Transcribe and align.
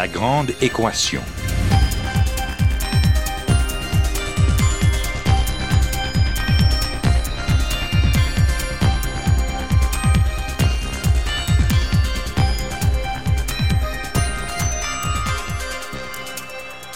La 0.00 0.08
grande 0.08 0.52
équation. 0.62 1.20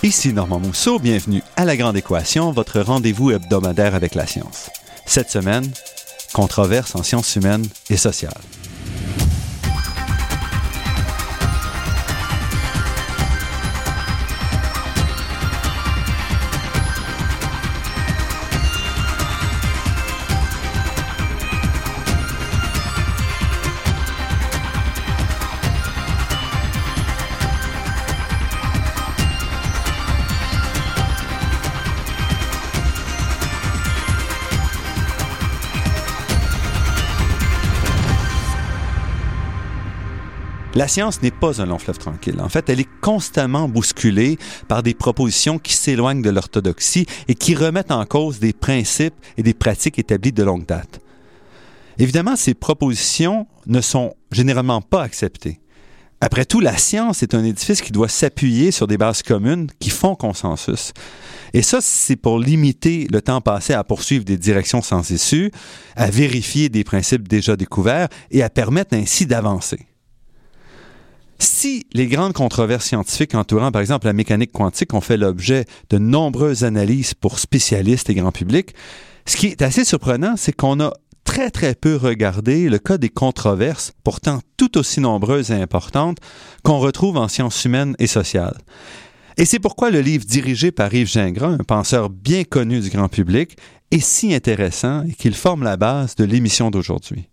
Ici 0.03 0.33
Normand 0.33 0.59
Mousseau, 0.61 0.99
bienvenue 0.99 1.43
à 1.57 1.67
La 1.67 1.77
Grande 1.77 1.99
Équation, 1.99 2.53
votre 2.53 2.81
rendez-vous 2.81 3.33
hebdomadaire 3.33 3.95
avec 3.95 4.15
la 4.15 4.27
science. 4.27 4.71
Cette 5.05 5.29
semaine, 5.29 5.71
controverse 6.33 6.95
en 6.95 7.03
sciences 7.03 7.37
humaines 7.37 7.67
et 7.91 7.99
sociales. 7.99 8.33
La 40.85 40.89
science 40.89 41.23
n'est 41.23 41.31
pas 41.31 41.63
un 41.63 41.65
long 41.65 41.79
fleuve 41.79 41.97
tranquille. 41.97 42.39
En 42.43 42.51
fait, 42.51 42.69
elle 42.69 42.79
est 42.79 43.01
constamment 43.01 43.71
bousculée 43.71 44.37
par 44.69 44.83
des 44.83 44.93
propositions 44.93 45.59
qui 45.59 45.73
s'éloignent 45.73 46.21
de 46.21 46.29
l'orthodoxie 46.29 47.07
et 47.27 47.35
qui 47.35 47.55
remettent 47.55 47.91
en 47.91 48.05
cause 48.05 48.39
des 48.39 48.53
principes 48.53 49.15
et 49.39 49.43
des 49.43 49.55
pratiques 49.55 49.99
établies 49.99 50.33
de 50.33 50.43
longue 50.43 50.67
date. 50.67 51.01
Évidemment, 51.97 52.37
ces 52.37 52.53
propositions 52.53 53.47
ne 53.67 53.81
sont 53.81 54.15
généralement 54.31 54.83
pas 54.83 55.03
acceptées. 55.03 55.59
Après 56.21 56.45
tout, 56.45 56.61
la 56.61 56.77
science 56.77 57.23
est 57.23 57.35
un 57.35 57.45
édifice 57.45 57.81
qui 57.81 57.91
doit 57.91 58.11
s'appuyer 58.11 58.71
sur 58.71 58.87
des 58.87 58.99
bases 58.99 59.23
communes 59.23 59.69
qui 59.79 59.89
font 59.89 60.15
consensus. 60.15 60.93
Et 61.55 61.63
ça, 61.63 61.79
c'est 61.81 62.17
pour 62.17 62.39
limiter 62.39 63.09
le 63.11 63.23
temps 63.23 63.41
passé 63.41 63.73
à 63.73 63.85
poursuivre 63.85 64.27
des 64.27 64.37
directions 64.37 64.83
sans 64.83 65.11
issue, 65.11 65.51
à 65.97 66.11
vérifier 66.11 66.69
des 66.69 66.85
principes 66.85 67.27
déjà 67.27 67.57
découverts 67.57 68.09
et 68.31 68.43
à 68.43 68.51
permettre 68.51 68.95
ainsi 68.95 69.25
d'avancer. 69.25 69.79
Si 71.45 71.87
les 71.93 72.07
grandes 72.07 72.33
controverses 72.33 72.87
scientifiques 72.87 73.35
entourant, 73.35 73.71
par 73.71 73.83
exemple, 73.83 74.07
la 74.07 74.15
mécanique 74.15 74.51
quantique 74.51 74.95
ont 74.95 75.03
fait 75.03 75.19
l'objet 75.19 75.67
de 75.91 75.99
nombreuses 75.99 76.65
analyses 76.65 77.13
pour 77.13 77.39
spécialistes 77.39 78.09
et 78.09 78.15
grand 78.15 78.33
public, 78.33 78.75
ce 79.27 79.37
qui 79.37 79.49
est 79.49 79.61
assez 79.61 79.85
surprenant, 79.85 80.37
c'est 80.39 80.55
qu'on 80.55 80.81
a 80.81 80.95
très 81.25 81.51
très 81.51 81.75
peu 81.75 81.97
regardé 81.97 82.71
le 82.71 82.79
cas 82.79 82.97
des 82.97 83.11
controverses, 83.11 83.93
pourtant 84.05 84.41
tout 84.57 84.79
aussi 84.79 85.01
nombreuses 85.01 85.51
et 85.51 85.61
importantes, 85.61 86.17
qu'on 86.63 86.79
retrouve 86.79 87.19
en 87.19 87.29
sciences 87.29 87.63
humaines 87.67 87.95
et 87.99 88.07
sociales. 88.07 88.57
Et 89.37 89.45
c'est 89.45 89.59
pourquoi 89.59 89.91
le 89.91 90.01
livre 90.01 90.25
dirigé 90.25 90.73
par 90.73 90.95
Yves 90.95 91.09
Gingras, 91.09 91.49
un 91.49 91.59
penseur 91.59 92.09
bien 92.09 92.45
connu 92.45 92.81
du 92.81 92.89
grand 92.89 93.09
public, 93.09 93.59
est 93.91 94.01
si 94.01 94.35
intéressant 94.35 95.05
et 95.05 95.13
qu'il 95.13 95.35
forme 95.35 95.63
la 95.63 95.77
base 95.77 96.15
de 96.15 96.25
l'émission 96.25 96.71
d'aujourd'hui. 96.71 97.29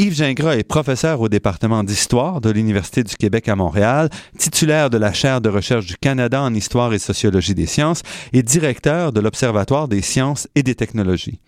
Yves 0.00 0.14
Gingras 0.14 0.56
est 0.56 0.62
professeur 0.62 1.20
au 1.20 1.28
département 1.28 1.84
d'histoire 1.84 2.40
de 2.40 2.48
l'Université 2.48 3.04
du 3.04 3.14
Québec 3.16 3.50
à 3.50 3.54
Montréal, 3.54 4.08
titulaire 4.38 4.88
de 4.88 4.96
la 4.96 5.12
chaire 5.12 5.42
de 5.42 5.50
recherche 5.50 5.84
du 5.84 5.98
Canada 5.98 6.40
en 6.40 6.54
histoire 6.54 6.94
et 6.94 6.98
sociologie 6.98 7.54
des 7.54 7.66
sciences 7.66 8.00
et 8.32 8.42
directeur 8.42 9.12
de 9.12 9.20
l'Observatoire 9.20 9.88
des 9.88 10.00
sciences 10.00 10.48
et 10.54 10.62
des 10.62 10.74
technologies. 10.74 11.38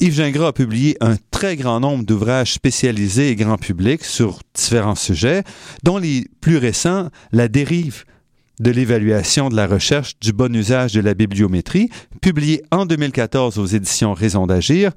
Yves 0.00 0.16
Gingras 0.16 0.48
a 0.48 0.52
publié 0.52 0.98
un 1.00 1.16
très 1.30 1.56
grand 1.56 1.80
nombre 1.80 2.04
d'ouvrages 2.04 2.52
spécialisés 2.52 3.30
et 3.30 3.36
grand 3.36 3.56
public 3.56 4.04
sur 4.04 4.40
différents 4.54 4.94
sujets, 4.94 5.42
dont 5.82 5.96
les 5.96 6.26
plus 6.42 6.58
récents, 6.58 7.08
La 7.32 7.48
dérive 7.48 8.04
de 8.60 8.70
l'évaluation 8.70 9.48
de 9.48 9.56
la 9.56 9.66
recherche 9.66 10.18
du 10.20 10.34
bon 10.34 10.54
usage 10.54 10.92
de 10.92 11.00
la 11.00 11.14
bibliométrie, 11.14 11.88
publié 12.20 12.60
en 12.70 12.84
2014 12.84 13.58
aux 13.58 13.64
éditions 13.64 14.12
Raison 14.12 14.46
d'agir, 14.46 14.92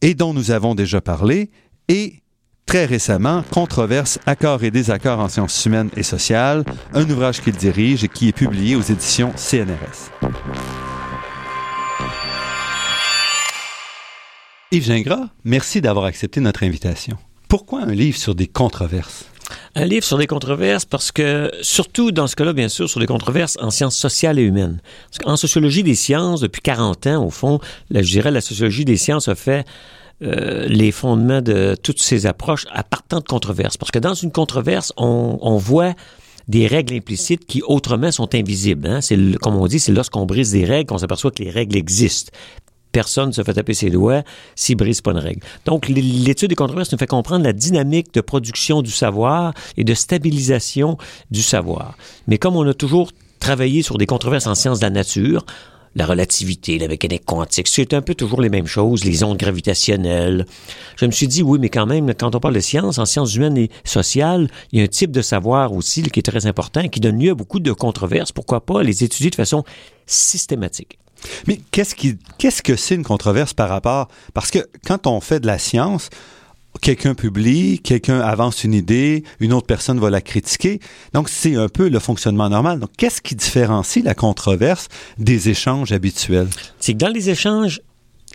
et 0.00 0.14
dont 0.14 0.32
nous 0.32 0.52
avons 0.52 0.76
déjà 0.76 1.00
parlé, 1.00 1.50
et 1.88 2.22
très 2.66 2.84
récemment, 2.86 3.44
Controverse, 3.50 4.18
accords 4.26 4.64
et 4.64 4.70
désaccords 4.70 5.20
en 5.20 5.28
sciences 5.28 5.64
humaines 5.66 5.90
et 5.96 6.02
sociales, 6.02 6.64
un 6.94 7.08
ouvrage 7.10 7.40
qu'il 7.40 7.56
dirige 7.56 8.04
et 8.04 8.08
qui 8.08 8.28
est 8.28 8.32
publié 8.32 8.76
aux 8.76 8.82
éditions 8.82 9.32
CNRS. 9.36 10.10
Yves 14.70 14.86
Gingras, 14.86 15.28
merci 15.44 15.82
d'avoir 15.82 16.06
accepté 16.06 16.40
notre 16.40 16.62
invitation. 16.62 17.18
Pourquoi 17.46 17.82
un 17.82 17.92
livre 17.92 18.16
sur 18.16 18.34
des 18.34 18.46
controverses? 18.46 19.26
Un 19.74 19.84
livre 19.84 20.04
sur 20.04 20.16
des 20.16 20.26
controverses 20.26 20.86
parce 20.86 21.12
que, 21.12 21.50
surtout 21.60 22.10
dans 22.10 22.26
ce 22.26 22.36
cas-là, 22.36 22.54
bien 22.54 22.70
sûr, 22.70 22.88
sur 22.88 22.98
les 22.98 23.06
controverses 23.06 23.58
en 23.60 23.70
sciences 23.70 23.96
sociales 23.96 24.38
et 24.38 24.42
humaines. 24.42 24.80
En 25.26 25.36
sociologie 25.36 25.82
des 25.82 25.94
sciences, 25.94 26.40
depuis 26.40 26.62
40 26.62 27.06
ans, 27.08 27.26
au 27.26 27.28
fond, 27.28 27.60
je 27.90 28.00
dirais, 28.00 28.30
la 28.30 28.40
sociologie 28.40 28.86
des 28.86 28.96
sciences 28.96 29.28
a 29.28 29.34
fait 29.34 29.66
euh, 30.22 30.66
les 30.68 30.92
fondements 30.92 31.42
de 31.42 31.76
toutes 31.82 32.00
ces 32.00 32.26
approches 32.26 32.66
à 32.72 32.84
partant 32.84 33.18
de 33.18 33.24
controverses. 33.24 33.76
Parce 33.76 33.90
que 33.90 33.98
dans 33.98 34.14
une 34.14 34.30
controverse, 34.30 34.92
on, 34.96 35.38
on 35.40 35.56
voit 35.56 35.94
des 36.48 36.66
règles 36.66 36.94
implicites 36.94 37.46
qui 37.46 37.62
autrement 37.62 38.10
sont 38.10 38.34
invisibles. 38.34 38.86
Hein? 38.86 39.00
C'est 39.00 39.16
comme 39.40 39.56
on 39.56 39.66
dit, 39.66 39.78
c'est 39.78 39.92
lorsqu'on 39.92 40.26
brise 40.26 40.52
des 40.52 40.64
règles 40.64 40.88
qu'on 40.88 40.98
s'aperçoit 40.98 41.30
que 41.30 41.42
les 41.42 41.50
règles 41.50 41.76
existent. 41.76 42.30
Personne 42.92 43.28
ne 43.28 43.32
se 43.32 43.42
fait 43.42 43.54
taper 43.54 43.74
ses 43.74 43.88
doigts 43.88 44.22
s'il 44.54 44.76
brise 44.76 45.00
pas 45.00 45.12
une 45.12 45.18
règle. 45.18 45.40
Donc, 45.64 45.88
l'étude 45.88 46.50
des 46.50 46.54
controverses 46.54 46.92
nous 46.92 46.98
fait 46.98 47.06
comprendre 47.06 47.42
la 47.42 47.54
dynamique 47.54 48.12
de 48.12 48.20
production 48.20 48.82
du 48.82 48.90
savoir 48.90 49.54
et 49.78 49.84
de 49.84 49.94
stabilisation 49.94 50.98
du 51.30 51.42
savoir. 51.42 51.96
Mais 52.26 52.36
comme 52.36 52.54
on 52.54 52.68
a 52.68 52.74
toujours 52.74 53.10
travaillé 53.40 53.82
sur 53.82 53.96
des 53.96 54.06
controverses 54.06 54.46
en 54.46 54.54
sciences 54.54 54.80
de 54.80 54.84
la 54.84 54.90
nature, 54.90 55.46
la 55.94 56.06
relativité, 56.06 56.78
la 56.78 56.88
mécanique 56.88 57.24
quantique, 57.24 57.68
c'est 57.68 57.94
un 57.94 58.02
peu 58.02 58.14
toujours 58.14 58.40
les 58.40 58.48
mêmes 58.48 58.66
choses, 58.66 59.04
les 59.04 59.22
ondes 59.24 59.36
gravitationnelles. 59.36 60.46
Je 60.96 61.06
me 61.06 61.10
suis 61.10 61.28
dit, 61.28 61.42
oui, 61.42 61.58
mais 61.60 61.68
quand 61.68 61.86
même, 61.86 62.12
quand 62.14 62.34
on 62.34 62.40
parle 62.40 62.54
de 62.54 62.60
sciences, 62.60 62.98
en 62.98 63.04
sciences 63.04 63.34
humaines 63.34 63.58
et 63.58 63.70
sociales, 63.84 64.48
il 64.72 64.78
y 64.78 64.82
a 64.82 64.84
un 64.84 64.88
type 64.88 65.10
de 65.10 65.22
savoir 65.22 65.72
aussi 65.72 66.02
qui 66.02 66.20
est 66.20 66.22
très 66.22 66.46
important, 66.46 66.88
qui 66.88 67.00
donne 67.00 67.18
lieu 67.18 67.30
à 67.30 67.34
beaucoup 67.34 67.60
de 67.60 67.72
controverses. 67.72 68.32
Pourquoi 68.32 68.64
pas 68.64 68.82
les 68.82 69.04
étudier 69.04 69.30
de 69.30 69.34
façon 69.34 69.64
systématique? 70.06 70.98
Mais 71.46 71.60
qu'est-ce 71.70 71.94
qui, 71.94 72.18
qu'est-ce 72.38 72.62
que 72.62 72.74
c'est 72.74 72.94
une 72.94 73.04
controverse 73.04 73.54
par 73.54 73.68
rapport, 73.68 74.08
parce 74.34 74.50
que 74.50 74.58
quand 74.84 75.06
on 75.06 75.20
fait 75.20 75.40
de 75.40 75.46
la 75.46 75.58
science, 75.58 76.10
quelqu'un 76.82 77.14
publie, 77.14 77.78
quelqu'un 77.78 78.20
avance 78.20 78.64
une 78.64 78.74
idée, 78.74 79.24
une 79.40 79.54
autre 79.54 79.66
personne 79.66 79.98
va 79.98 80.10
la 80.10 80.20
critiquer. 80.20 80.80
Donc, 81.14 81.30
c'est 81.30 81.56
un 81.56 81.68
peu 81.68 81.88
le 81.88 81.98
fonctionnement 81.98 82.50
normal. 82.50 82.80
Donc, 82.80 82.90
qu'est-ce 82.98 83.22
qui 83.22 83.34
différencie 83.34 84.04
la 84.04 84.14
controverse 84.14 84.88
des 85.16 85.48
échanges 85.48 85.92
habituels? 85.92 86.48
C'est 86.78 86.92
que 86.92 86.98
dans 86.98 87.08
les 87.08 87.30
échanges 87.30 87.80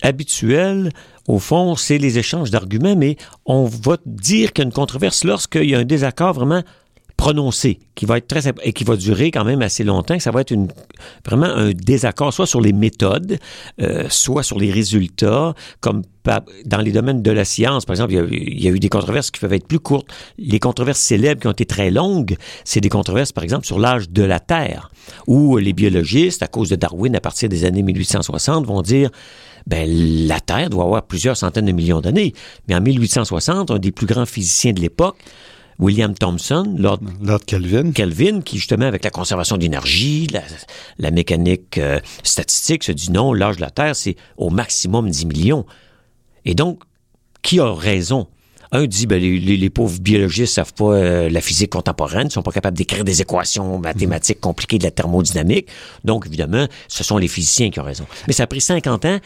habituels, 0.01 0.91
au 1.27 1.39
fond, 1.39 1.75
c'est 1.75 1.97
les 1.97 2.17
échanges 2.17 2.49
d'arguments, 2.49 2.95
mais 2.95 3.17
on 3.45 3.65
va 3.65 3.97
dire 4.05 4.53
qu'une 4.53 4.71
controverse 4.71 5.23
lorsqu'il 5.23 5.69
y 5.69 5.75
a 5.75 5.79
un 5.79 5.85
désaccord 5.85 6.33
vraiment 6.33 6.63
prononcé, 7.17 7.79
qui 7.95 8.05
va 8.05 8.19
être 8.19 8.27
très 8.27 8.43
et 8.63 8.73
qui 8.73 8.83
va 8.83 8.95
durer 8.95 9.31
quand 9.31 9.43
même 9.43 9.63
assez 9.63 9.83
longtemps, 9.83 10.19
ça 10.19 10.31
va 10.31 10.41
être 10.41 10.51
une, 10.51 10.67
vraiment 11.25 11.47
un 11.47 11.71
désaccord, 11.71 12.31
soit 12.31 12.45
sur 12.45 12.61
les 12.61 12.73
méthodes, 12.73 13.39
euh, 13.81 14.05
soit 14.09 14.43
sur 14.43 14.59
les 14.59 14.71
résultats, 14.71 15.55
comme 15.81 16.03
dans 16.65 16.81
les 16.81 16.91
domaines 16.91 17.21
de 17.21 17.31
la 17.31 17.45
science, 17.45 17.85
par 17.85 17.93
exemple, 17.93 18.13
il 18.13 18.63
y, 18.63 18.67
a, 18.67 18.71
eu 18.71 18.79
des 18.79 18.89
controverses 18.89 19.31
qui 19.31 19.39
peuvent 19.39 19.53
être 19.53 19.67
plus 19.67 19.79
courtes. 19.79 20.07
Les 20.37 20.59
controverses 20.59 20.99
célèbres 20.99 21.41
qui 21.41 21.47
ont 21.47 21.51
été 21.51 21.65
très 21.65 21.89
longues, 21.89 22.35
c'est 22.65 22.81
des 22.81 22.89
controverses, 22.89 23.31
par 23.31 23.45
exemple, 23.45 23.65
sur 23.65 23.79
l'âge 23.79 24.09
de 24.09 24.23
la 24.23 24.41
Terre, 24.41 24.91
où 25.25 25.57
les 25.57 25.71
biologistes, 25.73 26.43
à 26.43 26.47
cause 26.47 26.69
de 26.69 26.75
Darwin, 26.75 27.15
à 27.15 27.21
partir 27.21 27.47
des 27.47 27.63
années 27.63 27.81
1860, 27.81 28.65
vont 28.65 28.81
dire 28.81 29.09
ben, 29.67 29.87
la 30.27 30.39
Terre 30.39 30.69
doit 30.69 30.83
avoir 30.83 31.03
plusieurs 31.03 31.37
centaines 31.37 31.65
de 31.65 31.71
millions 31.71 32.01
d'années. 32.01 32.33
Mais 32.67 32.75
en 32.75 32.81
1860, 32.81 33.71
un 33.71 33.79
des 33.79 33.91
plus 33.91 34.05
grands 34.05 34.25
physiciens 34.25 34.73
de 34.73 34.79
l'époque 34.79 35.17
William 35.79 36.13
Thomson, 36.13 36.75
Lord, 36.77 36.99
Kelvin. 37.45 37.91
Kelvin, 37.91 38.41
qui 38.41 38.57
justement 38.57 38.85
avec 38.85 39.03
la 39.03 39.11
conservation 39.11 39.57
d'énergie, 39.57 40.27
la, 40.97 41.11
mécanique 41.11 41.77
euh, 41.77 41.99
statistique, 42.23 42.83
se 42.83 42.91
dit 42.91 43.11
non, 43.11 43.33
l'âge 43.33 43.57
de 43.57 43.61
la 43.61 43.69
Terre, 43.69 43.95
c'est 43.95 44.15
au 44.37 44.49
maximum 44.49 45.09
10 45.09 45.25
millions. 45.27 45.65
Et 46.45 46.55
donc, 46.55 46.81
qui 47.41 47.59
a 47.59 47.73
raison? 47.73 48.27
Un 48.71 48.85
dit, 48.85 49.07
ben, 49.07 49.21
les, 49.21 49.69
pauvres 49.69 49.99
biologistes 49.99 50.55
savent 50.55 50.73
pas 50.73 50.93
euh, 50.93 51.29
la 51.29 51.39
physique 51.39 51.69
contemporaine, 51.69 52.29
sont 52.29 52.41
pas 52.41 52.51
capables 52.51 52.75
d'écrire 52.75 53.05
des 53.05 53.21
équations 53.21 53.79
mathématiques 53.79 54.41
compliquées 54.41 54.77
de 54.77 54.83
la 54.83 54.91
thermodynamique. 54.91 55.67
Donc, 56.03 56.25
évidemment, 56.27 56.67
ce 56.89 57.03
sont 57.03 57.17
les 57.17 57.29
physiciens 57.29 57.69
qui 57.69 57.79
ont 57.79 57.83
raison. 57.83 58.05
Mais 58.27 58.33
ça 58.33 58.43
a 58.43 58.47
pris 58.47 58.59
50 58.59 59.05
ans 59.05 59.19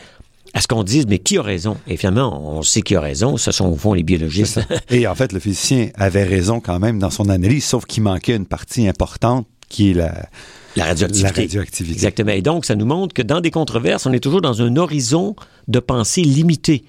à 0.54 0.62
ce 0.62 0.68
qu'on 0.68 0.84
dise, 0.84 1.08
mais 1.08 1.20
qui 1.20 1.38
a 1.38 1.42
raison? 1.42 1.78
Et 1.88 1.98
finalement, 1.98 2.58
on 2.58 2.62
sait 2.62 2.82
qui 2.82 2.96
a 2.96 3.02
raison, 3.02 3.38
ce 3.38 3.52
sont 3.52 3.68
au 3.68 3.76
fond 3.76 3.94
les 3.94 4.04
biologistes. 4.04 4.60
Et 4.90 5.08
en 5.08 5.16
fait, 5.16 5.32
le 5.32 5.40
physicien 5.40 5.90
avait 5.96 6.24
raison 6.24 6.60
quand 6.60 6.80
même 6.80 7.00
dans 7.00 7.10
son 7.10 7.30
analyse, 7.30 7.66
sauf 7.66 7.86
qu'il 7.86 8.04
manquait 8.04 8.36
une 8.36 8.46
partie 8.46 8.88
importante 8.88 9.48
qui 9.70 9.92
est 9.92 9.94
la, 9.94 10.28
la 10.76 10.86
radioactivité. 10.86 11.36
La 11.36 11.42
radioactivité. 11.44 11.94
Exactement. 11.94 12.32
Et 12.32 12.42
donc, 12.42 12.66
ça 12.66 12.76
nous 12.76 12.86
montre 12.86 13.14
que 13.14 13.22
dans 13.22 13.40
des 13.40 13.52
controverses, 13.52 14.06
on 14.06 14.12
est 14.12 14.20
toujours 14.20 14.42
dans 14.42 14.62
un 14.62 14.76
horizon 14.76 15.36
de 15.68 15.80
pensée 15.80 16.22
limité 16.22 16.84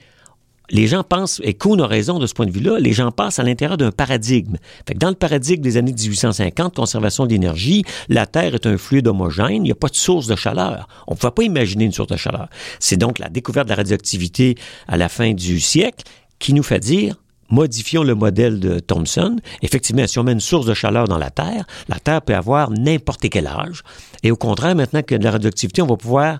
les 0.70 0.86
gens 0.86 1.02
pensent, 1.02 1.40
et 1.44 1.54
Kuhn 1.54 1.80
a 1.80 1.86
raison 1.86 2.18
de 2.18 2.26
ce 2.26 2.34
point 2.34 2.46
de 2.46 2.50
vue-là, 2.50 2.78
les 2.78 2.92
gens 2.92 3.10
passent 3.10 3.38
à 3.38 3.42
l'intérieur 3.42 3.76
d'un 3.76 3.90
paradigme. 3.90 4.56
Fait 4.86 4.94
dans 4.94 5.10
le 5.10 5.14
paradigme 5.14 5.62
des 5.62 5.76
années 5.76 5.92
1850, 5.92 6.74
conservation 6.76 7.26
d'énergie, 7.26 7.84
la 8.08 8.26
Terre 8.26 8.54
est 8.54 8.66
un 8.66 8.78
fluide 8.78 9.08
homogène, 9.08 9.56
il 9.56 9.62
n'y 9.62 9.72
a 9.72 9.76
pas 9.76 9.88
de 9.88 9.96
source 9.96 10.26
de 10.26 10.36
chaleur. 10.36 10.88
On 11.06 11.12
ne 11.12 11.18
pouvait 11.18 11.32
pas 11.32 11.42
imaginer 11.42 11.84
une 11.84 11.92
source 11.92 12.08
de 12.08 12.16
chaleur. 12.16 12.48
C'est 12.80 12.96
donc 12.96 13.18
la 13.18 13.28
découverte 13.28 13.66
de 13.66 13.70
la 13.70 13.76
radioactivité 13.76 14.54
à 14.88 14.96
la 14.96 15.08
fin 15.08 15.32
du 15.32 15.60
siècle 15.60 16.04
qui 16.38 16.54
nous 16.54 16.62
fait 16.62 16.80
dire 16.80 17.16
modifions 17.52 18.02
le 18.02 18.14
modèle 18.14 18.58
de 18.58 18.80
Thomson. 18.80 19.36
Effectivement, 19.60 20.06
si 20.06 20.18
on 20.18 20.24
met 20.24 20.32
une 20.32 20.40
source 20.40 20.66
de 20.66 20.74
chaleur 20.74 21.06
dans 21.06 21.18
la 21.18 21.30
Terre, 21.30 21.66
la 21.88 22.00
Terre 22.00 22.22
peut 22.22 22.34
avoir 22.34 22.70
n'importe 22.70 23.28
quel 23.28 23.46
âge. 23.46 23.82
Et 24.22 24.30
au 24.30 24.36
contraire, 24.36 24.74
maintenant 24.74 25.02
qu'il 25.02 25.12
y 25.12 25.14
a 25.16 25.18
de 25.18 25.24
la 25.24 25.32
radioactivité, 25.32 25.82
on 25.82 25.86
va 25.86 25.96
pouvoir 25.96 26.38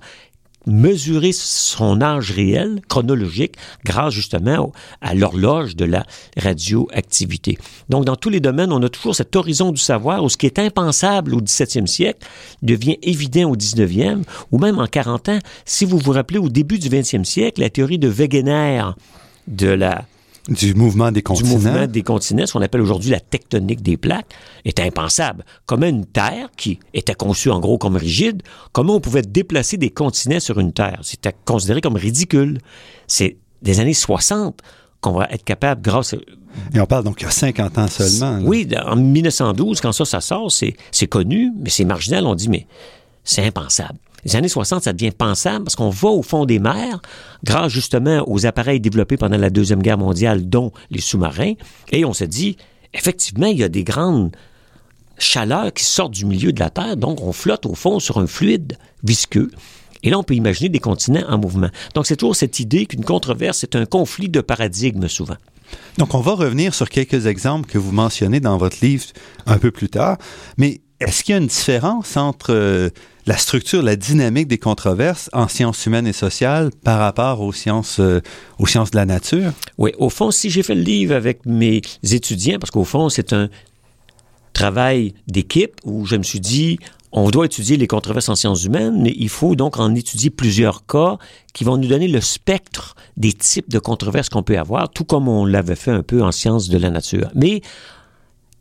mesurer 0.66 1.32
son 1.32 2.00
âge 2.00 2.30
réel, 2.30 2.80
chronologique, 2.88 3.54
grâce 3.84 4.14
justement 4.14 4.72
à 5.00 5.14
l'horloge 5.14 5.76
de 5.76 5.84
la 5.84 6.04
radioactivité. 6.36 7.58
Donc, 7.88 8.04
dans 8.04 8.16
tous 8.16 8.30
les 8.30 8.40
domaines, 8.40 8.72
on 8.72 8.82
a 8.82 8.88
toujours 8.88 9.14
cet 9.14 9.34
horizon 9.36 9.72
du 9.72 9.80
savoir 9.80 10.22
où 10.22 10.28
ce 10.28 10.36
qui 10.36 10.46
est 10.46 10.58
impensable 10.58 11.34
au 11.34 11.40
17e 11.40 11.86
siècle 11.86 12.26
devient 12.62 12.98
évident 13.02 13.50
au 13.50 13.56
19e, 13.56 14.22
ou 14.50 14.58
même 14.58 14.78
en 14.78 14.86
40 14.86 15.28
ans. 15.30 15.38
Si 15.64 15.84
vous 15.84 15.98
vous 15.98 16.12
rappelez, 16.12 16.38
au 16.38 16.48
début 16.48 16.78
du 16.78 16.88
20e 16.88 17.24
siècle, 17.24 17.60
la 17.60 17.70
théorie 17.70 17.98
de 17.98 18.08
Wegener 18.08 18.82
de 19.48 19.68
la 19.68 20.04
du 20.48 20.74
mouvement 20.74 21.12
des 21.12 21.22
continents. 21.22 21.48
Du 21.48 21.54
mouvement 21.54 21.86
des 21.86 22.02
continents, 22.02 22.46
ce 22.46 22.52
qu'on 22.52 22.62
appelle 22.62 22.80
aujourd'hui 22.80 23.10
la 23.10 23.20
tectonique 23.20 23.82
des 23.82 23.96
plaques, 23.96 24.34
est 24.64 24.80
impensable. 24.80 25.44
Comment 25.66 25.86
une 25.86 26.06
Terre, 26.06 26.50
qui 26.56 26.80
était 26.94 27.14
conçue 27.14 27.50
en 27.50 27.60
gros 27.60 27.78
comme 27.78 27.96
rigide, 27.96 28.42
comment 28.72 28.96
on 28.96 29.00
pouvait 29.00 29.22
déplacer 29.22 29.76
des 29.76 29.90
continents 29.90 30.40
sur 30.40 30.58
une 30.58 30.72
Terre? 30.72 31.00
C'était 31.02 31.34
considéré 31.44 31.80
comme 31.80 31.96
ridicule. 31.96 32.58
C'est 33.06 33.36
des 33.62 33.78
années 33.80 33.94
60 33.94 34.60
qu'on 35.00 35.12
va 35.12 35.26
être 35.30 35.44
capable, 35.44 35.82
grâce 35.82 36.14
à... 36.14 36.16
Et 36.74 36.80
on 36.80 36.86
parle 36.86 37.04
donc 37.04 37.20
il 37.20 37.24
y 37.24 37.26
a 37.26 37.30
50 37.30 37.78
ans 37.78 37.88
seulement. 37.88 38.38
Oui, 38.44 38.68
en 38.84 38.96
1912, 38.96 39.80
quand 39.80 39.92
ça, 39.92 40.04
ça 40.04 40.20
sort, 40.20 40.52
c'est 40.52 41.06
connu, 41.08 41.50
mais 41.58 41.70
c'est 41.70 41.84
marginal. 41.84 42.26
On 42.26 42.34
dit, 42.34 42.48
mais 42.48 42.66
c'est 43.24 43.44
impensable. 43.44 43.98
Les 44.24 44.36
années 44.36 44.48
60, 44.48 44.84
ça 44.84 44.92
devient 44.92 45.10
pensable 45.10 45.64
parce 45.64 45.74
qu'on 45.74 45.90
va 45.90 46.08
au 46.08 46.22
fond 46.22 46.44
des 46.44 46.58
mers, 46.58 47.00
grâce 47.44 47.72
justement 47.72 48.22
aux 48.28 48.46
appareils 48.46 48.80
développés 48.80 49.16
pendant 49.16 49.36
la 49.36 49.50
Deuxième 49.50 49.82
Guerre 49.82 49.98
mondiale, 49.98 50.48
dont 50.48 50.72
les 50.90 51.00
sous-marins, 51.00 51.54
et 51.90 52.04
on 52.04 52.12
se 52.12 52.24
dit, 52.24 52.56
effectivement, 52.94 53.46
il 53.46 53.58
y 53.58 53.64
a 53.64 53.68
des 53.68 53.84
grandes 53.84 54.30
chaleurs 55.18 55.72
qui 55.72 55.84
sortent 55.84 56.12
du 56.12 56.24
milieu 56.24 56.52
de 56.52 56.60
la 56.60 56.70
Terre, 56.70 56.96
donc 56.96 57.20
on 57.20 57.32
flotte 57.32 57.66
au 57.66 57.74
fond 57.74 57.98
sur 57.98 58.18
un 58.18 58.26
fluide 58.26 58.78
visqueux. 59.02 59.50
Et 60.04 60.10
là, 60.10 60.18
on 60.18 60.24
peut 60.24 60.34
imaginer 60.34 60.68
des 60.68 60.80
continents 60.80 61.24
en 61.28 61.38
mouvement. 61.38 61.68
Donc, 61.94 62.06
c'est 62.06 62.16
toujours 62.16 62.34
cette 62.34 62.58
idée 62.58 62.86
qu'une 62.86 63.04
controverse 63.04 63.62
est 63.62 63.76
un 63.76 63.86
conflit 63.86 64.28
de 64.28 64.40
paradigmes 64.40 65.06
souvent. 65.06 65.36
Donc, 65.98 66.14
on 66.14 66.20
va 66.20 66.32
revenir 66.32 66.74
sur 66.74 66.88
quelques 66.88 67.26
exemples 67.26 67.70
que 67.70 67.78
vous 67.78 67.92
mentionnez 67.92 68.40
dans 68.40 68.56
votre 68.56 68.78
livre 68.82 69.04
un 69.46 69.58
peu 69.58 69.70
plus 69.70 69.88
tard. 69.88 70.18
Mais 70.58 70.80
est-ce 71.02 71.24
qu'il 71.24 71.32
y 71.32 71.38
a 71.38 71.40
une 71.40 71.46
différence 71.46 72.16
entre 72.16 72.52
euh, 72.52 72.90
la 73.26 73.36
structure, 73.36 73.82
la 73.82 73.96
dynamique 73.96 74.48
des 74.48 74.58
controverses 74.58 75.30
en 75.32 75.48
sciences 75.48 75.86
humaines 75.86 76.06
et 76.06 76.12
sociales 76.12 76.70
par 76.84 76.98
rapport 76.98 77.40
aux 77.40 77.52
sciences, 77.52 78.00
euh, 78.00 78.20
aux 78.58 78.66
sciences 78.66 78.90
de 78.90 78.96
la 78.96 79.06
nature? 79.06 79.52
Oui, 79.78 79.92
au 79.98 80.10
fond, 80.10 80.30
si 80.30 80.50
j'ai 80.50 80.62
fait 80.62 80.74
le 80.74 80.82
livre 80.82 81.14
avec 81.14 81.44
mes 81.46 81.82
étudiants, 82.02 82.58
parce 82.58 82.70
qu'au 82.70 82.84
fond, 82.84 83.08
c'est 83.08 83.32
un 83.32 83.48
travail 84.52 85.14
d'équipe 85.28 85.74
où 85.84 86.06
je 86.06 86.16
me 86.16 86.22
suis 86.22 86.40
dit, 86.40 86.78
on 87.12 87.30
doit 87.30 87.46
étudier 87.46 87.76
les 87.76 87.86
controverses 87.86 88.28
en 88.28 88.34
sciences 88.34 88.64
humaines, 88.64 89.02
mais 89.02 89.14
il 89.16 89.28
faut 89.28 89.54
donc 89.54 89.78
en 89.78 89.94
étudier 89.94 90.30
plusieurs 90.30 90.86
cas 90.86 91.18
qui 91.52 91.64
vont 91.64 91.76
nous 91.76 91.88
donner 91.88 92.08
le 92.08 92.20
spectre 92.20 92.96
des 93.16 93.32
types 93.32 93.70
de 93.70 93.78
controverses 93.78 94.30
qu'on 94.30 94.42
peut 94.42 94.58
avoir, 94.58 94.88
tout 94.88 95.04
comme 95.04 95.28
on 95.28 95.44
l'avait 95.44 95.76
fait 95.76 95.90
un 95.90 96.02
peu 96.02 96.22
en 96.22 96.32
sciences 96.32 96.68
de 96.68 96.78
la 96.78 96.90
nature. 96.90 97.30
Mais 97.34 97.60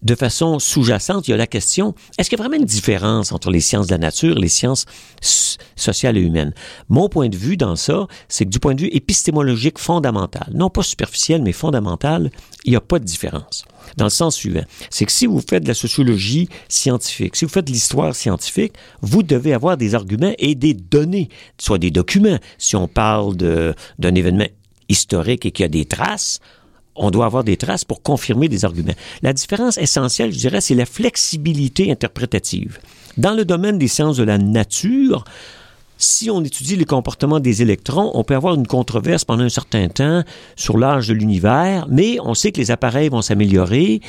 de 0.01 0.15
façon 0.15 0.59
sous-jacente, 0.59 1.27
il 1.27 1.31
y 1.31 1.33
a 1.33 1.37
la 1.37 1.47
question, 1.47 1.93
est-ce 2.17 2.29
qu'il 2.29 2.37
y 2.37 2.41
a 2.41 2.43
vraiment 2.43 2.59
une 2.59 2.65
différence 2.65 3.31
entre 3.31 3.51
les 3.51 3.59
sciences 3.59 3.87
de 3.87 3.91
la 3.91 3.99
nature 3.99 4.37
et 4.37 4.41
les 4.41 4.49
sciences 4.49 4.85
sociales 5.75 6.17
et 6.17 6.21
humaines? 6.21 6.53
Mon 6.89 7.07
point 7.07 7.29
de 7.29 7.37
vue 7.37 7.57
dans 7.57 7.75
ça, 7.75 8.07
c'est 8.27 8.45
que 8.45 8.49
du 8.49 8.59
point 8.59 8.73
de 8.73 8.81
vue 8.81 8.89
épistémologique 8.91 9.77
fondamental, 9.77 10.49
non 10.53 10.69
pas 10.69 10.83
superficiel, 10.83 11.41
mais 11.43 11.51
fondamental, 11.51 12.31
il 12.65 12.71
n'y 12.71 12.77
a 12.77 12.81
pas 12.81 12.99
de 12.99 13.05
différence. 13.05 13.65
Dans 13.97 14.05
le 14.05 14.11
sens 14.11 14.35
suivant, 14.35 14.63
c'est 14.89 15.05
que 15.05 15.11
si 15.11 15.25
vous 15.25 15.41
faites 15.41 15.63
de 15.63 15.67
la 15.67 15.73
sociologie 15.73 16.49
scientifique, 16.67 17.35
si 17.35 17.45
vous 17.45 17.51
faites 17.51 17.65
de 17.65 17.71
l'histoire 17.71 18.15
scientifique, 18.15 18.73
vous 19.01 19.23
devez 19.23 19.53
avoir 19.53 19.77
des 19.77 19.95
arguments 19.95 20.33
et 20.39 20.55
des 20.55 20.73
données, 20.73 21.29
soit 21.59 21.77
des 21.77 21.91
documents. 21.91 22.39
Si 22.57 22.75
on 22.75 22.87
parle 22.87 23.35
d'un 23.35 24.15
événement 24.15 24.47
historique 24.89 25.45
et 25.45 25.51
qu'il 25.51 25.63
y 25.63 25.65
a 25.65 25.69
des 25.69 25.85
traces, 25.85 26.39
on 26.95 27.11
doit 27.11 27.25
avoir 27.25 27.43
des 27.43 27.57
traces 27.57 27.85
pour 27.85 28.01
confirmer 28.01 28.47
des 28.47 28.65
arguments. 28.65 28.93
La 29.21 29.33
différence 29.33 29.77
essentielle, 29.77 30.31
je 30.31 30.37
dirais, 30.37 30.61
c'est 30.61 30.75
la 30.75 30.85
flexibilité 30.85 31.91
interprétative. 31.91 32.79
Dans 33.17 33.33
le 33.33 33.45
domaine 33.45 33.77
des 33.77 33.87
sciences 33.87 34.17
de 34.17 34.23
la 34.23 34.37
nature, 34.37 35.23
si 35.97 36.29
on 36.31 36.43
étudie 36.43 36.75
les 36.75 36.85
comportements 36.85 37.39
des 37.39 37.61
électrons, 37.61 38.11
on 38.13 38.23
peut 38.23 38.35
avoir 38.35 38.55
une 38.55 38.65
controverse 38.65 39.23
pendant 39.23 39.43
un 39.43 39.49
certain 39.49 39.87
temps 39.87 40.23
sur 40.55 40.77
l'âge 40.77 41.07
de 41.07 41.13
l'univers, 41.13 41.87
mais 41.89 42.17
on 42.21 42.33
sait 42.33 42.51
que 42.51 42.57
les 42.57 42.71
appareils 42.71 43.09
vont 43.09 43.21
s'améliorer, 43.21 44.01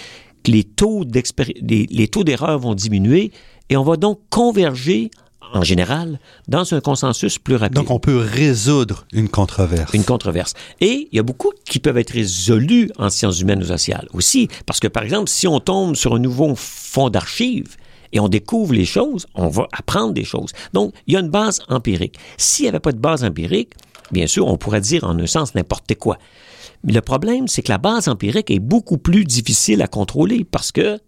que 0.43 0.50
les 0.50 0.64
taux 0.64 1.05
d'erreur 1.05 2.58
vont 2.58 2.75
diminuer, 2.75 3.31
et 3.69 3.76
on 3.76 3.84
va 3.84 3.96
donc 3.96 4.20
converger 4.31 5.11
en 5.53 5.63
général, 5.63 6.19
dans 6.49 6.75
un 6.75 6.81
consensus 6.81 7.39
plus 7.39 7.57
rapide. 7.57 7.75
Donc, 7.75 7.91
on 7.91 7.99
peut 7.99 8.17
résoudre 8.17 9.07
une 9.13 9.29
controverse. 9.29 9.93
Une 9.93 10.05
controverse. 10.05 10.55
Et 10.81 11.09
il 11.11 11.17
y 11.17 11.19
a 11.19 11.23
beaucoup 11.23 11.53
qui 11.65 11.79
peuvent 11.79 11.99
être 11.99 12.13
résolus 12.13 12.91
en 12.99 13.11
sciences 13.11 13.41
humaines 13.41 13.63
ou 13.63 13.67
sociales 13.67 14.09
aussi. 14.13 14.49
Parce 14.67 14.81
que, 14.81 14.89
par 14.89 15.03
exemple, 15.03 15.29
si 15.29 15.47
on 15.47 15.61
tombe 15.61 15.95
sur 15.95 16.15
un 16.15 16.19
nouveau 16.19 16.55
fond 16.57 17.11
d'archives, 17.11 17.77
et 18.13 18.21
on 18.21 18.29
découvre 18.29 18.75
les 18.75 18.85
choses, 18.85 19.27
on 19.35 19.49
va 19.49 19.69
apprendre 19.73 20.13
des 20.13 20.25
choses. 20.25 20.53
Donc, 20.73 20.93
il 21.06 21.15
y 21.15 21.17
a 21.17 21.21
une 21.21 21.31
base 21.31 21.63
empirique. 21.69 22.19
S'il 22.37 22.65
n'y 22.65 22.69
avait 22.69 22.81
pas 22.81 22.93
de 22.93 22.99
base 22.99 23.25
empirique, 23.25 23.73
bien 24.11 24.27
sûr, 24.27 24.47
on 24.47 24.59
pourrait 24.59 24.82
dire 24.82 25.05
en 25.05 25.19
un 25.19 25.27
sens 25.27 25.55
n'importe 25.55 25.94
quoi. 25.94 26.19
Mais 26.85 26.93
le 26.93 27.01
problème, 27.01 27.49
c'est 27.49 27.63
que 27.63 27.71
la 27.73 27.79
base 27.79 28.09
empirique 28.09 28.51
est 28.51 28.59
beaucoup 28.59 28.99
plus 28.99 29.25
difficile 29.25 29.82
à 29.82 29.87
contrôler 29.87 30.44
parce 30.44 30.73
que 30.73 30.99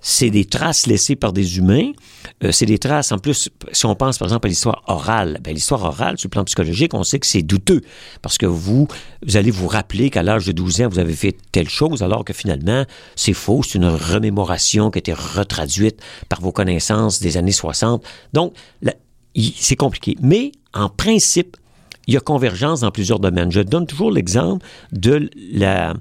c'est 0.00 0.30
des 0.30 0.44
traces 0.44 0.86
laissées 0.86 1.16
par 1.16 1.32
des 1.32 1.58
humains. 1.58 1.92
Euh, 2.44 2.52
c'est 2.52 2.66
des 2.66 2.78
traces, 2.78 3.12
en 3.12 3.18
plus, 3.18 3.48
si 3.72 3.86
on 3.86 3.94
pense 3.94 4.18
par 4.18 4.26
exemple 4.26 4.46
à 4.46 4.50
l'histoire 4.50 4.82
orale, 4.86 5.38
ben, 5.42 5.54
l'histoire 5.54 5.82
orale, 5.82 6.18
sur 6.18 6.28
le 6.28 6.30
plan 6.30 6.44
psychologique, 6.44 6.94
on 6.94 7.02
sait 7.02 7.18
que 7.18 7.26
c'est 7.26 7.42
douteux. 7.42 7.82
Parce 8.22 8.38
que 8.38 8.46
vous, 8.46 8.88
vous 9.26 9.36
allez 9.36 9.50
vous 9.50 9.68
rappeler 9.68 10.10
qu'à 10.10 10.22
l'âge 10.22 10.46
de 10.46 10.52
12 10.52 10.82
ans, 10.82 10.88
vous 10.88 10.98
avez 10.98 11.14
fait 11.14 11.36
telle 11.52 11.68
chose, 11.68 12.02
alors 12.02 12.24
que 12.24 12.32
finalement, 12.32 12.84
c'est 13.16 13.32
faux, 13.32 13.62
c'est 13.62 13.78
une 13.78 13.86
remémoration 13.86 14.90
qui 14.90 14.98
a 14.98 15.00
été 15.00 15.12
retraduite 15.12 16.00
par 16.28 16.40
vos 16.40 16.52
connaissances 16.52 17.20
des 17.20 17.36
années 17.36 17.52
60. 17.52 18.04
Donc, 18.32 18.54
c'est 19.56 19.76
compliqué. 19.76 20.16
Mais, 20.20 20.52
en 20.74 20.88
principe, 20.88 21.56
il 22.08 22.14
y 22.14 22.16
a 22.16 22.20
convergence 22.20 22.80
dans 22.80 22.90
plusieurs 22.90 23.20
domaines. 23.20 23.52
Je 23.52 23.60
donne 23.60 23.86
toujours 23.86 24.10
l'exemple 24.10 24.66
de 24.92 25.30
la 25.52 25.94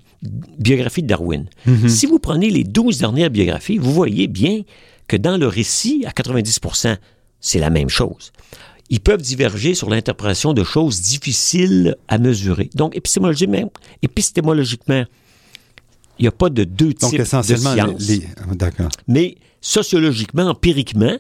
biographie 0.58 1.04
de 1.04 1.08
Darwin. 1.08 1.46
Mhm. 1.66 1.90
Si 1.90 2.06
vous 2.06 2.18
prenez 2.18 2.50
les 2.50 2.64
12 2.64 2.98
dernières 2.98 3.30
biographies, 3.30 3.78
vous 3.78 3.94
voyez 3.94 4.28
bien 4.28 4.62
que 5.08 5.18
dans 5.18 5.38
le 5.38 5.48
récit, 5.48 6.06
à 6.08 6.12
90% 6.12 6.98
c'est 7.40 7.60
la 7.60 7.70
même 7.70 7.90
chose. 7.90 8.32
Ils 8.90 9.02
peuvent 9.02 9.22
diverger 9.22 9.76
sur 9.76 9.90
l'interprétation 9.90 10.54
de 10.54 10.64
choses 10.64 11.02
difficiles 11.02 11.98
à 12.08 12.18
mesurer. 12.18 12.70
Donc, 12.74 12.96
épistémologiquement, 12.96 13.72
épistémologiquement 14.02 15.04
il 16.20 16.24
n'y 16.24 16.28
a 16.28 16.32
pas 16.32 16.50
de 16.50 16.64
deux 16.64 16.94
types 16.94 17.20
de 17.20 17.24
sciences. 17.26 18.12
D'accord. 18.54 18.90
Mais 19.08 19.36
sociologiquement, 19.62 20.48
empiriquement, 20.48 21.16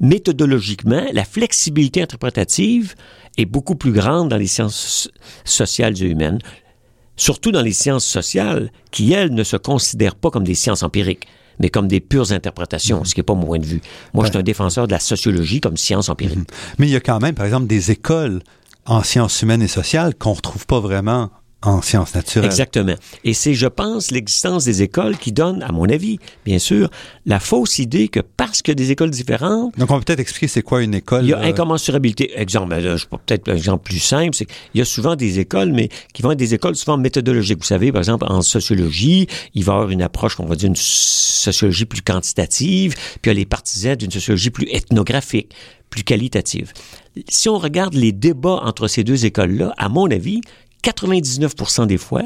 méthodologiquement, 0.00 1.04
la 1.12 1.24
flexibilité 1.24 2.02
interprétative 2.02 2.94
est 3.36 3.46
beaucoup 3.46 3.76
plus 3.76 3.92
grande 3.92 4.28
dans 4.28 4.36
les 4.36 4.46
sciences 4.46 5.10
sociales 5.44 6.00
et 6.02 6.06
humaines, 6.06 6.38
surtout 7.16 7.52
dans 7.52 7.62
les 7.62 7.72
sciences 7.72 8.04
sociales 8.04 8.70
qui, 8.90 9.12
elles, 9.12 9.32
ne 9.32 9.44
se 9.44 9.56
considèrent 9.56 10.16
pas 10.16 10.30
comme 10.30 10.44
des 10.44 10.54
sciences 10.54 10.82
empiriques 10.82 11.26
mais 11.60 11.70
comme 11.70 11.86
des 11.86 12.00
pures 12.00 12.32
interprétations, 12.32 13.02
mm-hmm. 13.02 13.04
ce 13.06 13.14
qui 13.14 13.20
n'est 13.20 13.24
pas 13.24 13.34
mon 13.34 13.46
point 13.46 13.60
de 13.60 13.64
vue. 13.64 13.80
Moi, 14.12 14.24
je 14.24 14.30
suis 14.30 14.38
un 14.38 14.42
défenseur 14.42 14.88
de 14.88 14.92
la 14.92 14.98
sociologie 14.98 15.60
comme 15.60 15.76
science 15.76 16.08
empirique. 16.08 16.38
Mm-hmm. 16.38 16.74
Mais 16.78 16.88
il 16.88 16.90
y 16.90 16.96
a 16.96 17.00
quand 17.00 17.20
même, 17.20 17.36
par 17.36 17.46
exemple, 17.46 17.68
des 17.68 17.92
écoles 17.92 18.42
en 18.86 19.02
sciences 19.02 19.40
humaines 19.42 19.62
et 19.62 19.68
sociales 19.68 20.14
qu'on 20.14 20.30
ne 20.30 20.36
retrouve 20.36 20.66
pas 20.66 20.80
vraiment 20.80 21.30
en 21.64 21.82
sciences 21.82 22.14
naturelles. 22.14 22.46
Exactement. 22.46 22.94
Et 23.24 23.34
c'est, 23.34 23.54
je 23.54 23.66
pense, 23.66 24.10
l'existence 24.10 24.64
des 24.64 24.82
écoles 24.82 25.16
qui 25.16 25.32
donne, 25.32 25.62
à 25.62 25.72
mon 25.72 25.88
avis, 25.88 26.18
bien 26.44 26.58
sûr, 26.58 26.90
la 27.26 27.40
fausse 27.40 27.78
idée 27.78 28.08
que 28.08 28.20
parce 28.20 28.62
a 28.68 28.74
des 28.74 28.90
écoles 28.90 29.10
différentes. 29.10 29.76
Donc, 29.78 29.90
on 29.90 29.98
peut 29.98 30.04
peut-être 30.04 30.20
expliquer 30.20 30.48
c'est 30.48 30.62
quoi 30.62 30.82
une 30.82 30.94
école. 30.94 31.24
Il 31.24 31.30
y 31.30 31.34
a 31.34 31.40
incommensurabilité. 31.40 32.32
Exemple, 32.38 32.70
ben, 32.70 32.96
peut-être 33.26 33.48
un 33.48 33.56
exemple 33.56 33.84
plus 33.84 33.98
simple, 33.98 34.34
c'est 34.34 34.46
qu'il 34.46 34.78
y 34.78 34.80
a 34.80 34.84
souvent 34.84 35.16
des 35.16 35.38
écoles, 35.38 35.72
mais 35.72 35.88
qui 36.12 36.22
vont 36.22 36.32
être 36.32 36.38
des 36.38 36.54
écoles 36.54 36.76
souvent 36.76 36.96
méthodologiques. 36.96 37.58
Vous 37.58 37.64
savez, 37.64 37.92
par 37.92 38.00
exemple, 38.00 38.26
en 38.28 38.42
sociologie, 38.42 39.26
il 39.54 39.64
va 39.64 39.72
y 39.72 39.76
avoir 39.76 39.90
une 39.90 40.02
approche 40.02 40.36
qu'on 40.36 40.46
va 40.46 40.56
dire 40.56 40.68
une 40.68 40.76
sociologie 40.76 41.84
plus 41.84 42.02
quantitative, 42.02 42.94
puis 42.94 43.20
il 43.24 43.28
y 43.28 43.30
a 43.30 43.34
les 43.34 43.46
partisans 43.46 43.96
d'une 43.96 44.10
sociologie 44.10 44.50
plus 44.50 44.66
ethnographique, 44.70 45.50
plus 45.90 46.04
qualitative. 46.04 46.72
Si 47.28 47.48
on 47.48 47.58
regarde 47.58 47.94
les 47.94 48.12
débats 48.12 48.60
entre 48.62 48.88
ces 48.88 49.04
deux 49.04 49.26
écoles-là, 49.26 49.72
à 49.76 49.88
mon 49.88 50.10
avis, 50.10 50.40
99% 50.84 51.86
des 51.86 51.98
fois, 51.98 52.22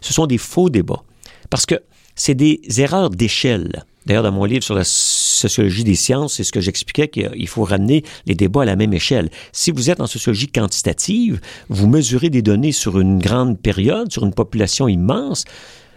ce 0.00 0.12
sont 0.12 0.26
des 0.26 0.38
faux 0.38 0.70
débats. 0.70 1.02
Parce 1.48 1.66
que 1.66 1.76
c'est 2.14 2.34
des 2.34 2.60
erreurs 2.78 3.10
d'échelle. 3.10 3.84
D'ailleurs, 4.06 4.22
dans 4.22 4.32
mon 4.32 4.44
livre 4.44 4.64
sur 4.64 4.74
la 4.74 4.84
sociologie 4.84 5.84
des 5.84 5.94
sciences, 5.94 6.34
c'est 6.34 6.44
ce 6.44 6.52
que 6.52 6.60
j'expliquais 6.60 7.08
qu'il 7.08 7.48
faut 7.48 7.64
ramener 7.64 8.02
les 8.26 8.34
débats 8.34 8.62
à 8.62 8.64
la 8.64 8.76
même 8.76 8.92
échelle. 8.92 9.30
Si 9.52 9.70
vous 9.70 9.90
êtes 9.90 10.00
en 10.00 10.06
sociologie 10.06 10.48
quantitative, 10.48 11.40
vous 11.68 11.86
mesurez 11.86 12.30
des 12.30 12.42
données 12.42 12.72
sur 12.72 12.98
une 12.98 13.18
grande 13.18 13.58
période, 13.58 14.10
sur 14.10 14.24
une 14.24 14.34
population 14.34 14.88
immense, 14.88 15.44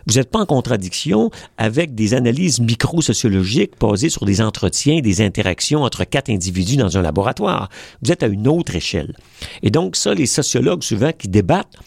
vous 0.06 0.16
n'êtes 0.16 0.30
pas 0.30 0.40
en 0.40 0.46
contradiction 0.46 1.32
avec 1.58 1.96
des 1.96 2.14
analyses 2.14 2.60
micro-sociologiques 2.60 3.74
basées 3.80 4.10
sur 4.10 4.26
des 4.26 4.42
entretiens, 4.42 5.00
des 5.00 5.22
interactions 5.22 5.84
entre 5.84 6.04
quatre 6.04 6.30
individus 6.30 6.76
dans 6.76 6.98
un 6.98 7.02
laboratoire. 7.02 7.70
Vous 8.02 8.12
êtes 8.12 8.24
à 8.24 8.28
une 8.28 8.48
autre 8.48 8.76
échelle. 8.76 9.16
Et 9.62 9.72
donc, 9.72 9.96
ça, 9.96 10.14
les 10.14 10.26
sociologues, 10.26 10.84
souvent, 10.84 11.12
qui 11.14 11.30
débattent 11.30 11.78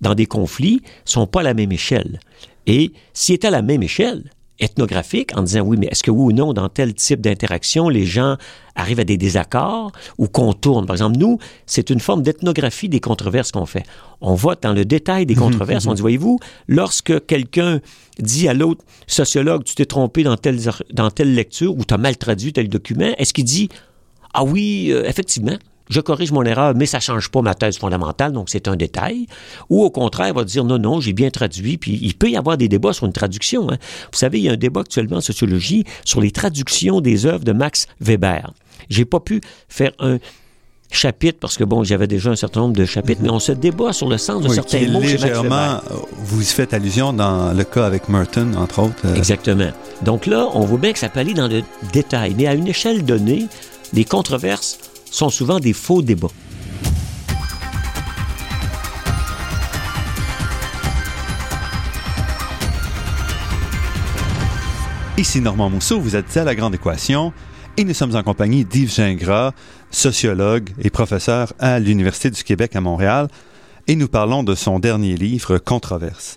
dans 0.00 0.14
des 0.14 0.26
conflits, 0.26 0.82
sont 1.04 1.26
pas 1.26 1.40
à 1.40 1.44
la 1.44 1.54
même 1.54 1.72
échelle. 1.72 2.20
Et 2.66 2.92
s'ils 3.12 3.36
étaient 3.36 3.48
à 3.48 3.52
la 3.52 3.62
même 3.62 3.82
échelle, 3.82 4.30
ethnographique 4.60 5.36
en 5.36 5.42
disant 5.42 5.60
oui, 5.60 5.76
mais 5.78 5.86
est-ce 5.86 6.02
que 6.02 6.10
oui 6.10 6.32
ou 6.32 6.36
non, 6.36 6.52
dans 6.52 6.68
tel 6.68 6.94
type 6.94 7.20
d'interaction, 7.20 7.88
les 7.88 8.04
gens 8.04 8.36
arrivent 8.74 9.00
à 9.00 9.04
des 9.04 9.16
désaccords 9.16 9.92
ou 10.18 10.28
contournent. 10.28 10.86
Par 10.86 10.94
exemple, 10.94 11.18
nous, 11.18 11.38
c'est 11.66 11.90
une 11.90 12.00
forme 12.00 12.22
d'ethnographie 12.22 12.88
des 12.88 13.00
controverses 13.00 13.52
qu'on 13.52 13.66
fait. 13.66 13.84
On 14.20 14.34
va 14.34 14.54
dans 14.60 14.72
le 14.72 14.84
détail 14.84 15.26
des 15.26 15.34
mhm, 15.34 15.40
controverses. 15.40 15.84
Mhm. 15.84 15.90
On 15.90 15.94
dit, 15.94 16.00
voyez-vous, 16.00 16.38
lorsque 16.66 17.26
quelqu'un 17.26 17.80
dit 18.18 18.48
à 18.48 18.54
l'autre 18.54 18.84
sociologue, 19.06 19.64
tu 19.64 19.74
t'es 19.74 19.86
trompé 19.86 20.22
dans 20.22 20.36
telle, 20.36 20.58
dans 20.92 21.10
telle 21.10 21.34
lecture 21.34 21.76
ou 21.76 21.84
tu 21.84 21.94
as 21.94 21.98
mal 21.98 22.16
traduit 22.16 22.52
tel 22.52 22.68
document, 22.68 23.12
est-ce 23.18 23.32
qu'il 23.32 23.44
dit, 23.44 23.68
ah 24.34 24.44
oui, 24.44 24.88
euh, 24.90 25.04
effectivement, 25.06 25.56
je 25.88 26.00
corrige 26.00 26.32
mon 26.32 26.42
erreur, 26.42 26.74
mais 26.74 26.86
ça 26.86 27.00
change 27.00 27.30
pas 27.30 27.42
ma 27.42 27.54
thèse 27.54 27.78
fondamentale, 27.78 28.32
donc 28.32 28.48
c'est 28.50 28.68
un 28.68 28.76
détail. 28.76 29.26
Ou 29.70 29.82
au 29.82 29.90
contraire, 29.90 30.28
il 30.28 30.34
va 30.34 30.44
dire 30.44 30.64
non, 30.64 30.78
non, 30.78 31.00
j'ai 31.00 31.12
bien 31.12 31.30
traduit. 31.30 31.78
Puis 31.78 31.98
il 32.02 32.14
peut 32.14 32.30
y 32.30 32.36
avoir 32.36 32.56
des 32.56 32.68
débats 32.68 32.92
sur 32.92 33.06
une 33.06 33.12
traduction. 33.12 33.70
Hein. 33.70 33.78
Vous 34.12 34.18
savez, 34.18 34.38
il 34.38 34.44
y 34.44 34.48
a 34.48 34.52
un 34.52 34.56
débat 34.56 34.80
actuellement 34.80 35.16
en 35.16 35.22
sociologie 35.22 35.84
sur 36.04 36.20
les 36.20 36.30
traductions 36.30 37.00
des 37.00 37.26
œuvres 37.26 37.44
de 37.44 37.52
Max 37.52 37.86
Weber. 38.00 38.52
J'ai 38.90 39.04
pas 39.04 39.20
pu 39.20 39.40
faire 39.68 39.92
un 39.98 40.18
chapitre 40.90 41.38
parce 41.40 41.56
que 41.56 41.64
bon, 41.64 41.84
j'avais 41.84 42.06
déjà 42.06 42.30
un 42.30 42.36
certain 42.36 42.60
nombre 42.60 42.76
de 42.76 42.84
chapitres, 42.84 43.20
mais 43.22 43.30
on 43.30 43.38
se 43.38 43.52
débat 43.52 43.92
sur 43.92 44.08
le 44.08 44.18
sens 44.18 44.42
de 44.42 44.48
certains 44.48 44.88
mots. 44.88 45.00
Légèrement, 45.00 45.80
vous 46.16 46.42
y 46.42 46.46
faites 46.46 46.72
allusion 46.72 47.12
dans 47.12 47.52
le 47.52 47.64
cas 47.64 47.86
avec 47.86 48.08
Merton, 48.08 48.52
entre 48.56 48.80
autres. 48.80 48.94
Euh. 49.04 49.14
Exactement. 49.14 49.70
Donc 50.02 50.26
là, 50.26 50.48
on 50.54 50.60
voit 50.60 50.78
bien 50.78 50.92
que 50.92 50.98
ça 50.98 51.08
peut 51.08 51.20
aller 51.20 51.34
dans 51.34 51.48
le 51.48 51.62
détail, 51.92 52.34
mais 52.36 52.46
à 52.46 52.54
une 52.54 52.68
échelle 52.68 53.04
donnée, 53.04 53.46
les 53.92 54.04
controverses 54.04 54.78
sont 55.10 55.30
souvent 55.30 55.60
des 55.60 55.72
faux 55.72 56.02
débats. 56.02 56.28
Ici 65.16 65.40
Normand 65.40 65.68
Mousseau, 65.68 65.98
vous 65.98 66.14
êtes 66.14 66.36
à 66.36 66.44
La 66.44 66.54
Grande 66.54 66.76
Équation 66.76 67.32
et 67.76 67.84
nous 67.84 67.94
sommes 67.94 68.14
en 68.14 68.22
compagnie 68.22 68.64
d'Yves 68.64 68.92
Gingras, 68.92 69.52
sociologue 69.90 70.70
et 70.80 70.90
professeur 70.90 71.52
à 71.58 71.78
l'Université 71.78 72.30
du 72.30 72.42
Québec 72.42 72.74
à 72.76 72.80
Montréal, 72.80 73.28
et 73.86 73.94
nous 73.94 74.08
parlons 74.08 74.42
de 74.42 74.54
son 74.54 74.78
dernier 74.78 75.16
livre, 75.16 75.58
Controverse. 75.58 76.36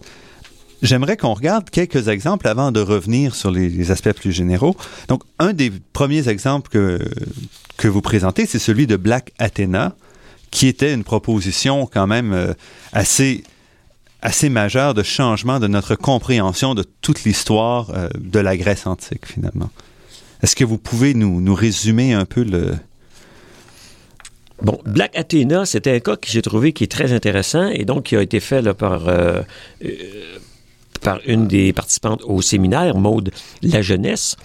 J'aimerais 0.82 1.16
qu'on 1.16 1.34
regarde 1.34 1.70
quelques 1.70 2.08
exemples 2.08 2.48
avant 2.48 2.72
de 2.72 2.80
revenir 2.80 3.36
sur 3.36 3.52
les, 3.52 3.92
aspects 3.92 4.14
plus 4.14 4.32
généraux. 4.32 4.76
Donc, 5.08 5.24
un 5.38 5.54
des 5.54 5.72
premiers 5.94 6.28
exemples 6.28 6.70
que, 6.70 7.00
que 7.78 7.88
vous 7.88 8.02
présentez, 8.02 8.46
c'est 8.46 8.60
celui 8.60 8.88
de 8.88 8.96
Black 8.96 9.32
Athena, 9.38 9.96
qui 10.50 10.68
était 10.68 10.94
une 10.94 11.04
proposition 11.04 11.86
quand 11.86 12.08
même 12.08 12.34
euh, 12.34 12.54
assez 12.94 13.44
assez 14.24 14.50
majeure 14.50 14.94
de 14.94 15.02
changement 15.02 15.60
de 15.60 15.66
notre 15.66 15.96
compréhension 15.96 16.76
de 16.76 16.84
toute 17.02 17.24
l'histoire 17.24 17.90
euh, 17.90 18.08
de 18.20 18.38
la 18.38 18.56
Grèce 18.56 18.86
antique, 18.86 19.26
finalement. 19.26 19.72
Est-ce 20.44 20.56
que 20.56 20.64
vous 20.64 20.78
pouvez 20.78 21.16
nous, 21.16 21.42
nous 21.42 21.56
résumer 21.56 22.14
un 22.14 22.26
peu 22.26 22.44
le, 22.44 22.76
Bon, 24.62 24.80
Black 24.86 25.18
Athena, 25.18 25.66
c'était 25.66 25.96
un 25.96 26.00
cas 26.00 26.16
que 26.18 26.28
j'ai 26.28 26.44
trouvé 26.44 26.72
qui 26.72 26.84
est 26.84 26.92
très 26.92 27.14
intéressant 27.14 27.68
et 27.70 27.84
donc 27.84 28.04
qui 28.04 28.16
a 28.16 28.22
été 28.22 28.40
fait 28.40 28.62
là, 28.62 28.76
par 28.76 29.08
euh, 29.08 29.42
par 31.02 31.20
une 31.26 31.48
des 31.48 31.74
participantes 31.74 32.22
au 32.24 32.42
séminaire, 32.42 32.96
Maude 32.96 33.32
La 33.62 33.82
Jeunesse, 33.82 34.36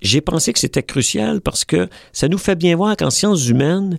j'ai 0.00 0.20
pensé 0.20 0.52
que 0.52 0.58
c'était 0.58 0.82
crucial 0.82 1.40
parce 1.40 1.64
que 1.64 1.88
ça 2.12 2.28
nous 2.28 2.38
fait 2.38 2.56
bien 2.56 2.76
voir 2.76 2.96
qu'en 2.96 3.10
sciences 3.10 3.48
humaines, 3.48 3.98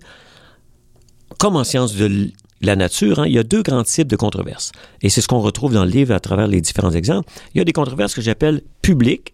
comme 1.38 1.56
en 1.56 1.64
sciences 1.64 1.94
de 1.94 2.30
la 2.60 2.76
nature, 2.76 3.18
hein, 3.18 3.26
il 3.26 3.32
y 3.32 3.38
a 3.38 3.42
deux 3.42 3.62
grands 3.62 3.82
types 3.82 4.08
de 4.08 4.16
controverses. 4.16 4.72
Et 5.02 5.08
c'est 5.08 5.20
ce 5.20 5.28
qu'on 5.28 5.40
retrouve 5.40 5.72
dans 5.72 5.84
le 5.84 5.90
livre 5.90 6.14
à 6.14 6.20
travers 6.20 6.46
les 6.46 6.60
différents 6.60 6.92
exemples. 6.92 7.30
Il 7.54 7.58
y 7.58 7.60
a 7.60 7.64
des 7.64 7.72
controverses 7.72 8.14
que 8.14 8.22
j'appelle 8.22 8.62
publiques, 8.82 9.32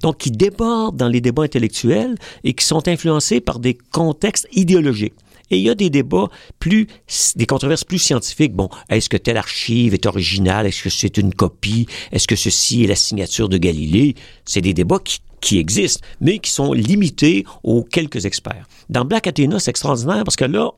donc 0.00 0.18
qui 0.18 0.30
débordent 0.30 0.96
dans 0.96 1.08
les 1.08 1.20
débats 1.20 1.42
intellectuels 1.42 2.16
et 2.44 2.54
qui 2.54 2.64
sont 2.64 2.88
influencés 2.88 3.40
par 3.40 3.58
des 3.58 3.78
contextes 3.92 4.48
idéologiques. 4.52 5.14
Et 5.52 5.58
il 5.58 5.62
y 5.62 5.70
a 5.70 5.74
des 5.74 5.90
débats 5.90 6.28
plus, 6.58 6.86
des 7.36 7.46
controverses 7.46 7.84
plus 7.84 7.98
scientifiques. 7.98 8.54
Bon, 8.54 8.70
est-ce 8.88 9.10
que 9.10 9.18
telle 9.18 9.36
archive 9.36 9.92
est 9.92 10.06
originale? 10.06 10.66
Est-ce 10.66 10.82
que 10.82 10.90
c'est 10.90 11.18
une 11.18 11.34
copie? 11.34 11.86
Est-ce 12.10 12.26
que 12.26 12.36
ceci 12.36 12.84
est 12.84 12.86
la 12.86 12.96
signature 12.96 13.50
de 13.50 13.58
Galilée? 13.58 14.14
C'est 14.46 14.62
des 14.62 14.72
débats 14.72 14.98
qui, 15.04 15.18
qui 15.42 15.58
existent, 15.58 16.00
mais 16.22 16.38
qui 16.38 16.50
sont 16.50 16.72
limités 16.72 17.44
aux 17.62 17.84
quelques 17.84 18.24
experts. 18.24 18.66
Dans 18.88 19.04
Black 19.04 19.26
Athena, 19.26 19.60
c'est 19.60 19.70
extraordinaire 19.70 20.24
parce 20.24 20.36
que 20.36 20.46
là, 20.46 20.70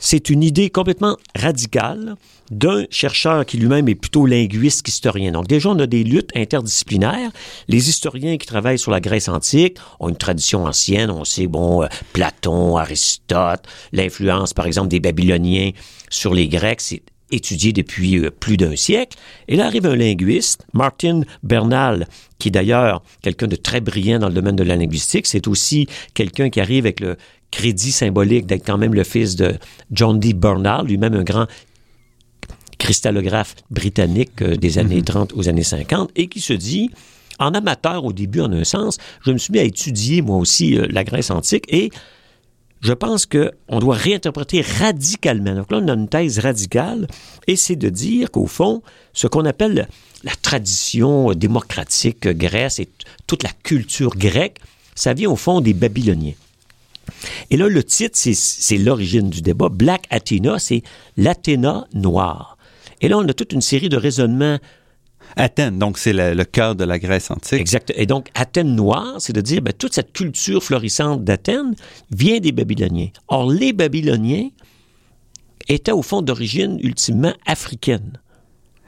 c'est 0.00 0.30
une 0.30 0.42
idée 0.42 0.70
complètement 0.70 1.16
radicale 1.36 2.16
d'un 2.50 2.84
chercheur 2.90 3.46
qui 3.46 3.58
lui-même 3.58 3.88
est 3.88 3.94
plutôt 3.94 4.26
linguiste 4.26 4.82
qu'historien. 4.82 5.30
Donc 5.30 5.46
déjà, 5.46 5.68
on 5.68 5.78
a 5.78 5.86
des 5.86 6.02
luttes 6.02 6.30
interdisciplinaires. 6.34 7.30
Les 7.68 7.88
historiens 7.88 8.38
qui 8.38 8.46
travaillent 8.46 8.78
sur 8.78 8.90
la 8.90 9.00
Grèce 9.00 9.28
antique 9.28 9.78
ont 10.00 10.08
une 10.08 10.16
tradition 10.16 10.64
ancienne. 10.64 11.10
On 11.10 11.24
sait, 11.24 11.46
bon, 11.46 11.82
euh, 11.82 11.86
Platon, 12.12 12.76
Aristote, 12.76 13.62
l'influence, 13.92 14.52
par 14.52 14.66
exemple, 14.66 14.88
des 14.88 14.98
Babyloniens 14.98 15.70
sur 16.08 16.34
les 16.34 16.48
Grecs, 16.48 16.80
c'est 16.80 17.02
étudié 17.30 17.72
depuis 17.72 18.18
euh, 18.18 18.30
plus 18.30 18.56
d'un 18.56 18.74
siècle. 18.74 19.16
Et 19.46 19.56
là 19.56 19.66
arrive 19.66 19.86
un 19.86 19.96
linguiste, 19.96 20.66
Martin 20.72 21.22
Bernal, 21.42 22.08
qui 22.38 22.48
est 22.48 22.50
d'ailleurs 22.50 23.02
quelqu'un 23.22 23.46
de 23.46 23.56
très 23.56 23.80
brillant 23.80 24.18
dans 24.18 24.28
le 24.28 24.34
domaine 24.34 24.56
de 24.56 24.64
la 24.64 24.76
linguistique. 24.76 25.26
C'est 25.26 25.46
aussi 25.46 25.86
quelqu'un 26.14 26.50
qui 26.50 26.60
arrive 26.60 26.84
avec 26.84 27.00
le 27.00 27.16
crédit 27.50 27.92
symbolique 27.92 28.46
d'être 28.46 28.64
quand 28.64 28.78
même 28.78 28.94
le 28.94 29.04
fils 29.04 29.36
de 29.36 29.56
John 29.90 30.18
D. 30.18 30.32
Bernal, 30.32 30.86
lui-même 30.86 31.14
un 31.14 31.24
grand 31.24 31.46
cristallographe 32.78 33.54
britannique 33.70 34.42
euh, 34.42 34.56
des 34.56 34.78
années 34.78 35.02
30 35.02 35.32
mhm. 35.32 35.38
aux 35.38 35.48
années 35.48 35.62
50, 35.62 36.10
et 36.16 36.28
qui 36.28 36.40
se 36.40 36.52
dit, 36.52 36.90
en 37.38 37.54
amateur 37.54 38.04
au 38.04 38.12
début 38.12 38.40
en 38.40 38.52
un 38.52 38.64
sens, 38.64 38.98
je 39.24 39.30
me 39.30 39.38
suis 39.38 39.52
mis 39.52 39.58
à 39.58 39.64
étudier 39.64 40.22
moi 40.22 40.36
aussi 40.36 40.76
euh, 40.76 40.86
la 40.90 41.04
Grèce 41.04 41.30
antique 41.30 41.64
et 41.68 41.90
je 42.80 42.94
pense 42.94 43.26
qu'on 43.26 43.78
doit 43.78 43.94
réinterpréter 43.94 44.62
radicalement. 44.62 45.54
Donc 45.54 45.70
là, 45.70 45.80
on 45.82 45.88
a 45.88 45.92
une 45.92 46.08
thèse 46.08 46.38
radicale, 46.38 47.06
et 47.46 47.56
c'est 47.56 47.76
de 47.76 47.90
dire 47.90 48.30
qu'au 48.30 48.46
fond, 48.46 48.82
ce 49.12 49.26
qu'on 49.26 49.44
appelle 49.44 49.86
la 50.24 50.32
tradition 50.34 51.32
démocratique 51.32 52.26
grecque 52.26 52.80
et 52.80 52.88
toute 53.26 53.42
la 53.42 53.50
culture 53.62 54.16
grecque, 54.16 54.56
ça 54.94 55.12
vient 55.12 55.30
au 55.30 55.36
fond 55.36 55.60
des 55.60 55.74
Babyloniens. 55.74 56.32
Et 57.50 57.56
là, 57.56 57.68
le 57.68 57.82
titre, 57.84 58.16
c'est 58.16 58.78
l'origine 58.78 59.30
du 59.30 59.42
débat. 59.42 59.68
Black 59.68 60.04
Athena, 60.10 60.58
c'est 60.58 60.82
l'Athéna 61.16 61.86
noire. 61.94 62.56
Et 63.00 63.08
là, 63.08 63.18
on 63.18 63.26
a 63.28 63.32
toute 63.32 63.52
une 63.52 63.60
série 63.60 63.88
de 63.88 63.96
raisonnements. 63.96 64.58
Athènes, 65.36 65.78
donc 65.78 65.96
c'est 65.96 66.12
le, 66.12 66.44
cœur 66.44 66.74
de 66.74 66.84
la 66.84 66.98
Grèce 66.98 67.30
antique. 67.30 67.60
Exact. 67.60 67.92
Et 67.94 68.06
donc, 68.06 68.28
Athènes 68.34 68.74
noire, 68.74 69.16
c'est 69.18 69.32
de 69.32 69.40
dire, 69.40 69.62
ben, 69.62 69.72
toute 69.72 69.94
cette 69.94 70.12
culture 70.12 70.62
florissante 70.62 71.22
d'Athènes 71.22 71.74
vient 72.10 72.40
des 72.40 72.52
Babyloniens. 72.52 73.10
Or, 73.28 73.50
les 73.50 73.72
Babyloniens 73.72 74.48
étaient 75.68 75.92
au 75.92 76.02
fond 76.02 76.20
d'origine 76.22 76.78
ultimement 76.82 77.32
africaine. 77.46 78.18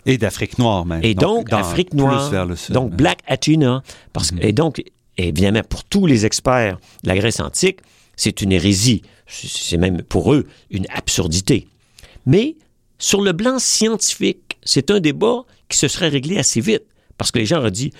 Et 0.05 0.19
d'Afrique 0.19 0.59
noire 0.59 0.85
même. 0.85 1.01
Et 1.05 1.15
donc, 1.15 1.53
Afrique 1.53 1.95
noire. 1.95 2.29
Plus 2.29 2.33
vers 2.33 2.45
le 2.45 2.57
sud, 2.57 2.75
donc, 2.75 2.91
Black 2.91 3.21
Athena. 3.29 3.85
Parce, 4.13 4.33
mm-hmm. 4.33 4.45
Et 4.45 4.53
donc, 4.53 4.83
évidemment, 5.17 5.63
pour 5.69 5.85
tous 5.85 6.07
les 6.07 6.27
experts 6.27 6.79
de 7.05 7.09
la 7.09 7.17
Grèce 7.17 7.39
antique, 7.39 7.79
c'est 8.17 8.43
une 8.43 8.53
hérésie. 8.53 9.03
C'est 9.27 9.77
même 9.77 10.03
pour 10.03 10.33
eux 10.33 10.47
une 10.71 10.87
absurdité. 10.95 11.67
Mais 12.27 12.57
sur 12.99 13.21
le 13.21 13.35
plan 13.37 13.59
scientifique, 13.59 14.59
c'est 14.63 14.91
un 14.91 15.01
débat 15.01 15.45
qui 15.69 15.79
se 15.79 15.89
serait 15.89 16.09
réglé 16.09 16.39
assez 16.39 16.61
vite. 16.61 16.85
Parce 17.19 17.31
que 17.31 17.39
les 17.39 17.47
gens 17.47 17.59
auraient 17.59 17.71
dit, 17.71 17.93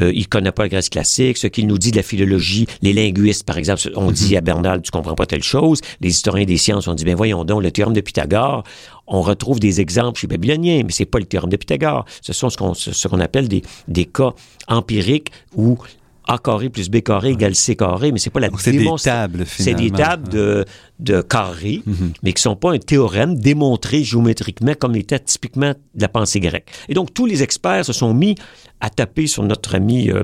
euh, 0.00 0.12
il 0.14 0.28
connaît 0.28 0.52
pas 0.52 0.64
la 0.64 0.68
Grèce 0.68 0.88
classique, 0.88 1.36
ce 1.38 1.46
qu'il 1.46 1.66
nous 1.66 1.78
dit 1.78 1.90
de 1.90 1.96
la 1.96 2.02
philologie, 2.02 2.66
les 2.82 2.92
linguistes, 2.92 3.44
par 3.44 3.56
exemple, 3.58 3.90
on 3.96 4.10
dit 4.10 4.32
mhm. 4.32 4.38
à 4.38 4.40
Bernal, 4.42 4.82
tu 4.82 4.90
comprends 4.90 5.14
pas 5.14 5.26
telle 5.26 5.42
chose. 5.42 5.80
Les 6.00 6.10
historiens 6.10 6.44
des 6.44 6.58
sciences 6.58 6.88
ont 6.88 6.94
dit, 6.94 7.04
ben 7.04 7.14
voyons 7.14 7.44
donc, 7.44 7.62
le 7.62 7.70
théorème 7.70 7.94
de 7.94 8.00
Pythagore, 8.00 8.64
on 9.06 9.22
retrouve 9.22 9.60
des 9.60 9.80
exemples 9.80 10.20
chez 10.20 10.26
Babylonien, 10.26 10.82
mais 10.84 10.92
c'est 10.92 11.06
pas 11.06 11.18
le 11.18 11.24
théorème 11.24 11.50
de 11.50 11.56
Pythagore. 11.56 12.04
Ce 12.20 12.32
sont 12.32 12.50
ce 12.50 12.56
qu'on 12.56 12.74
ce 12.74 13.08
qu'on 13.08 13.20
appelle 13.20 13.48
des, 13.48 13.62
des 13.88 14.04
cas 14.04 14.34
empiriques 14.68 15.30
où 15.54 15.78
a 16.26 16.38
carré 16.38 16.68
plus 16.68 16.88
B 16.88 17.00
carré 17.00 17.30
égale 17.30 17.54
C 17.54 17.76
carré, 17.76 18.12
mais 18.12 18.18
c'est 18.18 18.30
pas 18.30 18.40
la 18.40 18.48
C'est 18.58 18.72
des 18.72 18.88
tables, 19.02 19.44
C'est 19.46 19.74
des 19.74 19.90
tables 19.90 20.28
de, 20.28 20.64
de 20.98 21.20
carrés, 21.22 21.82
mhm. 21.86 22.12
mais 22.22 22.32
qui 22.32 22.42
sont 22.42 22.56
pas 22.56 22.72
un 22.72 22.78
théorème 22.78 23.36
démontré 23.36 24.02
géométriquement 24.02 24.74
comme 24.78 24.94
l'était 24.94 25.20
typiquement 25.20 25.70
de 25.70 26.02
la 26.02 26.08
pensée 26.08 26.40
grecque. 26.40 26.68
Et 26.88 26.94
donc, 26.94 27.14
tous 27.14 27.26
les 27.26 27.42
experts 27.42 27.84
se 27.84 27.92
sont 27.92 28.12
mis 28.14 28.34
à 28.80 28.90
taper 28.90 29.26
sur 29.26 29.42
notre 29.42 29.74
ami 29.74 30.10
euh, 30.10 30.22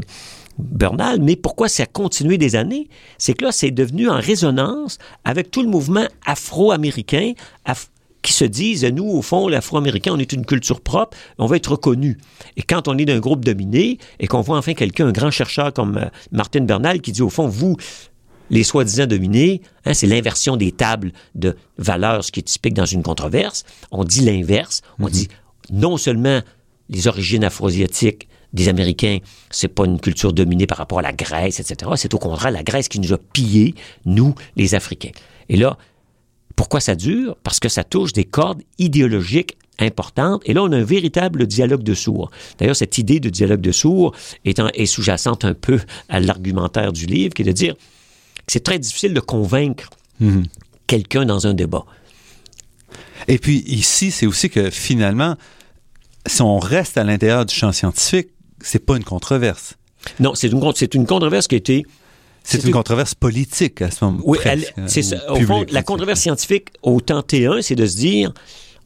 Bernal, 0.58 1.20
mais 1.20 1.36
pourquoi 1.36 1.68
ça 1.68 1.84
a 1.84 1.86
continué 1.86 2.36
des 2.36 2.56
années? 2.56 2.88
C'est 3.18 3.34
que 3.34 3.44
là, 3.44 3.52
c'est 3.52 3.70
devenu 3.70 4.08
en 4.08 4.20
résonance 4.20 4.98
avec 5.24 5.50
tout 5.50 5.62
le 5.62 5.68
mouvement 5.68 6.06
afro-américain, 6.26 7.32
qui 8.22 8.32
se 8.32 8.44
disent, 8.44 8.84
nous, 8.84 9.08
au 9.08 9.20
fond, 9.20 9.48
l'Afro-Américain, 9.48 10.12
on 10.14 10.18
est 10.18 10.32
une 10.32 10.46
culture 10.46 10.80
propre, 10.80 11.16
on 11.38 11.46
va 11.46 11.56
être 11.56 11.72
reconnu. 11.72 12.18
Et 12.56 12.62
quand 12.62 12.88
on 12.88 12.96
est 12.96 13.04
d'un 13.04 13.18
groupe 13.18 13.44
dominé 13.44 13.98
et 14.20 14.26
qu'on 14.28 14.40
voit 14.40 14.56
enfin 14.56 14.74
quelqu'un, 14.74 15.08
un 15.08 15.12
grand 15.12 15.30
chercheur 15.30 15.72
comme 15.72 15.98
euh, 15.98 16.06
Martin 16.30 16.60
Bernal, 16.60 17.00
qui 17.00 17.12
dit, 17.12 17.22
au 17.22 17.30
fond, 17.30 17.48
vous, 17.48 17.76
les 18.50 18.62
soi-disant 18.62 19.06
dominés, 19.06 19.62
hein, 19.84 19.94
c'est 19.94 20.06
l'inversion 20.06 20.56
des 20.56 20.70
tables 20.72 21.12
de 21.34 21.56
valeurs, 21.78 22.22
ce 22.22 22.30
qui 22.30 22.40
est 22.40 22.44
typique 22.44 22.74
dans 22.74 22.86
une 22.86 23.02
controverse. 23.02 23.64
On 23.90 24.04
dit 24.04 24.20
l'inverse. 24.20 24.82
On 25.00 25.06
mhm. 25.06 25.10
dit 25.10 25.28
non 25.72 25.96
seulement 25.96 26.40
les 26.88 27.08
origines 27.08 27.44
afro-asiatiques 27.44 28.28
des 28.52 28.68
Américains, 28.68 29.18
c'est 29.50 29.68
pas 29.68 29.86
une 29.86 29.98
culture 29.98 30.34
dominée 30.34 30.66
par 30.66 30.76
rapport 30.76 30.98
à 30.98 31.02
la 31.02 31.12
Grèce, 31.12 31.58
etc. 31.58 31.90
C'est 31.96 32.12
au 32.12 32.18
contraire 32.18 32.50
la 32.50 32.62
Grèce 32.62 32.88
qui 32.88 33.00
nous 33.00 33.14
a 33.14 33.18
pillés, 33.18 33.74
nous, 34.04 34.34
les 34.56 34.74
Africains. 34.74 35.12
Et 35.48 35.56
là, 35.56 35.78
pourquoi 36.56 36.80
ça 36.80 36.94
dure? 36.94 37.36
Parce 37.42 37.60
que 37.60 37.68
ça 37.68 37.84
touche 37.84 38.12
des 38.12 38.24
cordes 38.24 38.62
idéologiques 38.78 39.56
importantes. 39.78 40.42
Et 40.44 40.54
là, 40.54 40.62
on 40.62 40.72
a 40.72 40.76
un 40.76 40.84
véritable 40.84 41.46
dialogue 41.46 41.82
de 41.82 41.94
sourds. 41.94 42.30
D'ailleurs, 42.58 42.76
cette 42.76 42.98
idée 42.98 43.20
de 43.20 43.30
dialogue 43.30 43.60
de 43.60 43.72
sourds 43.72 44.14
est, 44.44 44.86
sous-jacente 44.86 45.44
un 45.44 45.54
peu 45.54 45.80
à 46.08 46.20
l'argumentaire 46.20 46.92
du 46.92 47.06
livre, 47.06 47.34
qui 47.34 47.42
est 47.42 47.46
de 47.46 47.52
dire 47.52 47.74
que 47.74 48.52
c'est 48.52 48.64
très 48.64 48.78
difficile 48.78 49.14
de 49.14 49.20
convaincre 49.20 49.88
mhm. 50.20 50.44
quelqu'un 50.86 51.24
dans 51.24 51.46
un 51.46 51.54
débat. 51.54 51.84
Et 53.28 53.38
puis 53.38 53.62
ici, 53.66 54.10
c'est 54.10 54.26
aussi 54.26 54.50
que 54.50 54.70
finalement, 54.70 55.36
si 56.26 56.42
on 56.42 56.58
reste 56.58 56.98
à 56.98 57.04
l'intérieur 57.04 57.46
du 57.46 57.54
champ 57.54 57.72
scientifique, 57.72 58.28
c'est 58.60 58.84
pas 58.84 58.96
une 58.96 59.04
controverse. 59.04 59.76
Non, 60.20 60.34
c'est 60.34 60.48
une, 60.48 60.60
c'est 60.74 60.94
une 60.94 61.06
controverse 61.06 61.46
qui 61.46 61.54
a 61.54 61.58
été 61.58 61.84
c'est 62.44 62.64
une, 62.64 62.72
controverse 62.72 63.14
politique 63.14 63.82
à 63.82 63.90
ce 63.90 64.04
moment. 64.04 64.20
Oui, 64.24 64.38
c'est 64.86 65.02
ça. 65.02 65.16
Au 65.30 65.40
fond, 65.40 65.64
la 65.70 65.82
controverse 65.82 66.20
scientifique 66.20 66.68
au 66.82 67.00
temps 67.00 67.20
T1, 67.20 67.62
c'est 67.62 67.74
de 67.74 67.86
se 67.86 67.96
dire, 67.96 68.32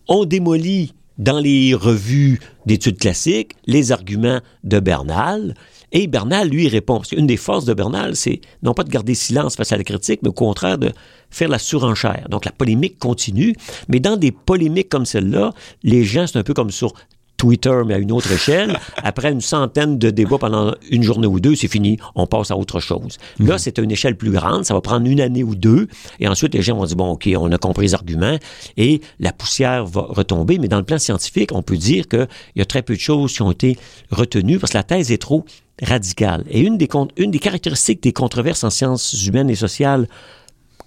on 0.08 0.24
démolit 0.24 0.94
dans 1.18 1.38
les 1.38 1.74
revues 1.74 2.40
d'études 2.66 2.98
classiques 2.98 3.52
les 3.66 3.92
arguments 3.92 4.40
de 4.64 4.80
Bernal. 4.80 5.54
Et 5.92 6.08
Bernal, 6.08 6.48
lui, 6.48 6.68
répond. 6.68 6.96
Parce 6.96 7.10
qu'une 7.10 7.26
des 7.26 7.36
forces 7.36 7.64
de 7.64 7.72
Bernal, 7.72 8.16
c'est 8.16 8.40
non 8.62 8.74
pas 8.74 8.84
de 8.84 8.90
garder 8.90 9.14
silence 9.14 9.56
face 9.56 9.72
à 9.72 9.76
la 9.76 9.84
critique, 9.84 10.20
mais 10.22 10.28
au 10.28 10.32
contraire 10.32 10.78
de 10.78 10.92
faire 11.30 11.48
la 11.48 11.58
surenchère. 11.58 12.26
Donc 12.28 12.44
la 12.44 12.52
polémique 12.52 12.98
continue, 12.98 13.54
mais 13.88 14.00
dans 14.00 14.16
des 14.16 14.32
polémiques 14.32 14.88
comme 14.88 15.06
celle-là, 15.06 15.52
les 15.82 16.04
gens, 16.04 16.26
c'est 16.26 16.38
un 16.38 16.42
peu 16.42 16.54
comme 16.54 16.70
sur 16.70 16.92
Twitter, 17.36 17.82
mais 17.86 17.94
à 17.94 17.98
une 17.98 18.12
autre 18.12 18.30
échelle. 18.32 18.78
Après 19.02 19.30
une 19.30 19.40
centaine 19.40 19.98
de 19.98 20.10
débats 20.10 20.38
pendant 20.38 20.74
une 20.90 21.02
journée 21.02 21.26
ou 21.26 21.40
deux, 21.40 21.54
c'est 21.54 21.68
fini, 21.68 21.98
on 22.14 22.26
passe 22.26 22.50
à 22.50 22.56
autre 22.56 22.80
chose. 22.80 23.18
Là, 23.38 23.54
mhm. 23.54 23.58
c'est 23.58 23.78
une 23.78 23.90
échelle 23.90 24.16
plus 24.16 24.30
grande, 24.30 24.64
ça 24.64 24.74
va 24.74 24.80
prendre 24.80 25.06
une 25.06 25.20
année 25.20 25.44
ou 25.44 25.54
deux, 25.54 25.88
et 26.20 26.28
ensuite 26.28 26.54
les 26.54 26.62
gens 26.62 26.76
vont 26.76 26.84
dire, 26.84 26.96
bon, 26.96 27.12
OK, 27.12 27.28
on 27.36 27.52
a 27.52 27.58
compris 27.58 27.86
les 27.86 27.94
arguments, 27.94 28.38
et 28.76 29.00
la 29.20 29.32
poussière 29.32 29.86
va 29.86 30.06
retomber, 30.08 30.58
mais 30.58 30.68
dans 30.68 30.78
le 30.78 30.84
plan 30.84 30.98
scientifique, 30.98 31.50
on 31.52 31.62
peut 31.62 31.76
dire 31.76 32.08
qu'il 32.08 32.28
y 32.56 32.62
a 32.62 32.64
très 32.64 32.82
peu 32.82 32.94
de 32.94 33.00
choses 33.00 33.34
qui 33.34 33.42
ont 33.42 33.50
été 33.50 33.76
retenues, 34.10 34.58
parce 34.58 34.72
que 34.72 34.78
la 34.78 34.84
thèse 34.84 35.12
est 35.12 35.18
trop 35.18 35.44
radicale. 35.82 36.44
Et 36.50 36.60
une 36.60 36.78
des, 36.78 36.88
une 37.16 37.30
des 37.30 37.38
caractéristiques 37.38 38.02
des 38.02 38.12
controverses 38.12 38.64
en 38.64 38.70
sciences 38.70 39.26
humaines 39.26 39.50
et 39.50 39.54
sociales, 39.54 40.08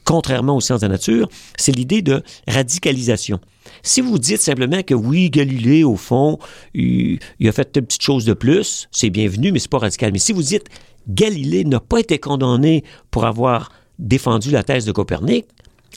contrairement 0.03 0.55
aux 0.55 0.61
sciences 0.61 0.81
de 0.81 0.87
la 0.87 0.93
nature, 0.93 1.29
c'est 1.57 1.71
l'idée 1.71 2.01
de 2.01 2.23
radicalisation. 2.47 3.39
Si 3.83 4.01
vous 4.01 4.17
dites 4.19 4.41
simplement 4.41 4.81
que 4.83 4.93
oui, 4.93 5.29
Galilée, 5.29 5.83
au 5.83 5.95
fond, 5.95 6.39
il, 6.73 7.19
a 7.45 7.51
fait 7.51 7.77
une 7.77 7.85
petite 7.85 8.01
chose 8.01 8.25
de 8.25 8.33
plus, 8.33 8.87
c'est 8.91 9.09
bienvenu, 9.09 9.51
mais 9.51 9.59
c'est 9.59 9.69
pas 9.69 9.79
radical. 9.79 10.11
Mais 10.11 10.19
si 10.19 10.33
vous 10.33 10.43
dites 10.43 10.65
Galilée 11.07 11.63
n'a 11.63 11.79
pas 11.79 11.99
été 11.99 12.19
condamné 12.19 12.83
pour 13.11 13.25
avoir 13.25 13.71
défendu 13.97 14.51
la 14.51 14.63
thèse 14.63 14.85
de 14.85 14.91
Copernic, 14.91 15.45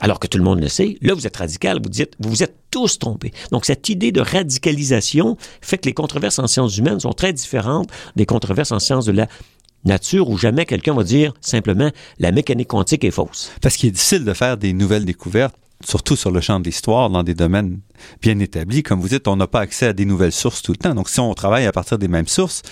alors 0.01 0.19
que 0.19 0.27
tout 0.27 0.39
le 0.39 0.45
monde 0.45 0.61
le 0.61 0.69
sait, 0.69 0.97
là, 1.03 1.15
vous 1.15 1.27
êtes 1.27 1.37
radical, 1.37 1.79
vous 1.83 1.91
dites, 1.91 2.15
vous 2.19 2.31
vous 2.31 2.43
êtes 2.43 2.57
tous 2.71 2.99
trompés. 2.99 3.33
Donc, 3.51 3.67
cette 3.67 3.89
idée 3.89 4.11
de 4.11 4.21
radicalisation 4.21 5.37
fait 5.61 5.79
que 5.79 5.87
les 5.87 5.93
controverses 5.93 6.39
en 6.39 6.47
sciences 6.47 6.77
humaines 6.79 7.01
sont 7.01 7.13
très 7.13 7.33
différentes 7.33 7.91
des 8.17 8.25
controverses 8.25 8.73
en 8.73 8.79
sciences 8.79 9.05
de 9.05 9.13
la 9.13 9.29
nature 9.85 10.31
où 10.31 10.39
jamais 10.39 10.65
quelqu'un 10.65 10.95
va 10.95 11.05
dire 11.05 11.35
simplement 11.41 11.91
la 12.19 12.33
mécanique 12.33 12.69
quantique 12.69 13.05
est 13.05 13.11
fausse. 13.11 13.53
Parce 13.61 13.77
qu'il 13.77 13.89
est 13.89 13.93
difficile 13.93 14.25
de 14.25 14.33
faire 14.33 14.57
des 14.57 14.73
nouvelles 14.73 15.05
découvertes 15.05 15.57
surtout 15.87 16.17
sur 16.17 16.31
le 16.31 16.41
champ 16.41 16.61
de 16.61 16.65
l'histoire, 16.65 17.11
dans 17.11 17.23
des 17.23 17.35
domaines 17.35 17.81
bien 18.21 18.39
établis. 18.39 18.83
Comme 18.83 19.01
vous 19.01 19.09
dites, 19.09 19.29
on 19.29 19.37
n'a 19.37 19.47
pas 19.47 19.61
accès 19.61 19.87
à 19.87 19.93
des 19.93 20.05
nouvelles 20.05 20.33
sources 20.33 20.63
tout 20.63 20.73
le 20.73 20.79
temps. 20.79 20.95
Donc, 20.95 21.09
si 21.09 21.21
on 21.21 21.33
travaille 21.35 21.67
à 21.67 21.73
partir 21.73 21.99
des 21.99 22.09
mêmes 22.09 22.29
sources, 22.29 22.63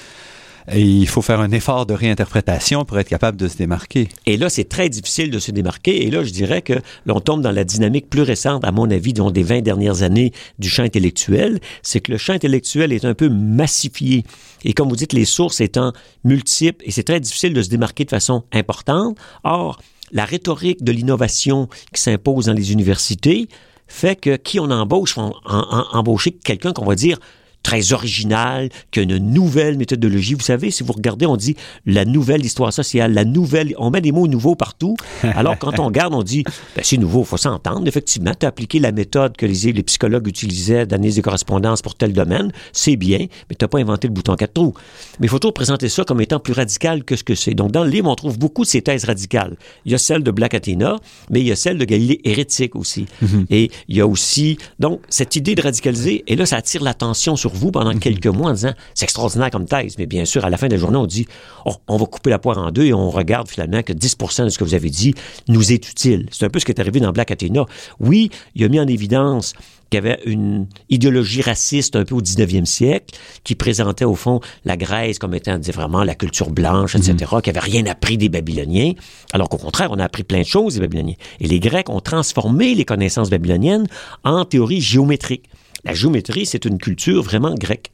il 0.73 1.09
faut 1.09 1.23
faire 1.23 1.41
un 1.41 1.51
effort 1.51 1.87
de 1.87 1.95
réinterprétation 1.95 2.85
pour 2.85 2.99
être 2.99 3.09
capable 3.09 3.37
de 3.37 3.49
se 3.49 3.57
démarquer. 3.57 4.09
Et 4.27 4.37
là, 4.37 4.49
c'est 4.49 4.69
très 4.69 4.89
difficile 4.89 5.31
de 5.31 5.39
se 5.39 5.51
démarquer. 5.51 6.07
Et 6.07 6.11
là, 6.11 6.23
je 6.23 6.31
dirais 6.31 6.63
que 6.63 6.75
l'on 7.07 7.21
tombe 7.21 7.43
dans 7.43 7.51
la 7.51 7.65
dynamique 7.65 8.09
plus 8.09 8.23
récente, 8.23 8.65
à 8.65 8.73
mon 8.73 8.91
avis, 8.91 9.13
des 9.13 9.43
20 9.43 9.63
dernières 9.63 10.03
années 10.03 10.33
du 10.59 10.69
champ 10.69 10.83
intellectuel. 10.83 11.61
C'est 11.83 12.01
que 12.01 12.13
le 12.13 12.19
champ 12.19 12.35
intellectuel 12.35 12.93
est 12.93 13.05
un 13.05 13.15
peu 13.15 13.29
massifié. 13.29 14.25
Et 14.65 14.73
comme 14.73 14.89
vous 14.89 14.97
dites, 14.97 15.13
les 15.13 15.25
sources 15.25 15.61
étant 15.61 15.93
multiples, 16.25 16.85
et 16.87 16.91
c'est 16.91 17.05
très 17.05 17.21
difficile 17.21 17.55
de 17.55 17.63
se 17.63 17.69
démarquer 17.69 18.05
de 18.05 18.11
façon 18.11 18.45
importante. 18.53 19.17
Or, 19.45 19.81
la 20.13 20.25
rhétorique 20.25 20.83
de 20.83 20.93
l'innovation 20.93 21.69
qui 21.95 22.01
s'impose 22.01 22.47
dans 22.47 22.53
les 22.53 22.73
universités 22.73 23.49
fait 23.87 24.17
que 24.17 24.37
qui 24.37 24.61
on 24.61 24.71
embauche, 24.71 25.19
on, 25.19 25.33
embaucher 25.45 26.33
quelqu'un 26.33 26.73
qu'on 26.73 26.85
va 26.85 26.95
dire 26.95 27.19
très 27.63 27.93
original, 27.93 28.69
qui 28.91 29.01
a 29.01 29.03
une 29.03 29.19
nouvelle 29.19 29.77
méthodologie. 29.77 30.35
Vous 30.35 30.41
savez, 30.41 30.71
si 30.71 30.83
vous 30.83 30.93
regardez, 30.93 31.27
on 31.27 31.37
dit 31.37 31.57
la 31.87 32.05
nouvelle 32.05 32.45
histoire 32.45 32.73
sociale, 32.73 33.13
la 33.13 33.25
nouvelle, 33.25 33.75
on 33.79 33.91
met 33.91 34.01
des 34.01 34.13
mots 34.13 34.27
nouveaux 34.27 34.55
partout. 34.55 34.97
Alors 35.23 35.59
quand 35.59 35.79
on 35.79 35.87
regarde, 35.87 36.15
on 36.15 36.23
dit, 36.23 36.45
ben, 36.75 36.83
c'est 36.83 36.97
nouveau, 36.97 37.21
il 37.21 37.27
faut 37.27 37.37
s'entendre. 37.37 37.87
Effectivement, 37.87 38.33
tu 38.39 38.47
as 38.47 38.49
appliqué 38.49 38.79
la 38.79 38.93
méthode 38.93 39.37
que 39.37 39.47
les, 39.47 39.73
les 39.73 39.83
psychologues 39.83 40.27
utilisaient 40.27 40.87
d'analyse 40.87 41.17
des 41.17 41.23
correspondances 41.23 41.83
pour 41.83 41.95
tel 41.95 42.13
domaine, 42.13 42.53
c'est 42.73 42.97
bien, 42.97 43.19
mais 43.19 43.57
tu 43.57 43.65
n'as 43.65 43.69
pas 43.69 43.79
inventé 43.79 44.09
le 44.09 44.15
bouton 44.15 44.35
quatre 44.37 44.55
trous. 44.55 44.75
Mais 45.19 45.27
il 45.27 45.29
faut 45.29 45.39
toujours 45.39 45.55
présenter 45.55 45.89
ça 45.89 46.05
comme 46.05 46.21
étant 46.21 46.41
plus 46.41 46.53
radical 46.53 47.05
que 47.05 47.17
ce 47.17 47.25
que 47.25 47.35
c'est. 47.35 47.55
Donc 47.55 47.73
dans 47.73 47.85
le 47.85 47.91
livre, 47.91 48.09
on 48.09 48.15
trouve 48.15 48.39
beaucoup 48.39 48.63
de 48.63 48.69
ces 48.69 48.83
thèses 48.83 49.05
radicales. 49.05 49.57
Il 49.85 49.93
y 49.93 49.95
a 49.95 49.99
celle 49.99 50.23
de 50.23 50.31
Black 50.31 50.55
Athena, 50.55 50.97
mais 51.31 51.41
il 51.41 51.47
y 51.47 51.53
a 51.53 51.57
celle 51.57 51.79
de 51.79 51.85
Galilée 51.85 52.21
hérétique 52.25 52.77
aussi. 52.77 53.07
Mm-hmm. 53.23 53.47
Et 53.51 53.71
il 53.89 53.97
y 53.97 54.01
a 54.01 54.07
aussi, 54.07 54.59
donc, 54.79 55.01
cette 55.09 55.37
idée 55.37 55.55
de 55.55 55.63
radicaliser, 55.63 56.25
et 56.27 56.37
là, 56.37 56.47
ça 56.47 56.57
attire 56.57 56.83
l'attention 56.83 57.37
sur 57.37 57.50
vous 57.53 57.71
pendant 57.71 57.93
mhm. 57.93 58.01
quelques 58.01 58.27
mois 58.27 58.51
en 58.51 58.55
disant 58.55 58.73
c'est 58.95 59.05
extraordinaire 59.05 59.51
comme 59.51 59.67
thèse, 59.67 59.97
mais 59.99 60.07
bien 60.07 60.25
sûr, 60.25 60.45
à 60.45 60.51
la 60.51 60.57
fin 60.57 60.69
de 60.69 60.73
la 60.73 60.79
journée, 60.79 60.97
on 60.97 61.07
dit 61.07 61.27
oh, 61.65 61.75
on 61.89 61.97
va 61.97 62.07
couper 62.07 62.31
la 62.31 62.39
poire 62.39 62.59
en 62.59 62.71
deux 62.71 62.85
et 62.85 62.95
on 62.95 63.11
regarde 63.11 63.49
finalement 63.49 63.83
que 63.83 63.93
10 63.93 64.17
de 64.45 64.49
ce 64.49 64.59
que 64.59 64.65
vous 64.65 64.75
avez 64.75 64.91
dit 64.91 65.15
nous 65.49 65.73
est 65.73 65.89
utile. 65.89 66.29
C'est 66.31 66.45
un 66.45 66.51
peu 66.51 66.59
ce 66.59 66.65
qui 66.65 66.73
est 66.73 66.81
arrivé 66.81 67.01
dans 67.01 67.13
Black 67.13 67.31
Athena. 67.31 67.65
Oui, 67.99 68.31
il 68.55 68.65
a 68.65 68.69
mis 68.69 68.81
en 68.81 68.87
évidence 68.87 69.55
qu'il 69.91 70.05
y 70.05 70.07
avait 70.07 70.21
une 70.25 70.67
idéologie 70.89 71.43
raciste 71.43 71.97
un 71.97 72.05
peu 72.05 72.15
au 72.15 72.23
19e 72.23 72.65
siècle, 72.65 73.17
qui 73.45 73.55
présentait 73.55 74.05
au 74.05 74.15
fond 74.15 74.41
la 74.65 74.77
Grèce 74.77 75.19
comme 75.19 75.35
étant 75.35 75.59
vraiment 75.59 76.05
la 76.05 76.15
culture 76.15 76.51
blanche, 76.51 76.95
etc., 76.95 77.15
mhm. 77.33 77.43
qui 77.43 77.51
avait 77.51 77.61
rien 77.61 77.85
appris 77.87 78.17
des 78.17 78.29
Babyloniens, 78.29 78.93
alors 79.33 79.49
qu'au 79.49 79.59
contraire, 79.59 79.89
on 79.91 79.99
a 79.99 80.05
appris 80.05 80.23
plein 80.23 80.41
de 80.41 80.47
choses 80.47 80.75
des 80.75 80.81
Babyloniens. 80.81 81.17
Et 81.41 81.49
les 81.49 81.61
Grecs 81.61 81.91
ont 81.91 82.01
transformé 82.01 82.75
les 82.75 82.85
connaissances 82.85 83.31
babyloniennes 83.31 83.87
en 84.25 84.45
théorie 84.45 84.81
géométrique. 84.81 85.49
La 85.85 85.95
géométrie, 85.95 86.47
c'est 86.47 86.65
une 86.65 86.79
culture 86.79 87.23
vraiment 87.23 87.55
grecque 87.55 87.91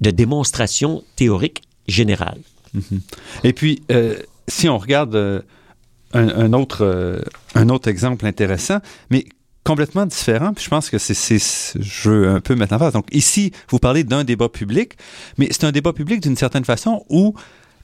de 0.00 0.10
démonstration 0.10 1.02
théorique 1.16 1.62
générale. 1.88 2.38
Mhm. 2.74 3.00
Et 3.44 3.52
puis, 3.52 3.82
euh, 3.90 4.16
si 4.48 4.68
on 4.68 4.78
regarde 4.78 5.14
euh, 5.14 5.40
un, 6.12 6.52
autre, 6.52 6.84
euh, 6.84 7.20
un 7.54 7.68
autre 7.68 7.88
exemple 7.88 8.26
intéressant, 8.26 8.78
mais 9.10 9.24
complètement 9.64 10.06
différent, 10.06 10.52
puis 10.54 10.64
je 10.64 10.70
pense 10.70 10.90
que 10.90 10.98
c'est, 10.98 11.38
je 11.80 12.08
veux 12.08 12.28
un 12.28 12.40
peu 12.40 12.54
mettre 12.54 12.74
en 12.74 12.78
face. 12.78 12.92
Donc 12.92 13.06
ici, 13.12 13.52
vous 13.68 13.78
parlez 13.78 14.04
d'un 14.04 14.22
débat 14.22 14.48
public, 14.48 14.92
mais 15.38 15.48
c'est 15.50 15.64
un 15.64 15.72
débat 15.72 15.92
public 15.92 16.20
d'une 16.20 16.36
certaine 16.36 16.64
façon 16.64 17.04
où 17.08 17.34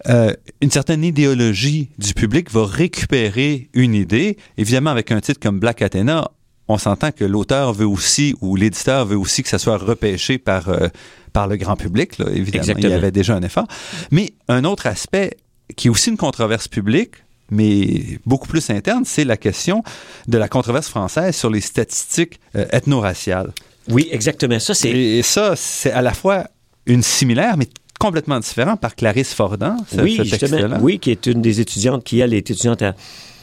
une 0.04 0.70
certaine 0.70 1.04
idéologie 1.04 1.88
du 1.96 2.12
public 2.12 2.50
va 2.50 2.66
récupérer 2.66 3.68
une 3.72 3.94
idée. 3.94 4.36
Évidemment, 4.58 4.90
avec 4.90 5.12
un 5.12 5.20
titre 5.20 5.38
comme 5.38 5.60
Black 5.60 5.80
Athena, 5.80 6.28
on 6.68 6.78
s'entend 6.78 7.10
que 7.12 7.24
l'auteur 7.24 7.72
veut 7.72 7.86
aussi, 7.86 8.34
ou 8.40 8.56
l'éditeur 8.56 9.04
veut 9.06 9.16
aussi 9.16 9.42
que 9.42 9.48
ça 9.48 9.58
soit 9.58 9.78
repêché 9.78 10.38
par, 10.38 10.68
euh, 10.68 10.88
par 11.32 11.46
le 11.48 11.56
grand 11.56 11.76
public, 11.76 12.18
là, 12.18 12.26
évidemment. 12.30 12.62
Exactement. 12.62 12.88
Il 12.88 12.92
y 12.92 12.94
avait 12.94 13.10
déjà 13.10 13.34
un 13.34 13.42
effort. 13.42 13.66
Mais 14.10 14.32
un 14.48 14.64
autre 14.64 14.86
aspect 14.86 15.36
qui 15.76 15.88
est 15.88 15.90
aussi 15.90 16.10
une 16.10 16.16
controverse 16.16 16.68
publique, 16.68 17.14
mais 17.50 18.18
beaucoup 18.24 18.48
plus 18.48 18.70
interne, 18.70 19.04
c'est 19.04 19.24
la 19.24 19.36
question 19.36 19.82
de 20.28 20.38
la 20.38 20.48
controverse 20.48 20.88
française 20.88 21.34
sur 21.36 21.50
les 21.50 21.60
statistiques 21.60 22.40
euh, 22.56 22.64
ethno-raciales. 22.72 23.52
Oui, 23.88 24.08
exactement. 24.10 24.58
Ça, 24.58 24.74
c'est. 24.74 24.90
Et 24.90 25.22
ça, 25.22 25.54
c'est 25.56 25.90
à 25.90 26.02
la 26.02 26.14
fois 26.14 26.46
une 26.86 27.02
similaire, 27.02 27.56
mais 27.56 27.66
complètement 27.98 28.40
différent 28.40 28.76
par 28.76 28.94
Clarisse 28.96 29.34
Fordan, 29.34 29.76
ce, 29.90 30.00
oui, 30.00 30.16
ce 30.16 30.22
texte-là. 30.36 30.78
Oui, 30.80 30.98
qui 30.98 31.10
est 31.10 31.26
une 31.26 31.42
des 31.42 31.60
étudiantes 31.60 32.04
qui, 32.04 32.20
elle, 32.20 32.32
est 32.34 32.38
étudiante 32.50 32.82
à- 32.82 32.94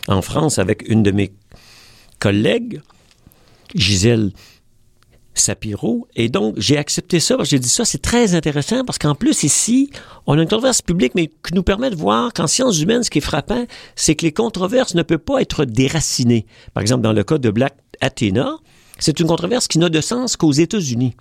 en 0.07 0.21
France 0.21 0.57
avec 0.59 0.87
une 0.89 1.03
de 1.03 1.11
mes 1.11 1.31
collègues, 2.19 2.81
Gisèle 3.75 4.31
Sapiro. 5.39 6.07
Et 6.15 6.29
donc, 6.29 6.55
j'ai 6.57 6.77
accepté 6.77 7.19
ça. 7.19 7.37
parce 7.37 7.49
que 7.49 7.55
J'ai 7.55 7.59
dit 7.59 7.69
ça, 7.69 7.85
c'est 7.85 8.01
très 8.01 8.35
intéressant 8.35 8.83
parce 8.85 8.97
qu'en 8.97 9.15
plus, 9.15 9.43
ici, 9.43 9.89
on 10.27 10.33
a 10.33 10.41
une 10.41 10.43
controverse 10.43 10.81
publique, 10.81 11.13
mais 11.15 11.27
qui 11.27 11.53
nous 11.53 11.63
permet 11.63 11.89
de 11.89 11.95
voir 11.95 12.33
qu'en 12.33 12.47
sciences 12.47 12.79
humaines, 12.79 13.03
ce 13.03 13.09
qui 13.09 13.19
est 13.19 13.21
frappant, 13.21 13.65
c'est 13.95 14.15
que 14.15 14.25
les 14.25 14.31
controverses 14.31 14.95
ne 14.95 15.03
peuvent 15.03 15.17
pas 15.17 15.41
être 15.41 15.65
déracinées. 15.65 16.45
Par 16.73 16.81
exemple, 16.81 17.01
dans 17.01 17.13
le 17.13 17.23
cas 17.23 17.37
de 17.37 17.49
Black 17.49 17.75
Athena, 18.01 18.57
c'est 18.99 19.19
une 19.19 19.27
controverse 19.27 19.67
qui 19.67 19.79
n'a 19.79 19.89
de 19.89 20.01
sens 20.01 20.35
qu'aux 20.35 20.51
États-Unis. 20.51 21.15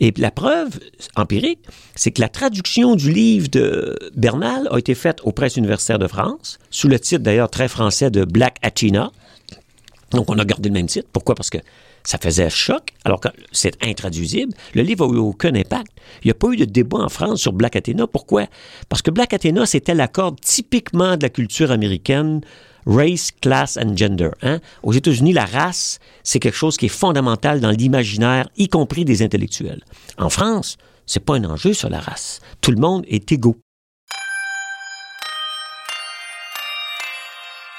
Et 0.00 0.12
la 0.16 0.32
preuve 0.32 0.80
empirique, 1.14 1.60
c'est 1.94 2.10
que 2.10 2.20
la 2.20 2.28
traduction 2.28 2.96
du 2.96 3.12
livre 3.12 3.48
de 3.48 3.96
Bernal 4.16 4.68
a 4.72 4.78
été 4.78 4.94
faite 4.94 5.20
aux 5.22 5.30
presses 5.30 5.56
universitaires 5.56 6.00
de 6.00 6.08
France, 6.08 6.58
sous 6.70 6.88
le 6.88 6.98
titre 6.98 7.22
d'ailleurs 7.22 7.50
très 7.50 7.68
français 7.68 8.10
de 8.10 8.24
Black 8.24 8.56
Athena. 8.62 9.12
Donc 10.14 10.30
on 10.30 10.38
a 10.38 10.44
gardé 10.44 10.68
le 10.68 10.72
même 10.74 10.86
titre. 10.86 11.08
Pourquoi? 11.12 11.34
Parce 11.34 11.50
que 11.50 11.58
ça 12.04 12.18
faisait 12.18 12.50
choc, 12.50 12.90
alors 13.04 13.20
que 13.20 13.28
c'est 13.50 13.82
intraduisible. 13.82 14.52
Le 14.74 14.82
livre 14.82 15.06
n'a 15.08 15.14
eu 15.14 15.18
aucun 15.18 15.54
impact. 15.54 15.90
Il 16.22 16.26
n'y 16.26 16.30
a 16.30 16.34
pas 16.34 16.48
eu 16.50 16.56
de 16.56 16.64
débat 16.64 16.98
en 16.98 17.08
France 17.08 17.40
sur 17.40 17.52
Black 17.52 17.76
Athena. 17.76 18.06
Pourquoi? 18.06 18.46
Parce 18.88 19.02
que 19.02 19.10
Black 19.10 19.32
Athena, 19.32 19.66
c'était 19.66 19.94
l'accord 19.94 20.36
typiquement 20.40 21.16
de 21.16 21.22
la 21.22 21.30
culture 21.30 21.70
américaine, 21.70 22.42
race, 22.86 23.30
class 23.40 23.78
and 23.78 23.96
gender. 23.96 24.30
hein? 24.42 24.60
Aux 24.82 24.92
États-Unis, 24.92 25.32
la 25.32 25.46
race, 25.46 25.98
c'est 26.22 26.38
quelque 26.38 26.56
chose 26.56 26.76
qui 26.76 26.86
est 26.86 26.90
fondamental 26.90 27.60
dans 27.60 27.70
l'imaginaire, 27.70 28.48
y 28.56 28.68
compris 28.68 29.04
des 29.04 29.22
intellectuels. 29.22 29.82
En 30.18 30.28
France, 30.28 30.76
c'est 31.06 31.24
pas 31.24 31.34
un 31.34 31.44
enjeu 31.44 31.72
sur 31.72 31.88
la 31.88 32.00
race. 32.00 32.40
Tout 32.60 32.70
le 32.70 32.78
monde 32.78 33.04
est 33.08 33.32
égaux. 33.32 33.56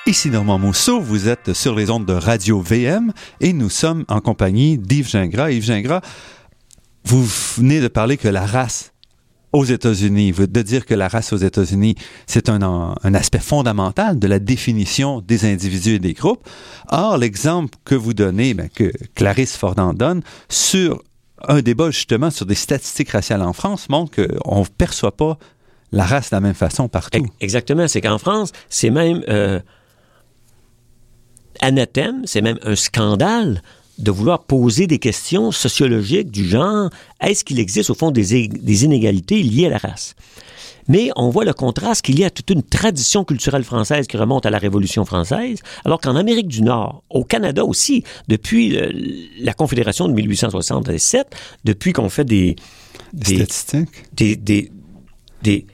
Ici 0.07 0.29
Normand 0.29 0.59
Mousseau, 0.59 1.01
vous 1.01 1.27
êtes 1.27 1.53
sur 1.53 1.73
les 1.73 1.89
ondes 1.89 2.05
de 2.05 2.13
Radio 2.13 2.61
VM 2.61 3.11
et 3.41 3.53
nous 3.53 3.71
sommes 3.71 4.05
en 4.07 4.21
compagnie 4.21 4.77
d'Yves 4.77 5.09
Gingras. 5.09 5.49
Yves 5.49 5.63
Gingras, 5.63 6.01
vous 7.05 7.25
venez 7.57 7.81
de 7.81 7.87
parler 7.87 8.15
que 8.17 8.27
la 8.27 8.45
race 8.45 8.93
aux 9.51 9.65
États-Unis, 9.65 10.31
de 10.31 10.61
dire 10.61 10.85
que 10.85 10.93
la 10.93 11.07
race 11.07 11.33
aux 11.33 11.37
États-Unis, 11.37 11.95
c'est 12.27 12.49
un, 12.49 12.93
aspect 13.15 13.39
fondamental 13.39 14.19
de 14.19 14.27
la 14.27 14.37
définition 14.37 15.21
des 15.21 15.51
individus 15.51 15.95
et 15.95 15.99
des 15.99 16.13
groupes. 16.13 16.47
Or, 16.89 17.17
l'exemple 17.17 17.75
que 17.83 17.95
vous 17.95 18.13
donnez, 18.13 18.53
ben, 18.53 18.69
que 18.69 18.91
Clarisse 19.15 19.57
Fordan 19.57 19.93
donne, 19.93 20.21
sur 20.49 21.01
un 21.47 21.63
débat 21.63 21.89
justement 21.89 22.29
sur 22.29 22.45
des 22.45 22.53
statistiques 22.53 23.09
raciales 23.09 23.41
en 23.41 23.53
France, 23.53 23.89
montre 23.89 24.11
qu'on 24.15 24.59
ne 24.59 24.65
perçoit 24.65 25.17
pas 25.17 25.39
la 25.91 26.05
race 26.05 26.29
de 26.29 26.35
la 26.35 26.41
même 26.41 26.53
façon 26.53 26.89
partout. 26.89 27.17
Ex- 27.17 27.29
Exactement. 27.39 27.87
C'est 27.87 28.01
qu'en 28.01 28.19
France, 28.19 28.51
c'est 28.69 28.91
même 28.91 29.23
euh, 29.29 29.59
anathème, 31.61 32.21
c'est 32.25 32.41
même 32.41 32.59
un 32.63 32.75
scandale 32.75 33.61
de 33.97 34.11
vouloir 34.11 34.43
poser 34.43 34.87
des 34.87 34.99
questions 34.99 35.51
sociologiques 35.51 36.29
du 36.31 36.47
genre 36.47 36.89
est-ce 37.21 37.43
qu'il 37.43 37.59
existe 37.59 37.89
au 37.89 37.95
fond 37.95 38.11
des, 38.11 38.83
inégalités 38.83 39.41
liées 39.41 39.67
à 39.67 39.69
la 39.69 39.77
race? 39.77 40.15
Mais 40.87 41.09
on 41.15 41.29
voit 41.29 41.45
le 41.45 41.53
contraste 41.53 42.03
qu'il 42.03 42.19
y 42.19 42.23
a 42.23 42.29
toute 42.29 42.51
une 42.51 42.61
tradition 42.61 43.23
culturelle 43.23 43.63
française 43.63 44.05
qui 44.05 44.17
remonte 44.17 44.45
à 44.45 44.51
la 44.51 44.59
Révolution 44.59 45.03
française, 45.03 45.59
alors 45.83 45.99
qu'en 45.99 46.15
Amérique 46.15 46.47
du 46.47 46.61
Nord, 46.61 47.01
au 47.09 47.23
Canada 47.23 47.65
aussi, 47.65 48.03
depuis 48.27 48.69
le- 48.69 48.91
la 49.39 49.53
Confédération 49.53 50.07
de 50.07 50.13
1867, 50.13 51.27
depuis 51.63 51.91
qu'on 51.91 52.09
fait 52.09 52.25
des, 52.25 52.55
des, 53.13 53.37
Statistiques, 53.37 53.89
des, 54.13 54.71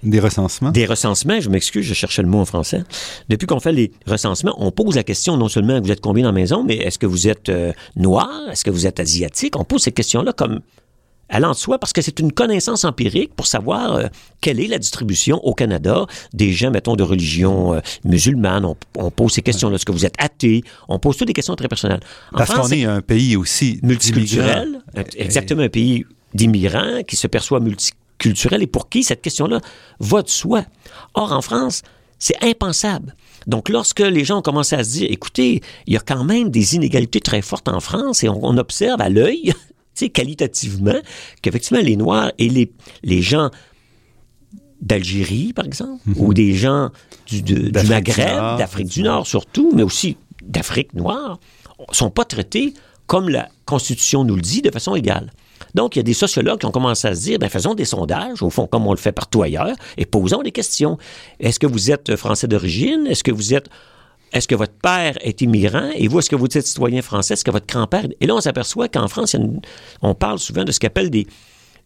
des, 0.04 0.20
recensements. 0.20 0.72
des 0.72 0.86
recensements, 0.86 1.40
je 1.40 1.50
m'excuse, 1.50 1.86
je 1.86 1.94
cherchais 1.94 2.22
le 2.22 2.28
mot 2.28 2.40
en 2.40 2.46
français. 2.46 2.84
Depuis 3.30 3.48
qu'on 3.48 3.60
fait 3.60 3.72
les 3.72 3.92
recensements, 4.06 4.56
on 4.58 4.72
pose 4.72 4.96
la 4.96 5.04
question 5.04 5.38
non 5.38 5.48
seulement 5.48 5.80
vous 5.80 5.92
êtes 5.92 6.02
combien 6.02 6.24
dans 6.24 6.30
la 6.30 6.40
maison, 6.40 6.64
mais 6.64 6.76
est-ce 6.76 7.00
que 7.00 7.06
vous 7.06 7.28
êtes 7.28 7.50
euh, 7.50 7.72
noir, 7.96 8.30
est-ce 8.52 8.64
que 8.64 8.72
vous 8.72 8.88
êtes 8.88 9.00
asiatique? 9.00 9.58
On 9.58 9.64
pose 9.64 9.84
ces 9.84 9.92
questions-là 9.92 10.34
comme 10.34 10.60
allant 11.30 11.52
de 11.52 11.56
soi 11.56 11.80
parce 11.80 11.94
que 11.94 12.02
c'est 12.02 12.20
une 12.20 12.34
connaissance 12.34 12.84
empirique 12.84 13.34
pour 13.36 13.48
savoir 13.48 13.96
euh, 13.96 14.08
quelle 14.42 14.60
est 14.60 14.68
la 14.68 14.78
distribution 14.78 15.38
au 15.46 15.54
Canada 15.54 16.06
des 16.34 16.52
gens, 16.52 16.72
mettons, 16.72 16.96
de 16.96 17.04
religion 17.04 17.74
euh, 17.74 17.80
musulmane. 18.04 18.66
On, 18.66 18.76
on 18.98 19.10
pose 19.10 19.32
ces 19.32 19.42
questions-là. 19.42 19.76
Est-ce 19.76 19.86
que 19.86 19.94
vous 19.94 20.06
êtes 20.06 20.16
athée? 20.18 20.64
On 20.90 21.00
pose 21.00 21.18
toutes 21.18 21.28
des 21.28 21.34
questions 21.34 21.56
très 21.56 21.70
personnelles. 21.70 22.02
En 22.34 22.38
Parce 22.38 22.54
qu'on 22.54 22.68
est 22.70 22.86
un 22.86 23.02
pays 23.02 23.36
aussi 23.38 23.80
multiculturel, 23.82 24.82
exactement 25.16 25.64
un 25.64 25.70
pays 25.70 26.06
d'immigrants 26.34 27.04
qui 27.08 27.16
se 27.16 27.28
perçoit 27.28 27.60
multiculturel 28.26 28.62
et 28.64 28.68
pour 28.68 28.90
qui 28.90 29.04
cette 29.04 29.22
question-là 29.22 29.62
va 30.00 30.22
de 30.22 30.30
soi. 30.30 30.64
Or, 31.14 31.32
en 31.32 31.42
France, 31.42 31.82
c'est 32.20 32.42
impensable. 32.44 33.16
Donc, 33.48 33.70
lorsque 33.70 34.00
les 34.02 34.24
gens 34.24 34.40
ont 34.40 34.42
commencé 34.44 34.76
à 34.76 34.84
se 34.84 34.92
dire, 34.92 35.08
écoutez, 35.10 35.62
il 35.88 35.94
y 35.94 35.98
a 35.98 36.00
quand 36.00 36.24
même 36.24 36.50
des 36.50 36.76
inégalités 36.76 37.20
très 37.20 37.42
fortes 37.42 37.68
en 37.70 37.80
France 37.80 38.24
et 38.24 38.30
on, 38.30 38.40
on 38.46 38.58
observe 38.58 39.02
à 39.02 39.10
l'œil, 39.10 39.46
tu 39.46 39.54
sais, 39.96 40.10
qualitativement, 40.10 41.00
qu'effectivement, 41.42 41.82
les 41.82 41.96
Noirs 41.96 42.32
et 42.38 42.50
les, 42.50 42.72
les 43.04 43.22
gens 43.22 43.50
d'Algérie, 44.82 45.54
par 45.54 45.66
exemple, 45.66 46.02
ou 46.16 46.34
des 46.34 46.54
gens 46.54 46.90
du, 47.28 47.42
de- 47.42 47.56
du 47.56 47.72
Maghreb, 47.90 48.28
d'Afrique 48.58 48.88
du 48.88 49.04
Nord 49.04 49.28
surtout, 49.28 49.72
mais 49.76 49.84
aussi 49.84 50.18
d'Afrique 50.44 50.94
noire, 50.94 51.40
sont 51.92 52.10
pas 52.10 52.26
traités 52.26 52.74
comme 53.06 53.30
la 53.30 53.50
Constitution 53.66 54.24
nous 54.24 54.36
le 54.36 54.42
dit, 54.42 54.62
de 54.62 54.72
façon 54.72 54.96
égale. 54.96 55.32
Donc, 55.76 55.96
il 55.96 56.00
y 56.00 56.02
a 56.02 56.04
des 56.04 56.14
sociologues 56.14 56.60
qui 56.60 56.66
ont 56.66 56.72
commencé 56.72 57.08
à 57.08 57.16
se 57.16 57.22
dire, 57.22 57.40
ben, 57.40 57.50
faisons 57.50 57.74
des 57.74 57.86
sondages, 57.86 58.42
au 58.42 58.50
fond, 58.50 58.68
comme 58.68 58.88
on 58.88 58.92
le 58.92 58.98
fait 58.98 59.12
partout 59.12 59.42
ailleurs, 59.42 59.76
et 59.98 60.06
posons 60.06 60.42
des 60.42 60.52
questions. 60.52 60.98
Est-ce 61.40 61.60
que 61.60 61.68
vous 61.68 61.92
êtes 61.92 62.16
français 62.16 62.48
d'origine? 62.48 63.08
Est-ce 63.08 63.24
que 63.24 63.32
vous 63.32 63.54
êtes 63.54 63.70
est-ce 64.34 64.48
que 64.48 64.56
votre 64.56 64.74
père 64.74 65.18
est 65.22 65.42
immigrant? 65.42 65.90
Et 65.94 66.08
vous, 66.08 66.20
est-ce 66.20 66.30
que 66.30 66.38
vous 66.38 66.46
êtes 66.46 66.66
citoyen 66.66 67.02
français? 67.02 67.34
Est-ce 67.34 67.44
que 67.44 67.52
votre 67.52 67.68
grand-père... 67.68 68.08
Et 68.22 68.28
là, 68.28 68.36
on 68.36 68.40
s'aperçoit 68.40 68.88
qu'en 68.88 69.10
France, 69.10 69.36
on 70.02 70.16
parle 70.16 70.40
souvent 70.40 70.64
de 70.64 70.72
ce 70.72 70.80
qu'appelle 70.80 71.10
des, 71.10 71.28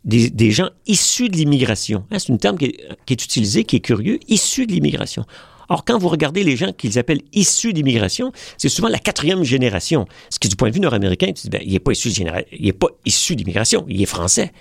des, 0.03 0.29
des 0.29 0.51
gens 0.51 0.69
issus 0.85 1.29
de 1.29 1.37
l'immigration. 1.37 2.05
Hein, 2.11 2.19
c'est 2.19 2.31
un 2.31 2.37
terme 2.37 2.57
qui 2.57 2.65
est, 2.65 2.87
qui 3.07 3.13
est 3.13 3.23
utilisé, 3.23 3.63
qui 3.63 3.77
est 3.77 3.79
curieux, 3.79 4.19
issus 4.27 4.67
de 4.67 4.73
l'immigration. 4.73 5.25
Or, 5.69 5.85
quand 5.85 5.97
vous 5.97 6.09
regardez 6.09 6.43
les 6.43 6.55
gens 6.55 6.71
qu'ils 6.71 6.99
appellent 6.99 7.21
issus 7.33 7.73
d'immigration, 7.73 8.31
c'est 8.57 8.69
souvent 8.69 8.87
la 8.89 8.99
quatrième 8.99 9.43
génération. 9.43 10.05
Ce 10.29 10.39
qui, 10.39 10.47
du 10.49 10.55
point 10.55 10.69
de 10.69 10.73
vue 10.73 10.79
nord-américain, 10.79 11.27
tu 11.27 11.43
dis, 11.43 11.49
ben, 11.49 11.61
il 11.65 11.73
n'est 11.73 11.79
pas 11.79 11.91
issu 11.91 12.09
de 12.09 12.13
généra- 12.13 12.43
il 12.51 12.67
est 12.67 12.73
pas 12.73 12.87
issu 13.05 13.35
d'immigration, 13.35 13.85
il 13.87 14.01
est 14.01 14.05
français. 14.05 14.51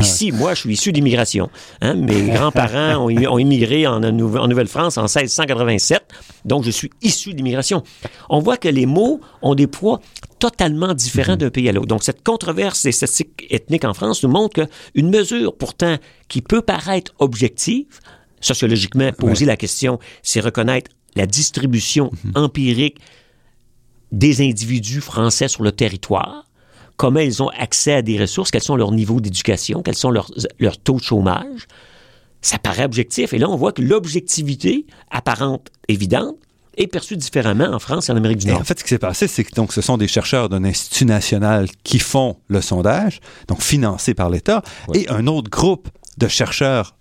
Ici, 0.00 0.32
moi, 0.32 0.54
je 0.54 0.60
suis 0.60 0.72
issu 0.72 0.90
d'immigration. 0.90 1.50
Hein, 1.80 1.94
mes 1.94 2.22
grands-parents 2.34 3.04
ont, 3.04 3.10
immi- 3.10 3.28
ont 3.28 3.38
immigré 3.38 3.86
en 3.86 4.00
Nouvelle-France 4.00 4.98
en 4.98 5.02
1687, 5.02 6.02
donc 6.44 6.64
je 6.64 6.70
suis 6.72 6.90
issu 7.00 7.32
d'immigration. 7.32 7.82
On 8.28 8.40
voit 8.40 8.56
que 8.56 8.66
les 8.68 8.86
mots 8.86 9.20
ont 9.40 9.54
des 9.54 9.68
poids 9.68 10.00
totalement 10.40 10.94
différents 10.94 11.36
d'un 11.36 11.50
pays 11.50 11.68
à 11.68 11.72
l'autre. 11.72 11.86
Donc, 11.86 12.02
cette 12.02 12.24
controverse 12.24 12.82
des 12.82 12.90
statistiques 12.92 13.46
ethniques 13.50 13.84
en 13.84 13.94
France 13.94 14.22
nous 14.24 14.28
montre 14.28 14.66
qu'une 14.94 15.10
mesure, 15.10 15.54
pourtant, 15.56 15.96
qui 16.28 16.42
peut 16.42 16.60
paraître 16.62 17.12
objective, 17.20 17.86
sociologiquement, 18.44 19.10
poser 19.12 19.44
la 19.46 19.56
question, 19.56 19.98
c'est 20.22 20.40
reconnaître 20.40 20.90
la 21.16 21.26
distribution 21.26 22.10
empirique 22.34 22.98
des 24.12 24.40
individus 24.48 25.00
français 25.00 25.48
sur 25.48 25.62
le 25.62 25.72
territoire, 25.72 26.44
comment 26.96 27.20
ils 27.20 27.42
ont 27.42 27.48
accès 27.48 27.92
à 27.94 28.02
des 28.02 28.20
ressources, 28.20 28.50
quels 28.50 28.62
sont 28.62 28.76
leurs 28.76 28.92
niveaux 28.92 29.20
d'éducation, 29.20 29.82
quels 29.82 29.96
sont 29.96 30.10
leurs, 30.10 30.30
leurs 30.58 30.78
taux 30.78 30.96
de 30.98 31.02
chômage. 31.02 31.66
Ça 32.40 32.58
paraît 32.58 32.84
objectif. 32.84 33.32
Et 33.32 33.38
là, 33.38 33.48
on 33.48 33.56
voit 33.56 33.72
que 33.72 33.80
l'objectivité 33.82 34.86
apparente, 35.10 35.68
évidente, 35.88 36.36
est 36.76 36.86
perçue 36.88 37.16
différemment 37.16 37.66
en 37.72 37.78
France 37.78 38.08
et 38.08 38.12
en 38.12 38.16
Amérique 38.16 38.38
du 38.38 38.48
Et 38.48 38.50
Nord. 38.50 38.60
en 38.60 38.64
fait, 38.64 38.78
ce 38.78 38.84
qui 38.84 38.90
s'est 38.90 38.98
passé, 38.98 39.28
c'est 39.28 39.44
que 39.44 39.54
donc, 39.54 39.72
ce 39.72 39.80
sont 39.80 39.96
des 39.96 40.08
chercheurs 40.08 40.48
d'un 40.48 40.64
institut 40.64 41.06
national 41.06 41.68
qui 41.84 41.98
font 42.00 42.36
le 42.48 42.60
sondage, 42.60 43.20
donc 43.48 43.62
financé 43.62 44.12
par 44.12 44.28
l'État, 44.28 44.62
Ouais. 44.88 45.02
et 45.02 45.08
un 45.08 45.26
autre 45.26 45.50
groupe 45.50 45.88
de 46.18 46.28
chercheurs 46.28 46.96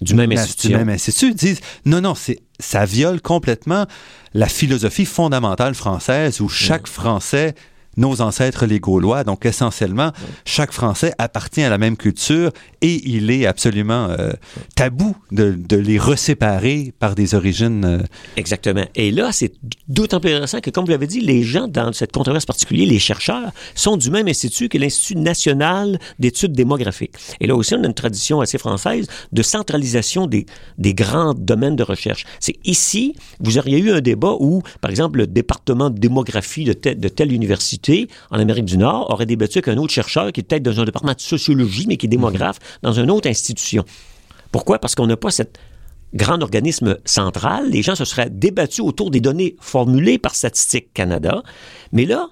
du 0.00 0.14
même 0.14 0.30
du 0.30 0.36
institut. 0.36 0.74
même 0.74 0.88
institut 0.88 1.34
disent 1.34 1.60
non, 1.84 2.00
non, 2.00 2.14
c'est 2.14 2.40
ça 2.58 2.84
viole 2.84 3.20
complètement 3.20 3.86
la 4.32 4.48
philosophie 4.48 5.04
fondamentale 5.06 5.74
française 5.74 6.40
où 6.40 6.48
chaque 6.48 6.86
Français 6.86 7.54
nos 7.96 8.20
ancêtres 8.20 8.66
les 8.66 8.80
Gaulois. 8.80 9.24
Donc 9.24 9.46
essentiellement, 9.46 10.12
chaque 10.44 10.72
Français 10.72 11.14
appartient 11.18 11.62
à 11.62 11.70
la 11.70 11.78
même 11.78 11.96
culture 11.96 12.50
et 12.80 13.00
il 13.08 13.30
est 13.30 13.46
absolument 13.46 14.08
euh, 14.10 14.32
tabou 14.74 15.16
de, 15.32 15.56
les 15.76 15.98
reséparer 15.98 16.92
par 16.98 17.14
des 17.14 17.34
origines. 17.34 17.84
Euh... 17.84 17.98
Exactement. 18.36 18.84
Et 18.94 19.10
là, 19.10 19.30
c'est 19.32 19.52
d'autant 19.88 20.20
plus 20.20 20.30
intéressant 20.30 20.60
que, 20.60 20.70
comme 20.70 20.84
vous 20.84 20.90
l'avez 20.90 21.06
dit, 21.06 21.20
les 21.20 21.42
gens 21.42 21.68
dans 21.68 21.92
cette 21.92 22.12
controverse 22.12 22.46
particulière, 22.46 22.88
les 22.88 22.98
chercheurs, 22.98 23.50
sont 23.74 23.96
du 23.96 24.10
même 24.10 24.28
institut 24.28 24.68
que 24.68 24.78
l'Institut 24.78 25.16
national 25.16 25.98
d'études 26.18 26.52
démographiques. 26.52 27.14
Et 27.40 27.46
là 27.46 27.54
aussi, 27.54 27.74
on 27.74 27.82
a 27.82 27.86
une 27.86 27.94
tradition 27.94 28.40
assez 28.40 28.58
française 28.58 29.06
de 29.32 29.42
centralisation 29.42 30.26
des, 30.26 30.46
grands 30.94 31.34
domaines 31.34 31.76
de 31.76 31.82
recherche. 31.82 32.24
C'est 32.40 32.56
ici, 32.64 33.14
vous 33.40 33.58
auriez 33.58 33.78
eu 33.78 33.90
un 33.90 34.00
débat 34.00 34.34
où, 34.38 34.62
par 34.80 34.90
exemple, 34.90 35.18
le 35.18 35.26
département 35.26 35.90
de 35.90 35.98
démographie 35.98 36.64
de 36.64 36.72
telle 36.72 37.32
université 37.32 37.83
en 38.30 38.38
Amérique 38.38 38.64
du 38.64 38.78
Nord 38.78 39.10
aurait 39.10 39.26
débattu 39.26 39.58
avec 39.58 39.68
un 39.68 39.76
autre 39.76 39.92
chercheur 39.92 40.32
qui 40.32 40.40
est 40.40 40.42
peut-être 40.42 40.62
dans 40.62 40.80
un 40.80 40.84
département 40.84 41.14
de 41.14 41.20
sociologie, 41.20 41.86
mais 41.88 41.96
qui 41.96 42.06
est 42.06 42.08
démographe, 42.08 42.58
dans 42.82 42.92
une 42.92 43.10
autre 43.10 43.28
institution. 43.28 43.84
Pourquoi? 44.52 44.78
Parce 44.78 44.94
qu'on 44.94 45.06
n'a 45.06 45.16
pas 45.16 45.30
cet 45.30 45.58
grand 46.14 46.40
organisme 46.42 46.96
central. 47.04 47.70
Les 47.70 47.82
gens 47.82 47.94
se 47.94 48.04
seraient 48.04 48.30
débattus 48.30 48.84
autour 48.84 49.10
des 49.10 49.20
données 49.20 49.56
formulées 49.60 50.18
par 50.18 50.34
Statistique 50.34 50.92
Canada. 50.94 51.42
Mais 51.92 52.06
là, 52.06 52.28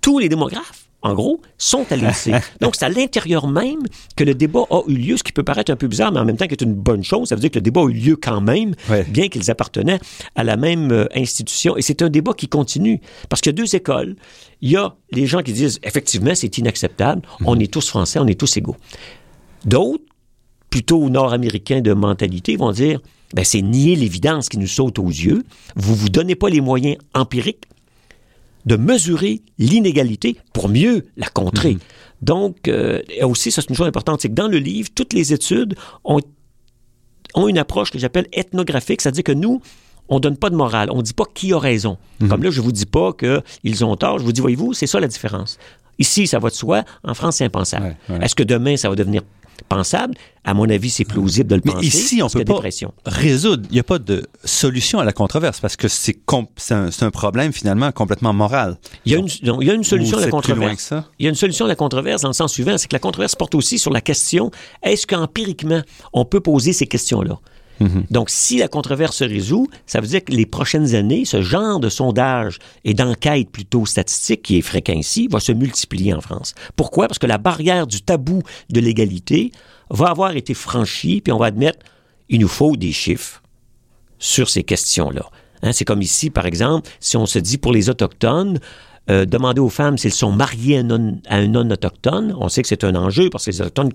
tous 0.00 0.18
les 0.18 0.28
démographes 0.28 0.88
en 1.02 1.14
gros, 1.14 1.40
sont 1.58 1.84
à 1.90 1.96
l'INSEE. 1.96 2.32
Donc, 2.60 2.76
c'est 2.76 2.84
à 2.84 2.88
l'intérieur 2.88 3.48
même 3.48 3.82
que 4.16 4.24
le 4.24 4.34
débat 4.34 4.62
a 4.70 4.82
eu 4.86 4.94
lieu, 4.94 5.16
ce 5.16 5.22
qui 5.22 5.32
peut 5.32 5.42
paraître 5.42 5.72
un 5.72 5.76
peu 5.76 5.88
bizarre, 5.88 6.12
mais 6.12 6.20
en 6.20 6.24
même 6.24 6.36
temps 6.36 6.46
qui 6.46 6.52
est 6.54 6.62
une 6.62 6.74
bonne 6.74 7.02
chose. 7.02 7.28
Ça 7.28 7.34
veut 7.34 7.40
dire 7.40 7.50
que 7.50 7.58
le 7.58 7.62
débat 7.62 7.80
a 7.80 7.84
eu 7.84 7.92
lieu 7.92 8.16
quand 8.16 8.40
même, 8.40 8.74
ouais. 8.88 9.04
bien 9.04 9.28
qu'ils 9.28 9.50
appartenaient 9.50 9.98
à 10.36 10.44
la 10.44 10.56
même 10.56 10.92
euh, 10.92 11.06
institution. 11.14 11.76
Et 11.76 11.82
c'est 11.82 12.02
un 12.02 12.08
débat 12.08 12.34
qui 12.34 12.48
continue. 12.48 13.00
Parce 13.28 13.40
qu'il 13.40 13.50
y 13.50 13.54
a 13.54 13.60
deux 13.60 13.74
écoles. 13.74 14.16
Il 14.60 14.70
y 14.70 14.76
a 14.76 14.94
les 15.10 15.26
gens 15.26 15.42
qui 15.42 15.52
disent, 15.52 15.80
effectivement, 15.82 16.34
c'est 16.34 16.56
inacceptable. 16.58 17.22
-hmm. 17.22 17.44
On 17.46 17.58
est 17.58 17.72
tous 17.72 17.88
français, 17.88 18.18
on 18.20 18.26
est 18.26 18.38
tous 18.38 18.56
égaux. 18.56 18.76
D'autres, 19.64 20.04
plutôt 20.70 21.08
nord-américains 21.10 21.80
de 21.80 21.92
mentalité, 21.92 22.56
vont 22.56 22.72
dire, 22.72 23.00
ben, 23.34 23.44
c'est 23.44 23.62
nier 23.62 23.96
l'évidence 23.96 24.48
qui 24.48 24.58
nous 24.58 24.66
saute 24.66 24.98
aux 24.98 25.08
yeux. 25.08 25.42
Vous 25.76 25.94
vous 25.94 26.08
donnez 26.08 26.34
pas 26.34 26.48
les 26.48 26.60
moyens 26.60 26.96
empiriques 27.14 27.64
de 28.66 28.76
mesurer 28.76 29.42
l'inégalité 29.58 30.36
pour 30.52 30.68
mieux 30.68 31.06
la 31.16 31.28
contrer. 31.28 31.74
-hmm. 31.74 31.80
Donc, 32.22 32.68
euh, 32.68 33.00
aussi, 33.22 33.50
ça 33.50 33.62
c'est 33.62 33.70
une 33.70 33.76
chose 33.76 33.88
importante, 33.88 34.20
c'est 34.20 34.28
que 34.28 34.34
dans 34.34 34.48
le 34.48 34.58
livre, 34.58 34.88
toutes 34.94 35.12
les 35.12 35.32
études 35.32 35.74
ont, 36.04 36.20
ont 37.34 37.48
une 37.48 37.58
approche 37.58 37.90
que 37.90 37.98
j'appelle 37.98 38.28
ethnographique, 38.32 39.00
c'est-à-dire 39.02 39.24
que 39.24 39.32
nous, 39.44 39.60
on 40.08 40.20
donne 40.20 40.36
pas 40.36 40.50
de 40.50 40.56
morale, 40.56 40.88
on 40.92 41.02
dit 41.02 41.14
pas 41.14 41.24
qui 41.34 41.52
a 41.52 41.58
raison. 41.58 41.96
-hmm. 41.96 42.28
Comme 42.28 42.42
là, 42.44 42.50
je 42.50 42.60
vous 42.60 42.72
dis 42.80 42.86
pas 42.98 43.08
qu'ils 43.20 43.84
ont 43.84 43.96
tort, 43.96 44.18
je 44.20 44.24
vous 44.24 44.32
dis, 44.36 44.40
voyez-vous, 44.40 44.72
c'est 44.78 44.86
ça 44.92 44.98
la 45.00 45.08
différence. 45.08 45.58
Ici, 45.98 46.26
ça 46.26 46.38
va 46.38 46.48
de 46.48 46.54
soi, 46.54 46.78
en 47.10 47.14
France, 47.14 47.36
c'est 47.38 47.44
impensable. 47.44 47.86
Ouais, 47.86 47.96
ouais. 48.14 48.24
Est-ce 48.24 48.34
que 48.34 48.42
demain, 48.54 48.76
ça 48.76 48.88
va 48.90 48.94
devenir 49.02 49.22
pensable. 49.62 50.14
À 50.44 50.54
mon 50.54 50.68
avis, 50.68 50.90
c'est 50.90 51.04
plausible 51.04 51.48
de 51.48 51.54
le 51.56 51.62
Mais 51.64 51.72
penser. 51.72 51.86
ici, 51.86 52.22
on 52.22 52.28
peut 52.28 52.44
pas 52.44 52.60
résoudre. 53.06 53.64
Il 53.70 53.74
n'y 53.74 53.80
a 53.80 53.84
pas 53.84 53.98
de 53.98 54.26
solution 54.44 54.98
à 54.98 55.04
la 55.04 55.12
controverse 55.12 55.60
parce 55.60 55.76
que 55.76 55.88
c'est 55.88 56.18
un, 56.70 56.88
un, 57.00 57.10
problème 57.10 57.52
finalement 57.52 57.92
complètement 57.92 58.32
moral. 58.32 58.76
Il 59.04 59.12
y 59.12 59.14
a 59.14 59.18
une, 59.18 59.28
non, 59.44 59.60
il 59.60 59.68
y 59.68 59.70
a 59.70 59.74
une 59.74 59.84
solution 59.84 60.18
à 60.18 60.22
la 60.22 60.28
controverse. 60.28 60.92
Il 61.18 61.24
y 61.24 61.26
a 61.26 61.30
une 61.30 61.36
solution 61.36 61.66
à 61.66 61.68
la 61.68 61.76
controverse 61.76 62.22
dans 62.22 62.28
le 62.28 62.34
sens 62.34 62.52
suivant, 62.52 62.76
c'est 62.76 62.88
que 62.88 62.94
la 62.94 63.00
controverse 63.00 63.36
porte 63.36 63.54
aussi 63.54 63.78
sur 63.78 63.92
la 63.92 64.00
question 64.00 64.50
est-ce 64.82 65.06
qu'empiriquement 65.06 65.82
on 66.12 66.24
peut 66.24 66.40
poser 66.40 66.72
ces 66.72 66.86
questions-là? 66.86 67.38
-hmm. 67.80 68.04
Donc, 68.10 68.30
si 68.30 68.58
la 68.58 68.68
controverse 68.68 69.16
se 69.16 69.24
résout, 69.24 69.68
ça 69.86 70.00
veut 70.00 70.06
dire 70.06 70.24
que 70.24 70.32
les 70.32 70.46
prochaines 70.46 70.94
années, 70.94 71.24
ce 71.24 71.42
genre 71.42 71.80
de 71.80 71.88
sondage 71.88 72.58
et 72.84 72.94
d'enquête 72.94 73.50
plutôt 73.50 73.86
statistique 73.86 74.42
qui 74.42 74.58
est 74.58 74.62
fréquent 74.62 74.98
ici 74.98 75.28
va 75.30 75.40
se 75.40 75.52
multiplier 75.52 76.14
en 76.14 76.20
France. 76.20 76.54
Pourquoi? 76.76 77.08
Parce 77.08 77.18
que 77.18 77.26
la 77.26 77.38
barrière 77.38 77.86
du 77.86 78.02
tabou 78.02 78.42
de 78.70 78.80
l'égalité 78.80 79.52
va 79.90 80.06
avoir 80.06 80.36
été 80.36 80.54
franchie, 80.54 81.20
puis 81.20 81.32
on 81.32 81.38
va 81.38 81.46
admettre, 81.46 81.80
il 82.28 82.40
nous 82.40 82.48
faut 82.48 82.76
des 82.76 82.92
chiffres 82.92 83.42
sur 84.18 84.48
ces 84.48 84.62
questions-là. 84.62 85.28
Hein, 85.62 85.72
c'est 85.72 85.84
comme 85.84 86.02
ici, 86.02 86.30
par 86.30 86.46
exemple, 86.46 86.88
si 87.00 87.16
on 87.16 87.26
se 87.26 87.38
dit 87.38 87.58
pour 87.58 87.72
les 87.72 87.88
Autochtones, 87.90 88.58
euh, 89.10 89.24
demander 89.24 89.60
aux 89.60 89.68
femmes 89.68 89.98
s'ils 89.98 90.12
sont 90.12 90.32
mariés 90.32 90.78
à 90.78 91.36
un 91.36 91.48
non-autochtone, 91.48 92.34
on 92.38 92.48
sait 92.48 92.62
que 92.62 92.68
c'est 92.68 92.84
un 92.84 92.94
enjeu 92.94 93.30
parce 93.30 93.44
que 93.44 93.50
les 93.50 93.60
Autochtones 93.60 93.92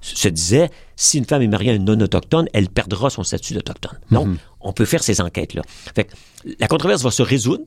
se 0.00 0.28
disait, 0.28 0.70
si 0.96 1.18
une 1.18 1.24
femme 1.24 1.42
est 1.42 1.48
mariée 1.48 1.72
à 1.72 1.74
un 1.74 1.78
non-autochtone, 1.78 2.46
elle 2.52 2.68
perdra 2.68 3.10
son 3.10 3.22
statut 3.22 3.54
d'autochtone. 3.54 3.98
Donc, 4.10 4.26
mm 4.28 4.34
-hmm. 4.34 4.38
on 4.60 4.72
peut 4.72 4.86
faire 4.86 5.02
ces 5.02 5.20
enquêtes-là. 5.20 5.62
Fait 5.94 6.04
que 6.04 6.12
la 6.58 6.68
controverse 6.68 7.02
va 7.02 7.10
se 7.10 7.22
résoudre, 7.22 7.64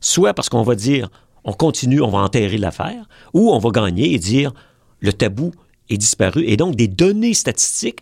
soit 0.00 0.34
parce 0.34 0.48
qu'on 0.48 0.62
va 0.62 0.74
dire, 0.74 1.10
on 1.44 1.52
continue, 1.52 2.00
on 2.00 2.10
va 2.10 2.18
enterrer 2.18 2.58
l'affaire, 2.58 3.08
ou 3.32 3.50
on 3.52 3.58
va 3.58 3.70
gagner 3.70 4.14
et 4.14 4.18
dire, 4.18 4.52
le 5.00 5.12
tabou 5.12 5.52
est 5.90 5.98
disparu, 5.98 6.44
et 6.46 6.56
donc 6.56 6.76
des 6.76 6.88
données 6.88 7.34
statistiques 7.34 8.00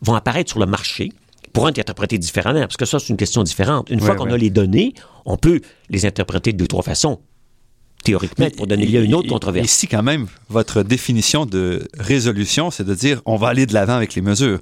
vont 0.00 0.14
apparaître 0.14 0.50
sur 0.50 0.58
le 0.58 0.66
marché, 0.66 1.12
pourront 1.52 1.68
être 1.68 1.78
interprétées 1.78 2.18
différemment, 2.18 2.60
parce 2.60 2.76
que 2.76 2.86
ça, 2.86 2.98
c'est 2.98 3.10
une 3.10 3.16
question 3.16 3.42
différente. 3.44 3.90
Une 3.90 4.00
fois 4.00 4.16
qu'on 4.16 4.30
a 4.30 4.36
les 4.36 4.50
données, 4.50 4.94
on 5.24 5.36
peut 5.36 5.60
les 5.90 6.06
interpréter 6.06 6.52
de 6.52 6.58
deux, 6.58 6.66
trois 6.66 6.82
façons 6.82 7.20
théoriquement, 8.02 8.48
pour 8.56 8.66
donner 8.66 8.86
lieu 8.86 9.00
à 9.00 9.02
une 9.02 9.14
autre 9.14 9.28
controverse. 9.28 9.66
Ici, 9.66 9.86
quand 9.86 10.02
même, 10.02 10.26
votre 10.48 10.82
définition 10.82 11.46
de 11.46 11.88
résolution, 11.98 12.70
c'est 12.70 12.84
de 12.84 12.94
dire 12.94 13.22
on 13.24 13.36
va 13.36 13.48
aller 13.48 13.66
de 13.66 13.74
l'avant 13.74 13.94
avec 13.94 14.14
les 14.14 14.22
mesures. 14.22 14.60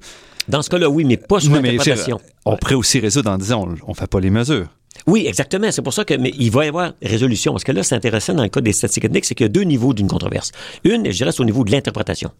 Dans 0.48 0.62
ce 0.62 0.70
cas-là, 0.70 0.88
oui, 0.88 1.04
mais 1.04 1.16
pas 1.16 1.40
sur 1.40 1.52
l'interprétation. 1.52 2.20
On 2.44 2.56
pourrait 2.56 2.74
aussi 2.74 2.98
résoudre 3.00 3.30
en 3.30 3.38
disant 3.38 3.68
on 3.86 3.90
ne 3.90 3.94
fait 3.94 4.06
pas 4.06 4.20
les 4.20 4.30
mesures. 4.30 4.68
Oui, 5.06 5.24
exactement. 5.26 5.70
C'est 5.70 5.82
pour 5.82 5.94
ça 5.94 6.04
que 6.04 6.14
mais 6.14 6.32
il 6.38 6.50
va 6.50 6.64
y 6.64 6.68
avoir 6.68 6.92
résolution. 7.02 7.52
Parce 7.52 7.64
que 7.64 7.72
là, 7.72 7.82
c'est 7.82 7.94
intéressant 7.94 8.34
dans 8.34 8.42
le 8.42 8.48
cas 8.48 8.60
des 8.60 8.72
statistiques 8.72 9.04
ethniques, 9.04 9.24
c'est 9.24 9.34
qu'il 9.34 9.44
y 9.44 9.48
a 9.48 9.52
deux 9.52 9.62
niveaux 9.62 9.94
d'une 9.94 10.08
controverse. 10.08 10.52
Une, 10.84 11.10
je 11.10 11.16
dirais, 11.16 11.32
c'est 11.32 11.40
au 11.40 11.44
niveau 11.44 11.64
de 11.64 11.70
l'interprétation. 11.70 12.30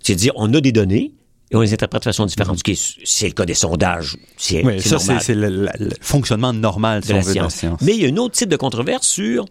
C'est 0.00 0.12
à 0.12 0.16
dire, 0.16 0.32
on 0.36 0.52
a 0.54 0.60
des 0.60 0.72
données, 0.72 1.12
et 1.50 1.56
on 1.56 1.60
les 1.60 1.72
interprète 1.72 2.02
de 2.02 2.04
façon 2.04 2.26
différente. 2.26 2.58
Mm 2.66 2.72
-hmm. 2.72 3.00
C'est 3.04 3.26
le 3.26 3.32
cas 3.32 3.44
des 3.44 3.54
sondages. 3.54 4.16
C'est 4.36 4.64
oui, 4.64 4.80
ça, 4.80 4.98
c'est 4.98 5.34
le, 5.34 5.48
le, 5.48 5.68
le, 5.78 5.90
fonctionnement 6.00 6.52
normal 6.52 7.02
de, 7.02 7.12
la, 7.12 7.22
science. 7.22 7.34
de 7.34 7.40
la 7.40 7.50
science. 7.50 7.80
Mais 7.82 7.92
il 7.94 8.02
y 8.02 8.06
a 8.06 8.08
un 8.08 8.16
autre 8.16 8.34
type 8.38 8.48
de 8.48 8.56
controverse 8.56 9.06
sur 9.06 9.44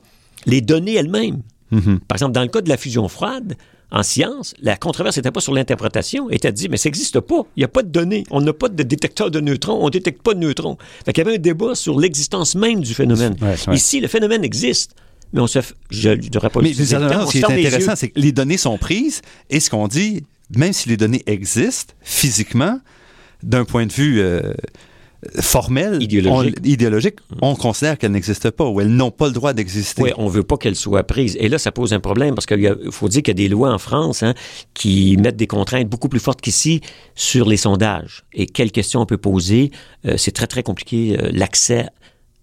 les 0.45 0.61
données 0.61 0.95
elles-mêmes. 0.95 1.41
Mm 1.71 1.79
-hmm. 1.79 1.99
Par 1.99 2.15
exemple, 2.17 2.33
dans 2.33 2.41
le 2.41 2.47
cas 2.47 2.61
de 2.61 2.69
la 2.69 2.77
fusion 2.77 3.07
froide, 3.07 3.55
en 3.91 4.03
science, 4.03 4.53
la 4.61 4.77
controverse 4.77 5.17
n'était 5.17 5.31
pas 5.31 5.41
sur 5.41 5.53
l'interprétation, 5.53 6.29
elle 6.29 6.37
était 6.37 6.51
dit, 6.51 6.69
mais 6.69 6.77
ça 6.77 6.87
n'existe 6.87 7.19
pas. 7.19 7.41
Il 7.57 7.59
n'y 7.59 7.65
a 7.65 7.67
pas 7.67 7.83
de 7.83 7.89
données. 7.89 8.23
On 8.31 8.39
n'a 8.39 8.53
pas 8.53 8.69
de 8.69 8.83
détecteur 8.83 9.29
de 9.29 9.41
neutrons. 9.41 9.79
On 9.81 9.85
ne 9.85 9.91
détecte 9.91 10.21
pas 10.21 10.33
de 10.33 10.39
neutrons. 10.39 10.77
Fait 11.05 11.11
qu'il 11.11 11.23
y 11.25 11.27
avait 11.27 11.37
un 11.37 11.41
débat 11.41 11.75
sur 11.75 11.99
l'existence 11.99 12.55
même 12.55 12.79
du 12.79 12.93
phénomène. 12.93 13.35
Ouais, 13.41 13.55
ouais. 13.67 13.75
Ici, 13.75 13.99
le 13.99 14.07
phénomène 14.07 14.45
existe. 14.45 14.95
Mais 15.33 15.41
on 15.41 15.47
se 15.47 15.61
fait, 15.61 15.75
je 15.89 16.09
ne 16.09 16.15
devrais 16.15 16.49
pas 16.49 16.61
Mais, 16.61 16.73
mais 16.77 16.85
ce 16.85 17.31
qui 17.31 17.39
est 17.39 17.45
intéressant, 17.45 17.95
c'est 17.95 18.09
que 18.09 18.19
les 18.19 18.31
données 18.31 18.57
sont 18.57 18.77
prises 18.77 19.21
et 19.49 19.59
ce 19.59 19.69
qu'on 19.69 19.87
dit, 19.87 20.23
même 20.55 20.73
si 20.73 20.89
les 20.89 20.97
données 20.97 21.23
existent 21.25 21.93
physiquement, 22.01 22.79
d'un 23.43 23.65
point 23.65 23.85
de 23.85 23.93
vue 23.93 24.19
euh, 24.19 24.53
formel, 25.39 26.01
idéologique, 26.01 26.57
on, 26.59 26.67
idéologique, 26.67 27.15
on 27.41 27.55
considère 27.55 27.97
qu'elles 27.97 28.11
n'existent 28.11 28.51
pas 28.51 28.65
ou 28.65 28.81
elles 28.81 28.89
n'ont 28.89 29.11
pas 29.11 29.27
le 29.27 29.33
droit 29.33 29.53
d'exister. 29.53 30.01
Oui, 30.01 30.11
on 30.17 30.27
veut 30.27 30.43
pas 30.43 30.57
qu'elles 30.57 30.75
soient 30.75 31.03
prises. 31.03 31.37
Et 31.39 31.47
là, 31.47 31.59
ça 31.59 31.71
pose 31.71 31.93
un 31.93 31.99
problème 31.99 32.33
parce 32.33 32.47
qu'il 32.47 32.75
faut 32.89 33.07
dire 33.07 33.21
qu'il 33.21 33.29
y 33.29 33.37
a 33.37 33.47
des 33.47 33.49
lois 33.49 33.71
en 33.71 33.77
France 33.77 34.23
hein, 34.23 34.33
qui 34.73 35.17
mettent 35.17 35.37
des 35.37 35.47
contraintes 35.47 35.87
beaucoup 35.87 36.09
plus 36.09 36.19
fortes 36.19 36.41
qu'ici 36.41 36.81
sur 37.13 37.47
les 37.47 37.57
sondages. 37.57 38.23
Et 38.33 38.47
quelles 38.47 38.71
questions 38.71 39.01
on 39.01 39.05
peut 39.05 39.17
poser, 39.17 39.71
euh, 40.05 40.15
c'est 40.17 40.31
très, 40.31 40.47
très 40.47 40.63
compliqué, 40.63 41.17
euh, 41.19 41.29
l'accès 41.31 41.85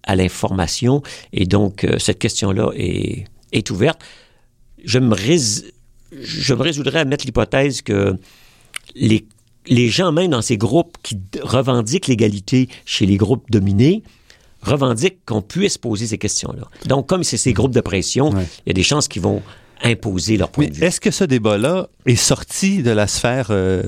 à 0.03 0.15
l'information. 0.15 1.03
Et 1.33 1.45
donc, 1.45 1.83
euh, 1.83 1.99
cette 1.99 2.19
question-là 2.19 2.69
est, 2.75 3.25
est 3.51 3.69
ouverte. 3.71 3.99
Je 4.85 4.99
me, 4.99 5.13
rés... 5.13 5.39
je 6.13 6.53
me 6.53 6.61
résoudrais 6.61 6.99
à 6.99 7.05
mettre 7.05 7.25
l'hypothèse 7.25 7.81
que 7.81 8.15
les 8.95 9.25
les 9.69 9.87
gens, 9.87 10.11
même 10.11 10.31
dans 10.31 10.41
ces 10.41 10.57
groupes 10.57 10.97
qui 11.03 11.17
revendiquent 11.41 12.07
l'égalité 12.07 12.67
chez 12.85 13.05
les 13.05 13.17
groupes 13.17 13.49
dominés, 13.49 14.03
revendiquent 14.61 15.23
qu'on 15.25 15.41
puisse 15.41 15.77
poser 15.77 16.07
ces 16.07 16.17
questions-là. 16.17 16.67
Donc, 16.85 17.07
comme 17.07 17.23
c'est 17.23 17.37
ces 17.37 17.53
groupes 17.53 17.73
de 17.73 17.81
pression, 17.81 18.31
ouais. 18.31 18.45
il 18.65 18.69
y 18.69 18.71
a 18.71 18.73
des 18.73 18.83
chances 18.83 19.07
qu'ils 19.07 19.21
vont 19.21 19.41
imposer 19.83 20.35
leur 20.35 20.49
point 20.49 20.65
Mais 20.65 20.71
de 20.71 20.75
vue. 20.75 20.83
Est-ce 20.83 20.99
que 20.99 21.11
ce 21.11 21.23
débat-là 21.23 21.87
est 22.05 22.15
sorti 22.15 22.83
de 22.83 22.91
la 22.91 23.07
sphère... 23.07 23.47
Euh 23.51 23.83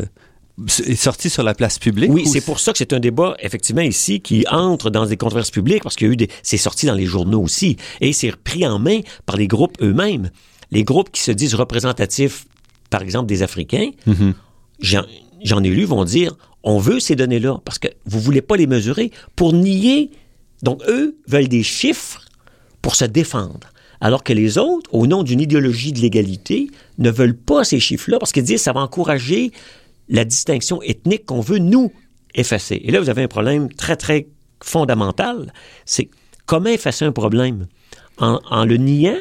est 0.68 0.96
sorti 0.96 1.30
sur 1.32 1.42
la 1.42 1.56
place 1.56 1.80
publique? 1.80 2.12
Oui, 2.12 2.28
c'est 2.28 2.42
pour 2.42 2.60
ça 2.60 2.72
que 2.72 2.78
c'est 2.78 2.94
un 2.94 3.00
débat, 3.00 3.36
effectivement, 3.40 3.82
ici, 3.82 4.22
qui 4.22 4.46
entre 4.52 4.92
dans 4.92 5.08
des 5.08 5.18
controverses 5.18 5.50
publiques, 5.50 5.82
parce 5.82 5.96
qu'il 5.96 6.08
y 6.08 6.10
a 6.12 6.14
eu 6.14 6.18
des... 6.18 6.30
C'est 6.44 6.58
sorti 6.58 6.86
dans 6.86 6.94
les 6.94 7.08
journaux 7.08 7.42
aussi. 7.42 7.78
Et 8.00 8.14
c'est 8.14 8.36
pris 8.36 8.68
en 8.68 8.78
main 8.78 9.00
par 9.26 9.38
les 9.38 9.48
groupes 9.48 9.78
eux-mêmes. 9.82 10.30
Les 10.70 10.84
groupes 10.84 11.10
qui 11.12 11.22
se 11.22 11.32
disent 11.32 11.56
représentatifs, 11.56 12.46
par 12.92 13.02
exemple, 13.02 13.28
des 13.28 13.42
Africains, 13.42 13.90
mm 14.06 14.14
-hmm 14.14 14.34
j'en 15.44 15.64
ai 15.64 15.70
lu, 15.70 15.84
vont 15.84 16.04
dire 16.04 16.36
on 16.64 16.78
veut 16.78 17.00
ces 17.00 17.16
données-là 17.16 17.60
parce 17.66 17.80
que 17.80 17.88
vous 18.06 18.20
ne 18.20 18.24
voulez 18.24 18.42
pas 18.42 18.56
les 18.56 18.68
mesurer 18.68 19.12
pour 19.36 19.54
nier. 19.54 20.12
Donc, 20.62 20.82
eux 20.88 21.18
veulent 21.28 21.48
des 21.48 21.64
chiffres 21.64 22.24
pour 22.82 22.96
se 22.96 23.06
défendre. 23.06 23.72
Alors 24.00 24.24
que 24.24 24.34
les 24.34 24.58
autres, 24.58 24.90
au 24.94 25.06
nom 25.08 25.24
d'une 25.24 25.42
idéologie 25.42 25.92
de 25.92 26.00
l'égalité, 26.00 26.70
ne 26.98 27.12
veulent 27.12 27.38
pas 27.38 27.64
ces 27.64 27.80
chiffres-là 27.80 28.20
parce 28.20 28.32
qu'ils 28.32 28.44
disent 28.44 28.62
ça 28.62 28.74
va 28.74 28.82
encourager 28.82 29.52
la 30.10 30.26
distinction 30.26 30.82
ethnique 30.82 31.26
qu'on 31.26 31.42
veut 31.42 31.60
nous 31.60 31.92
effacer. 32.34 32.82
Et 32.84 32.92
là, 32.92 33.00
vous 33.00 33.10
avez 33.10 33.24
un 33.24 33.28
problème 33.28 33.72
très, 33.72 33.96
très 33.96 34.28
fondamental. 34.64 35.54
C'est 35.86 36.10
comment 36.46 36.70
effacer 36.70 37.06
un 37.06 37.12
problème? 37.12 37.68
En, 38.18 38.40
en 38.50 38.66
le 38.66 38.78
niant 38.78 39.18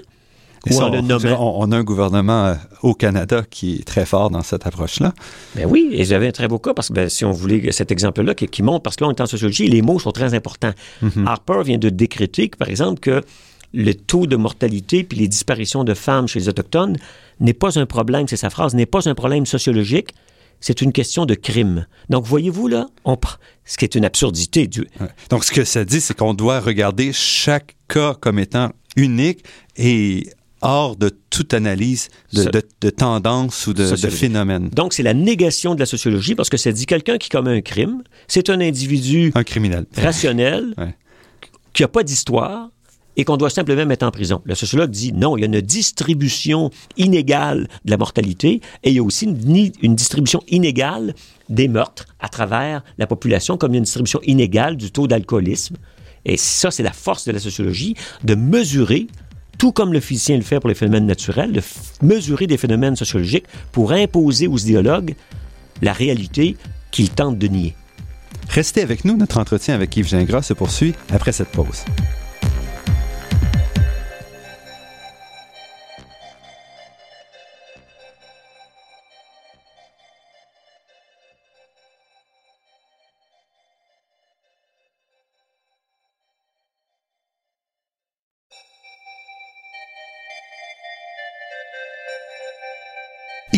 ça, 0.69 0.87
en 0.87 0.91
le 0.91 1.33
on, 1.39 1.73
a 1.73 1.77
un 1.77 1.83
gouvernement 1.83 2.47
euh, 2.47 2.55
au 2.83 2.95
Canada 2.95 3.43
qui 3.49 3.77
est 3.77 3.85
très 3.85 4.05
fort 4.05 4.31
dans 4.31 4.43
cette 4.43 4.67
approche-là. 4.67 5.15
Ben 5.57 5.67
oui, 5.67 5.89
et 5.93 6.05
j'avais 6.05 6.29
un 6.29 6.33
très 6.33 6.49
beau 6.49 6.59
cas 6.59 6.75
parce 6.75 6.89
que 6.89 6.95
ben, 6.95 7.09
si 7.09 7.25
on 7.25 7.33
voulait 7.33 7.73
cet 7.73 7.91
exemple-là 7.91 8.35
qui, 8.35 8.47
qui 8.47 8.63
montre, 8.63 8.83
parce 8.83 8.97
que 8.97 9.05
là 9.05 9.09
on 9.09 9.13
est 9.13 9.21
en 9.21 9.27
sociologie, 9.27 9.69
les 9.69 9.83
mots 9.83 9.99
sont 9.99 10.13
très 10.13 10.35
importants. 10.35 10.73
Harper 11.27 11.63
vient 11.65 11.79
de 11.79 11.89
décréter 11.89 12.51
par 12.59 12.69
exemple, 12.69 13.01
que 13.01 13.23
le 13.73 13.95
taux 13.95 14.27
de 14.27 14.37
mortalité 14.37 15.05
puis 15.05 15.19
les 15.19 15.29
disparitions 15.29 15.85
de 15.85 15.95
femmes 15.95 16.27
chez 16.27 16.41
les 16.41 16.49
Autochtones 16.49 16.97
n'est 17.39 17.55
pas 17.55 17.79
un 17.79 17.87
problème, 17.87 18.29
c'est 18.29 18.37
sa 18.37 18.51
phrase, 18.51 18.75
n'est 18.75 18.87
pas 18.87 19.09
un 19.09 19.15
problème 19.15 19.47
sociologique, 19.47 20.15
c'est 20.61 20.83
une 20.83 20.93
question 20.93 21.25
de 21.25 21.35
crime. 21.35 21.87
Donc, 22.11 22.27
voyez-vous, 22.27 22.69
là, 22.69 22.89
on, 23.05 23.17
ce 23.65 23.79
qui 23.79 23.85
est 23.85 23.95
une 23.95 24.05
absurdité. 24.05 24.67
Du, 24.67 24.81
Ouais. 25.01 25.09
Donc, 25.31 25.45
ce 25.45 25.53
que 25.53 25.65
ça 25.65 25.85
dit, 25.85 26.01
c'est 26.01 26.15
qu'on 26.15 26.35
doit 26.35 26.61
regarder 26.61 27.13
chaque 27.15 27.77
cas 27.89 28.15
comme 28.15 28.39
étant 28.39 28.71
unique 28.97 29.45
et 29.77 30.29
hors 30.63 30.97
de 30.97 31.11
toute 31.31 31.55
analyse 31.55 32.09
de, 32.33 32.43
Ça- 32.43 32.51
de- 32.51 32.63
de 32.81 32.91
tendance 32.91 33.67
ou 33.67 33.73
de, 33.75 33.85
phénomène. 34.11 34.69
Donc, 34.71 34.93
c'est 34.93 35.03
la 35.03 35.15
négation 35.15 35.75
de 35.75 35.81
la 35.81 35.87
sociologie 35.87 36.35
parce 36.35 36.49
que 36.51 36.57
ça 36.57 36.73
dit 36.73 36.87
quelqu'un 36.87 37.19
qui 37.19 37.29
commet 37.29 37.57
un 37.57 37.61
crime, 37.61 38.03
c'est 38.29 38.51
un 38.51 38.61
individu 38.61 39.33
Un 39.35 39.45
criminel. 39.45 39.87
rationnel, 39.97 40.75
Ouais. 40.79 40.95
qui 41.73 41.83
n'a 41.83 41.89
pas 41.89 42.03
d'histoire 42.03 42.69
et 43.17 43.25
qu'on 43.25 43.37
doit 43.37 43.51
simplement 43.51 43.85
mettre 43.87 44.07
en 44.07 44.11
prison. 44.11 44.41
Le 44.45 44.55
sociologue 44.55 44.91
dit 44.91 45.13
non, 45.13 45.37
il 45.37 45.41
y 45.41 45.43
a 45.45 45.47
une 45.47 45.61
distribution 45.61 46.71
inégale 46.97 47.69
de 47.85 47.91
la 47.91 47.97
mortalité 47.97 48.61
et 48.85 48.91
il 48.91 48.95
y 48.95 48.99
a 48.99 49.03
aussi 49.03 49.25
une, 49.27 49.71
une 49.83 49.95
distribution 49.95 50.43
inégale 50.49 51.15
des 51.49 51.69
meurtres 51.69 52.07
à 52.21 52.29
travers 52.29 52.83
la 52.99 53.07
population, 53.07 53.57
comme 53.57 53.73
il 53.73 53.75
y 53.75 53.77
a 53.77 53.79
une 53.79 53.85
distribution 53.85 54.21
inégale 54.25 54.77
du 54.77 54.91
taux 54.91 55.07
d'alcoolisme. 55.07 55.77
Et 56.25 56.37
ça, 56.37 56.71
c'est 56.71 56.83
la 56.83 56.93
force 56.93 57.25
de 57.25 57.33
la 57.33 57.39
sociologie, 57.41 57.95
de 58.25 58.35
mesurer, 58.35 59.07
tout 59.61 59.73
comme 59.73 59.93
le 59.93 60.01
physicien 60.01 60.39
le 60.39 60.43
fait 60.43 60.59
pour 60.59 60.71
les 60.71 60.75
phénomènes 60.75 61.05
naturels, 61.05 61.53
de 61.53 61.61
mesurer 62.01 62.47
des 62.47 62.57
phénomènes 62.57 62.97
sociologiques 62.97 63.45
pour 63.73 63.93
imposer 63.93 64.47
aux 64.47 64.57
idéologues 64.57 65.15
la 65.83 65.93
réalité 65.93 66.57
qu'ils 66.91 67.11
tentent 67.11 67.37
de 67.37 67.47
nier. 67.47 67.77
Restez 68.49 68.81
avec 68.81 69.05
nous, 69.05 69.19
notre 69.19 69.37
entretien 69.37 69.75
avec 69.75 69.95
Yves 69.99 70.09
Gingras 70.09 70.43
se 70.43 70.55
poursuit 70.55 70.95
après 71.13 71.33
cette 71.33 71.51
pause. 71.51 71.85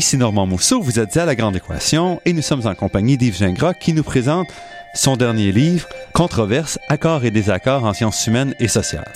Ici 0.02 0.16
Normand 0.16 0.48
Mousseau, 0.48 0.82
vous 0.82 0.98
êtes 0.98 1.16
à 1.16 1.24
La 1.24 1.36
Grande 1.36 1.54
Équation 1.54 2.20
et 2.24 2.32
nous 2.32 2.42
sommes 2.42 2.66
en 2.66 2.74
compagnie 2.74 3.16
d'Yves 3.16 3.36
Gingras 3.36 3.74
qui 3.74 3.92
nous 3.92 4.02
présente 4.02 4.48
son 4.96 5.16
dernier 5.16 5.52
livre, 5.52 5.88
Controverses, 6.12 6.80
accords 6.88 7.24
et 7.24 7.30
désaccords 7.30 7.84
en 7.84 7.94
sciences 7.94 8.26
humaines 8.26 8.52
et 8.58 8.66
sociales. 8.66 9.12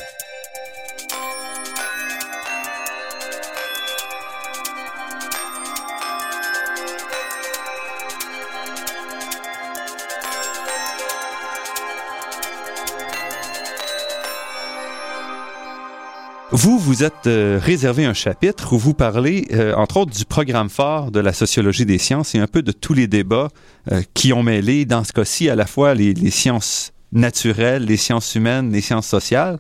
Vous, 16.58 16.78
vous 16.78 17.04
êtes 17.04 17.26
euh, 17.26 17.60
réservé 17.62 18.06
un 18.06 18.14
chapitre 18.14 18.72
où 18.72 18.78
vous 18.78 18.94
parlez, 18.94 19.46
euh, 19.52 19.74
entre 19.74 19.98
autres, 19.98 20.16
du 20.16 20.24
programme 20.24 20.70
phare 20.70 21.10
de 21.10 21.20
la 21.20 21.34
sociologie 21.34 21.84
des 21.84 21.98
sciences 21.98 22.34
et 22.34 22.38
un 22.38 22.46
peu 22.46 22.62
de 22.62 22.72
tous 22.72 22.94
les 22.94 23.06
débats 23.06 23.48
euh, 23.92 24.00
qui 24.14 24.32
ont 24.32 24.42
mêlé, 24.42 24.86
dans 24.86 25.04
ce 25.04 25.12
cas-ci, 25.12 25.50
à 25.50 25.54
la 25.54 25.66
fois 25.66 25.92
les, 25.92 26.14
sciences 26.30 26.94
naturelles, 27.12 27.84
les 27.84 27.98
sciences 27.98 28.34
humaines, 28.34 28.72
les 28.72 28.80
sciences 28.80 29.06
sociales. 29.06 29.58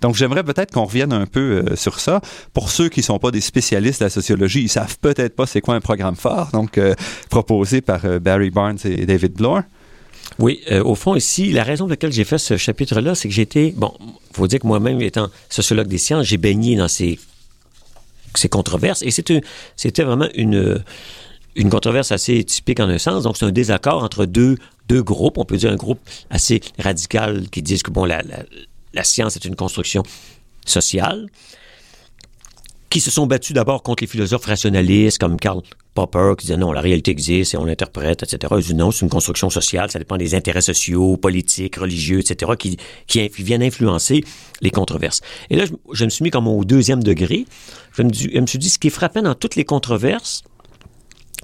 Donc, 0.00 0.14
j'aimerais 0.14 0.42
peut-être 0.42 0.72
qu'on 0.72 0.86
revienne 0.86 1.12
un 1.12 1.26
peu 1.26 1.76
sur 1.76 2.00
ça. 2.00 2.22
Pour 2.54 2.70
ceux 2.70 2.88
qui 2.88 3.00
ne 3.00 3.04
sont 3.04 3.18
pas 3.18 3.30
des 3.30 3.42
spécialistes 3.42 4.00
de 4.00 4.06
la 4.06 4.10
sociologie, 4.10 4.62
ils 4.62 4.70
savent 4.70 4.96
peut-être 5.02 5.36
pas 5.36 5.44
c'est 5.44 5.60
quoi 5.60 5.74
un 5.74 5.82
programme 5.82 6.16
phare, 6.16 6.50
donc 6.52 6.80
proposé 7.28 7.82
par 7.82 8.00
Barry 8.20 8.48
Barnes 8.48 8.78
et 8.84 9.04
David 9.04 9.34
Bloor. 9.34 9.60
Oui, 10.38 10.60
euh, 10.70 10.82
au 10.84 10.94
fond, 10.94 11.14
ici, 11.14 11.52
la 11.52 11.64
raison 11.64 11.84
pour 11.84 11.90
laquelle 11.90 12.12
j'ai 12.12 12.24
fait 12.24 12.38
ce 12.38 12.56
chapitre-là, 12.56 13.14
c'est 13.14 13.28
que 13.28 13.34
j'étais, 13.34 13.72
bon, 13.76 13.92
faut 14.32 14.46
dire 14.46 14.60
que 14.60 14.66
moi-même, 14.66 15.00
étant 15.00 15.30
sociologue 15.48 15.88
des 15.88 15.98
sciences, 15.98 16.26
j'ai 16.26 16.36
baigné 16.36 16.76
dans 16.76 16.88
ces, 16.88 17.18
ces 18.34 18.48
controverses 18.48 19.02
et 19.02 19.10
c'était, 19.10 19.40
c'était 19.76 20.04
vraiment 20.04 20.28
une, 20.34 20.82
une 21.56 21.70
controverse 21.70 22.12
assez 22.12 22.44
typique 22.44 22.78
en 22.80 22.88
un 22.88 22.98
sens. 22.98 23.24
Donc, 23.24 23.36
c'est 23.36 23.46
un 23.46 23.50
désaccord 23.52 24.02
entre 24.02 24.26
deux, 24.26 24.56
deux 24.88 25.02
groupes. 25.02 25.38
On 25.38 25.44
peut 25.44 25.56
dire 25.56 25.72
un 25.72 25.76
groupe 25.76 26.00
assez 26.30 26.60
radical 26.78 27.48
qui 27.50 27.62
disent 27.62 27.82
que, 27.82 27.90
bon, 27.90 28.04
la, 28.04 28.22
la, 28.22 28.44
la 28.94 29.04
science 29.04 29.34
est 29.36 29.44
une 29.44 29.56
construction 29.56 30.02
sociale 30.64 31.28
qui 32.90 33.00
se 33.00 33.10
sont 33.10 33.26
battus 33.26 33.54
d'abord 33.54 33.82
contre 33.82 34.02
les 34.02 34.06
philosophes 34.06 34.46
rationalistes 34.46 35.18
comme 35.18 35.38
Karl 35.38 35.62
Qui 36.06 36.46
disait 36.46 36.56
non, 36.56 36.72
la 36.72 36.80
réalité 36.80 37.10
existe 37.10 37.54
et 37.54 37.56
on 37.56 37.64
l'interprète, 37.64 38.22
etc. 38.22 38.54
Ils 38.56 38.62
disent 38.62 38.74
non, 38.74 38.90
c'est 38.90 39.04
une 39.04 39.10
construction 39.10 39.50
sociale, 39.50 39.90
ça 39.90 39.98
dépend 39.98 40.16
des 40.16 40.34
intérêts 40.34 40.60
sociaux, 40.60 41.16
politiques, 41.16 41.76
religieux, 41.76 42.20
etc., 42.20 42.52
qui, 42.58 42.76
qui, 43.06 43.28
viennent 43.28 43.62
influencer 43.62 44.22
les 44.60 44.70
controverses. 44.70 45.20
Et 45.50 45.56
là, 45.56 45.64
je, 45.92 46.04
me 46.04 46.10
suis 46.10 46.22
mis 46.22 46.30
comme 46.30 46.46
au 46.46 46.64
deuxième 46.64 47.02
degré. 47.02 47.46
Je 47.92 48.02
me, 48.02 48.12
je 48.12 48.38
me 48.38 48.46
suis 48.46 48.58
dit, 48.58 48.70
ce 48.70 48.78
qui 48.78 48.88
est 48.88 48.90
frappant 48.90 49.22
dans 49.22 49.34
toutes 49.34 49.56
les 49.56 49.64
controverses, 49.64 50.42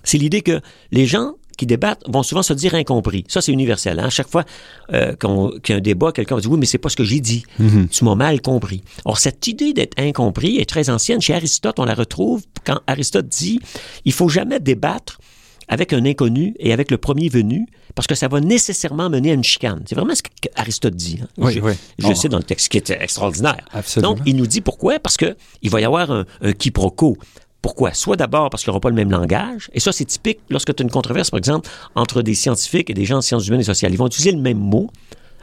c'est 0.04 0.18
l'idée 0.18 0.42
que 0.42 0.60
les 0.92 1.06
gens 1.06 1.34
qui 1.56 1.66
débattent 1.66 2.02
vont 2.08 2.22
souvent 2.22 2.42
se 2.42 2.52
dire 2.52 2.74
incompris. 2.74 3.24
Ça, 3.28 3.40
c'est 3.40 3.52
universel. 3.52 3.98
Hein? 4.00 4.10
Chaque 4.10 4.28
fois 4.28 4.44
euh, 4.92 5.14
qu'il 5.62 5.72
y 5.72 5.76
a 5.76 5.76
un 5.78 5.80
débat, 5.80 6.12
quelqu'un 6.12 6.34
va 6.34 6.40
dire 6.40 6.50
oui, 6.50 6.58
mais 6.58 6.66
c'est 6.66 6.78
pas 6.78 6.88
ce 6.88 6.96
que 6.96 7.04
j'ai 7.04 7.20
dit. 7.20 7.44
Tu 7.90 8.04
m'as 8.04 8.14
mal 8.14 8.40
compris. 8.40 8.82
Or, 9.04 9.18
cette 9.18 9.46
idée 9.46 9.72
d'être 9.72 9.98
incompris 9.98 10.56
est 10.58 10.68
très 10.68 10.90
ancienne. 10.90 11.20
Chez 11.20 11.34
Aristote, 11.34 11.78
on 11.78 11.84
la 11.84 11.94
retrouve 11.94 12.42
quand 12.64 12.80
Aristote 12.86 13.28
dit 13.28 13.60
il 14.04 14.12
faut 14.12 14.28
jamais 14.28 14.60
débattre 14.60 15.18
avec 15.66 15.94
un 15.94 16.04
inconnu 16.04 16.54
et 16.58 16.74
avec 16.74 16.90
le 16.90 16.98
premier 16.98 17.30
venu, 17.30 17.66
parce 17.94 18.06
que 18.06 18.14
ça 18.14 18.28
va 18.28 18.38
nécessairement 18.40 19.08
mener 19.08 19.30
à 19.30 19.34
une 19.34 19.42
chicane. 19.44 19.82
C'est 19.88 19.94
vraiment 19.94 20.14
ce 20.14 20.20
qu'Aristote 20.22 20.94
dit. 20.94 21.20
hein. 21.22 21.28
Oui, 21.38 21.54
je 21.54 21.60
oui. 21.60 21.72
je 21.98 22.08
le 22.08 22.14
sais 22.14 22.28
dans 22.28 22.36
le 22.36 22.42
texte, 22.44 22.68
qui 22.68 22.76
est 22.76 22.90
extraordinaire. 22.90 23.64
Absolument. 23.72 24.12
Donc, 24.12 24.22
il 24.26 24.36
nous 24.36 24.46
dit 24.46 24.60
pourquoi, 24.60 24.98
parce 24.98 25.16
que 25.16 25.36
il 25.62 25.70
va 25.70 25.80
y 25.80 25.84
avoir 25.86 26.10
un, 26.10 26.26
un 26.42 26.52
quiproquo. 26.52 27.16
Pourquoi? 27.64 27.94
Soit 27.94 28.16
d'abord 28.16 28.50
parce 28.50 28.62
qu'il 28.62 28.70
n'y 28.70 28.74
aura 28.74 28.80
pas 28.80 28.90
le 28.90 28.94
même 28.94 29.10
langage, 29.10 29.70
et 29.72 29.80
ça 29.80 29.90
c'est 29.90 30.04
typique 30.04 30.40
lorsque 30.50 30.74
tu 30.74 30.82
as 30.82 30.84
une 30.84 30.90
controverse, 30.90 31.30
par 31.30 31.38
exemple, 31.38 31.70
entre 31.94 32.20
des 32.20 32.34
scientifiques 32.34 32.90
et 32.90 32.94
des 32.94 33.06
gens 33.06 33.16
en 33.16 33.22
sciences 33.22 33.46
humaines 33.48 33.60
et 33.62 33.64
sociales. 33.64 33.90
Ils 33.90 33.96
vont 33.96 34.06
utiliser 34.06 34.32
le 34.32 34.38
même 34.38 34.58
mot, 34.58 34.90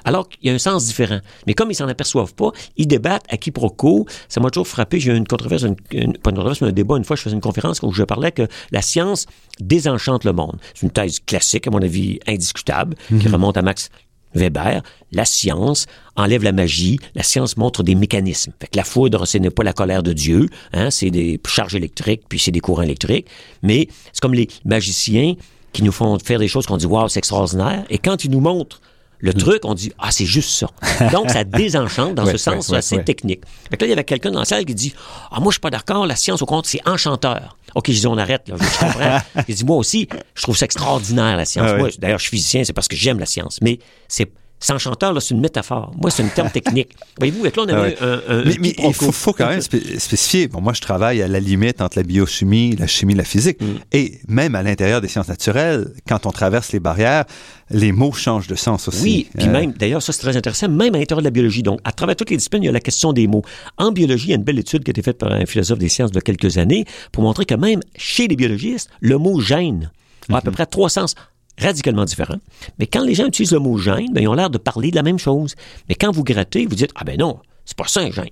alors 0.06 0.30
qu'il 0.30 0.46
y 0.46 0.50
a 0.52 0.54
un 0.54 0.60
sens 0.60 0.86
différent. 0.86 1.20
Mais 1.48 1.56
comme 1.56 1.72
ils 1.72 1.76
s'en 1.76 1.88
aperçoivent 1.88 2.36
pas, 2.36 2.52
ils 2.78 2.86
débattent 2.88 3.26
à 3.28 3.38
quiproquo. 3.38 4.06
Ça 4.30 4.40
m'a 4.40 4.52
toujours 4.52 4.68
frappé. 4.68 5.00
J'ai 5.00 5.12
eu 5.12 5.16
une 5.16 5.26
controverse, 5.28 5.64
une- 5.64 5.76
une- 5.94 6.14
pas 6.18 6.30
une 6.30 6.36
controverse, 6.36 6.62
mais 6.62 6.68
un 6.68 6.72
débat. 6.72 6.98
Une 6.98 7.04
fois, 7.06 7.16
je 7.16 7.24
faisais 7.24 7.34
une 7.36 7.42
conférence 7.42 7.82
où 7.82 7.92
je 7.92 8.04
parlais 8.04 8.32
que 8.32 8.48
la 8.72 8.84
science 8.84 9.26
désenchante 9.60 10.24
le 10.24 10.34
monde. 10.34 10.58
C'est 10.76 10.84
une 10.84 10.92
thèse 10.92 11.20
classique, 11.26 11.66
à 11.68 11.72
mon 11.72 11.82
avis, 11.82 12.20
indiscutable, 12.28 12.96
qui 13.20 13.28
remonte 13.30 13.58
à 13.58 13.64
Max 13.64 13.90
Weber, 14.36 14.82
la 15.12 15.26
science 15.26 15.88
enlève 16.16 16.44
la 16.44 16.52
magie, 16.52 17.00
la 17.16 17.24
science 17.24 17.58
montre 17.58 17.84
des 17.84 17.96
mécanismes. 17.96 18.52
Fait 18.60 18.68
que 18.68 18.78
la 18.78 18.84
foudre, 18.84 19.26
ce 19.26 19.38
n'est 19.38 19.50
pas 19.50 19.64
la 19.64 19.74
colère 19.74 20.04
de 20.04 20.14
Dieu, 20.14 20.48
hein, 20.74 20.90
c'est 20.92 21.10
des 21.10 21.40
charges 21.48 21.76
électriques, 21.76 22.24
puis 22.30 22.40
c'est 22.40 22.52
des 22.52 22.60
courants 22.60 22.84
électriques, 22.84 23.28
mais 23.62 23.88
c'est 24.14 24.22
comme 24.22 24.34
les 24.34 24.48
magiciens 24.66 25.36
qui 25.74 25.84
nous 25.84 25.92
font 25.92 26.18
faire 26.20 26.40
des 26.40 26.48
choses 26.48 26.66
qu'on 26.66 26.78
dit 26.78 26.86
waouh, 26.86 27.08
c'est 27.08 27.20
extraordinaire, 27.20 27.86
et 27.90 27.98
quand 27.98 28.24
ils 28.24 28.32
nous 28.32 28.42
montrent 28.42 28.82
le 29.22 29.34
truc, 29.34 29.66
on 29.66 29.74
dit 29.74 29.92
ah 30.00 30.12
c'est 30.12 30.26
juste 30.26 30.50
ça. 30.52 30.68
Donc 31.12 31.30
ça 31.30 31.44
désenchante 31.44 32.16
dans 32.16 32.26
Ouais, 32.26 32.32
ce 32.34 32.38
sens 32.38 32.70
ouais, 32.70 32.78
assez 32.78 32.98
ouais. 32.98 33.04
technique. 33.04 33.42
Fait 33.70 33.78
que 33.78 33.82
là 33.84 33.88
il 33.88 33.90
y 33.90 33.94
avait 33.94 34.04
quelqu'un 34.04 34.32
dans 34.32 34.40
la 34.40 34.46
salle 34.46 34.66
qui 34.66 34.76
dit 34.76 34.94
ah 35.32 35.40
moi 35.40 35.48
je 35.52 35.54
suis 35.54 35.60
pas 35.60 35.70
d'accord, 35.70 36.06
la 36.08 36.16
science 36.16 36.42
au 36.42 36.46
contraire 36.46 36.70
c'est 36.84 36.90
enchanteur. 36.90 37.58
Ok, 37.76 37.86
je 37.92 38.00
dis 38.00 38.08
on 38.08 38.18
arrête 38.18 38.50
là, 38.50 38.56
je 38.60 38.80
comprends. 38.80 39.20
il 39.48 39.56
dit 39.56 39.64
moi 39.66 39.78
aussi 39.78 40.08
je 40.36 40.42
trouve 40.42 40.58
ça 40.58 40.66
extraordinaire 40.66 41.38
la 41.38 41.46
science. 41.46 41.70
Ah 41.74 41.88
d'ailleurs 42.00 42.20
je 42.20 42.24
suis 42.28 42.38
physicien, 42.38 42.64
c'est 42.64 42.74
parce 42.74 42.88
que 42.88 42.96
j'aime 42.96 43.20
la 43.20 43.26
science, 43.26 43.60
mais 43.62 43.80
c'est 44.08 44.30
c'est 44.62 44.72
enchanteur, 44.74 45.12
là, 45.12 45.20
c'est 45.20 45.34
une 45.34 45.42
métaphore. 45.42 45.92
Moi, 46.00 46.12
c'est 46.12 46.24
un 46.24 46.28
terme 46.28 46.50
technique. 46.52 46.90
Voyez-vous, 47.18 47.44
là, 47.44 47.50
on 47.58 47.66
Ah 47.68 47.74
avait 47.82 47.98
un, 48.00 48.22
un, 48.30 48.44
Mais, 48.46 48.74
il 48.78 48.94
faut, 48.94 49.12
faut 49.12 49.34
quand 49.34 49.50
même 49.50 49.60
spé- 49.60 50.00
spécifier. 50.00 50.48
Bon, 50.48 50.62
moi, 50.62 50.72
je 50.74 50.82
travaille 50.82 51.22
à 51.22 51.28
la 51.28 51.40
limite 51.40 51.82
entre 51.82 51.98
la 51.98 52.04
biochimie, 52.04 52.76
la 52.78 52.88
chimie, 52.88 53.16
la 53.16 53.24
physique. 53.24 53.60
Mm. 53.60 53.66
Et 53.92 54.20
même 54.28 54.56
à 54.56 54.64
l'intérieur 54.64 55.02
des 55.02 55.08
sciences 55.08 55.28
naturelles, 55.28 55.92
quand 56.08 56.26
on 56.28 56.32
traverse 56.32 56.72
les 56.72 56.80
barrières, 56.80 57.26
les 57.72 57.92
mots 57.92 58.12
changent 58.12 58.48
de 58.48 58.56
sens 58.56 58.88
aussi. 58.88 59.02
Oui, 59.04 59.28
puis 59.36 59.48
Euh, 59.48 59.52
même, 59.52 59.72
d'ailleurs, 59.74 60.02
ça 60.04 60.14
c'est 60.14 60.22
très 60.22 60.38
intéressant, 60.38 60.70
même 60.70 60.94
à 60.94 61.00
l'intérieur 61.00 61.22
de 61.22 61.26
la 61.26 61.32
biologie. 61.32 61.64
Donc, 61.64 61.80
à 61.84 61.92
travers 61.92 62.16
toutes 62.16 62.30
les 62.30 62.38
disciplines, 62.38 62.62
il 62.62 62.68
y 62.68 62.70
a 62.70 62.72
la 62.72 62.80
question 62.80 63.14
des 63.14 63.28
mots. 63.28 63.42
En 63.78 63.92
biologie, 63.92 64.28
il 64.28 64.30
y 64.30 64.34
a 64.34 64.38
une 64.38 64.44
belle 64.44 64.60
étude 64.60 64.84
qui 64.84 64.90
a 64.90 64.94
été 64.94 65.02
faite 65.02 65.18
par 65.18 65.32
un 65.32 65.46
philosophe 65.48 65.80
des 65.80 65.90
sciences 65.90 66.12
de 66.12 66.20
quelques 66.20 66.58
années 66.60 66.86
pour 67.12 67.24
montrer 67.24 67.46
que 67.46 67.56
même 67.56 67.80
chez 67.98 68.28
les 68.28 68.36
biologistes, 68.36 68.90
le 69.00 69.18
mot 69.18 69.40
gène 69.40 69.90
a 70.30 70.38
à 70.38 70.42
peu 70.42 70.52
près 70.52 70.66
trois 70.68 70.90
sens 70.90 71.16
radicalement 71.62 72.06
différents. 72.06 72.40
Mais 72.80 72.88
quand 72.88 73.04
les 73.04 73.14
gens 73.14 73.28
utilisent 73.28 73.54
le 73.54 73.60
mot 73.60 73.78
gène, 73.78 74.12
ben, 74.14 74.22
ils 74.22 74.28
ont 74.28 74.34
l'air 74.34 74.50
de 74.50 74.58
parler 74.58 74.92
de 74.92 74.96
la 74.96 75.04
même 75.04 75.20
chose. 75.20 75.56
Mais 75.90 75.96
quand 75.96 76.12
vous 76.12 76.24
grattez, 76.24 76.66
vous 76.66 76.76
dites, 76.76 76.92
ah 76.96 77.04
ben 77.04 77.18
non, 77.18 77.40
c'est 77.66 77.78
pas 77.78 77.88
ça 77.88 78.02
un 78.02 78.12
gène. 78.12 78.30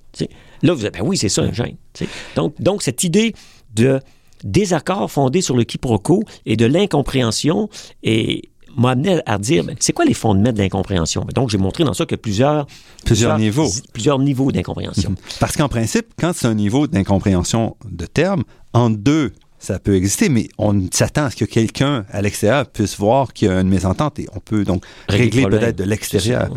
Là, 0.62 0.74
vous 0.74 0.82
dites, 0.82 0.94
ben 0.94 1.04
oui, 1.04 1.18
c'est 1.18 1.30
ça 1.30 1.42
un 1.42 1.54
gène. 1.54 1.78
Donc, 2.36 2.60
donc, 2.62 2.82
cette 2.82 3.04
idée 3.04 3.34
de 3.76 4.00
désaccord 4.44 5.12
fondé 5.12 5.42
sur 5.42 5.56
le 5.56 5.64
quiproquo 5.64 6.24
et 6.46 6.56
de 6.56 6.66
l'incompréhension 6.66 7.70
et 8.04 8.50
m'a 8.78 8.92
amené 8.92 9.22
à 9.26 9.38
dire, 9.38 9.64
ben, 9.64 9.76
c'est 9.80 9.94
quoi 9.94 10.06
les 10.06 10.14
fondements 10.14 10.52
de 10.52 10.58
l'incompréhension? 10.58 11.26
Donc, 11.34 11.50
j'ai 11.50 11.58
montré 11.58 11.84
dans 11.84 11.94
ça 11.94 12.06
que 12.06 12.16
plusieurs, 12.16 12.66
plusieurs, 13.06 13.38
niveaux. 13.38 13.70
Plusieurs 13.94 14.20
niveaux 14.20 14.52
d'incompréhension. 14.52 15.16
Parce 15.40 15.56
qu'en 15.56 15.70
principe, 15.70 16.08
quand 16.20 16.34
c'est 16.34 16.48
un 16.48 16.54
niveau 16.54 16.88
d'incompréhension 16.88 17.76
de 17.90 18.06
terme, 18.06 18.44
en 18.74 18.90
deux, 18.90 19.34
ça 19.60 19.78
peut 19.78 19.96
exister, 19.96 20.30
mais 20.30 20.48
on 20.58 20.88
s'attend 20.92 21.26
à 21.26 21.30
ce 21.30 21.36
que 21.36 21.46
quelqu'un 21.46 22.06
à 22.12 22.22
l'extérieur 22.22 22.66
puisse 22.66 22.98
voir 22.98 23.34
qu'il 23.34 23.50
y 23.50 23.52
a 23.52 23.60
une 23.60 23.70
mésentente 23.70 24.18
et 24.20 24.28
on 24.34 24.40
peut 24.40 24.64
donc 24.64 24.84
régler, 25.08 25.44
peut-être 25.44 25.78
de 25.78 25.84
l'extérieur. 25.84 26.50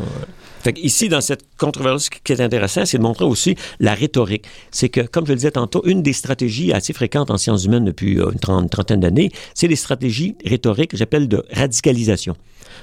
Fait 0.62 0.78
ici, 0.78 1.08
dans 1.08 1.20
cette 1.20 1.42
controverse, 1.58 2.04
ce 2.04 2.10
qui 2.10 2.32
est 2.32 2.40
intéressant, 2.40 2.86
c'est 2.86 2.96
de 2.96 3.02
montrer 3.02 3.24
aussi 3.24 3.56
la 3.80 3.94
rhétorique. 3.94 4.44
C'est 4.70 4.88
que, 4.88 5.00
comme 5.00 5.26
je 5.26 5.32
le 5.32 5.36
disais 5.36 5.50
tantôt, 5.50 5.82
une 5.84 6.02
des 6.02 6.12
stratégies 6.12 6.72
assez 6.72 6.92
fréquentes 6.92 7.32
en 7.32 7.36
sciences 7.36 7.64
humaines 7.64 7.84
depuis 7.84 8.20
euh, 8.20 8.30
une, 8.30 8.68
trentaine 8.68 9.00
d'années, 9.00 9.32
c'est 9.54 9.66
les 9.66 9.74
stratégies 9.74 10.36
rhétoriques 10.44 10.92
que 10.92 10.96
j'appelle 10.96 11.26
de 11.26 11.44
radicalisation. 11.52 12.36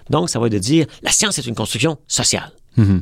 Donc, 0.09 0.29
ça 0.29 0.39
va 0.39 0.49
de 0.49 0.57
dire, 0.57 0.87
la 1.03 1.11
science 1.11 1.39
est 1.39 1.47
une 1.47 1.55
construction 1.55 1.97
sociale. 2.05 2.51
Mm-hmm. 2.77 3.01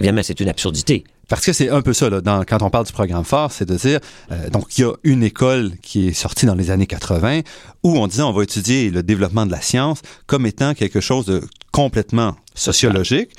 Évidemment, 0.00 0.22
c'est 0.24 0.40
une 0.40 0.48
absurdité. 0.48 1.04
Parce 1.28 1.44
que 1.44 1.52
c'est 1.52 1.70
un 1.70 1.82
peu 1.82 1.92
ça, 1.92 2.08
là, 2.08 2.20
quand 2.46 2.62
on 2.62 2.70
parle 2.70 2.86
du 2.86 2.92
programme 2.92 3.24
phare, 3.24 3.50
c'est 3.50 3.68
de 3.68 3.74
dire, 3.74 4.00
euh, 4.30 4.48
donc 4.50 4.78
il 4.78 4.82
y 4.82 4.84
a 4.84 4.92
une 5.02 5.22
école 5.22 5.72
qui 5.82 6.08
est 6.08 6.12
sortie 6.12 6.46
dans 6.46 6.54
les 6.54 6.70
années 6.70 6.86
80 6.86 7.40
où 7.82 7.98
on 7.98 8.06
disait 8.06 8.22
on 8.22 8.32
va 8.32 8.42
étudier 8.44 8.90
le 8.90 9.02
développement 9.02 9.44
de 9.44 9.50
la 9.50 9.60
science 9.60 10.02
comme 10.26 10.46
étant 10.46 10.74
quelque 10.74 11.00
chose 11.00 11.26
de 11.26 11.42
complètement 11.72 12.36
sociologique. 12.54 13.30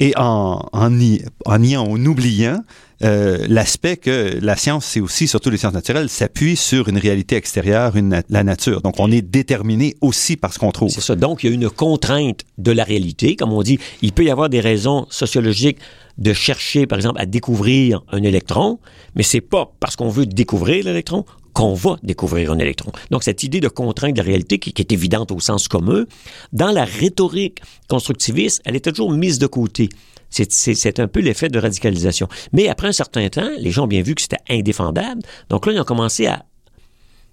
Et 0.00 0.12
en, 0.16 0.68
en, 0.72 2.06
oubliant 2.06 2.62
euh, 3.02 3.46
l'aspect 3.48 3.96
que 3.96 4.38
la 4.40 4.56
science, 4.56 4.84
c'est 4.84 5.00
aussi, 5.00 5.26
surtout 5.28 5.50
les 5.50 5.56
sciences 5.56 5.74
naturelles, 5.74 6.08
s'appuie 6.08 6.56
sur 6.56 6.88
une 6.88 6.98
réalité 6.98 7.36
extérieure, 7.36 7.94
la 8.28 8.44
nature. 8.44 8.80
Donc, 8.80 8.94
on 8.98 9.10
est 9.10 9.22
déterminé 9.22 9.96
aussi 10.00 10.36
par 10.36 10.52
ce 10.52 10.58
qu'on 10.58 10.70
trouve. 10.70 10.90
C'est 10.90 11.00
ça. 11.00 11.16
Donc, 11.16 11.42
il 11.42 11.48
y 11.48 11.50
a 11.50 11.54
une 11.54 11.70
contrainte 11.70 12.40
de 12.58 12.72
la 12.72 12.84
réalité. 12.84 13.36
Comme 13.36 13.52
on 13.52 13.62
dit, 13.62 13.78
il 14.02 14.12
peut 14.12 14.24
y 14.24 14.30
avoir 14.30 14.48
des 14.48 14.60
raisons 14.60 15.06
sociologiques 15.10 15.78
de 16.18 16.32
chercher, 16.32 16.86
par 16.86 16.98
exemple, 16.98 17.20
à 17.20 17.26
découvrir 17.26 18.02
un 18.10 18.22
électron, 18.22 18.80
mais 19.14 19.22
c'est 19.22 19.40
pas 19.40 19.72
parce 19.78 19.94
qu'on 19.94 20.08
veut 20.08 20.26
découvrir 20.26 20.84
l'électron 20.84 21.24
qu'on 21.58 21.74
va 21.74 21.96
découvrir 22.04 22.52
un 22.52 22.58
électron. 22.60 22.92
Donc, 23.10 23.24
cette 23.24 23.42
idée 23.42 23.58
de 23.58 23.66
contrainte 23.66 24.12
de 24.12 24.18
la 24.18 24.24
réalité, 24.24 24.60
qui, 24.60 24.72
est 24.80 24.92
évidente 24.92 25.32
au 25.32 25.40
sens 25.40 25.66
commun, 25.66 26.04
dans 26.52 26.70
la 26.70 26.84
rhétorique 26.84 27.58
constructiviste, 27.88 28.62
elle 28.64 28.76
est 28.76 28.84
toujours 28.84 29.10
mise 29.10 29.40
de 29.40 29.48
côté. 29.48 29.88
C'est 30.30 31.00
un 31.00 31.08
peu 31.08 31.18
l'effet 31.18 31.48
de 31.48 31.58
radicalisation. 31.58 32.28
Mais 32.52 32.68
après 32.68 32.86
un 32.86 32.92
certain 32.92 33.28
temps, 33.28 33.50
les 33.58 33.72
gens 33.72 33.84
ont 33.84 33.88
bien 33.88 34.02
vu 34.02 34.14
que 34.14 34.22
c'était 34.22 34.38
indéfendable. 34.48 35.22
Donc 35.48 35.66
là, 35.66 35.72
ils 35.72 35.80
ont 35.80 35.84
commencé 35.84 36.26
à 36.26 36.44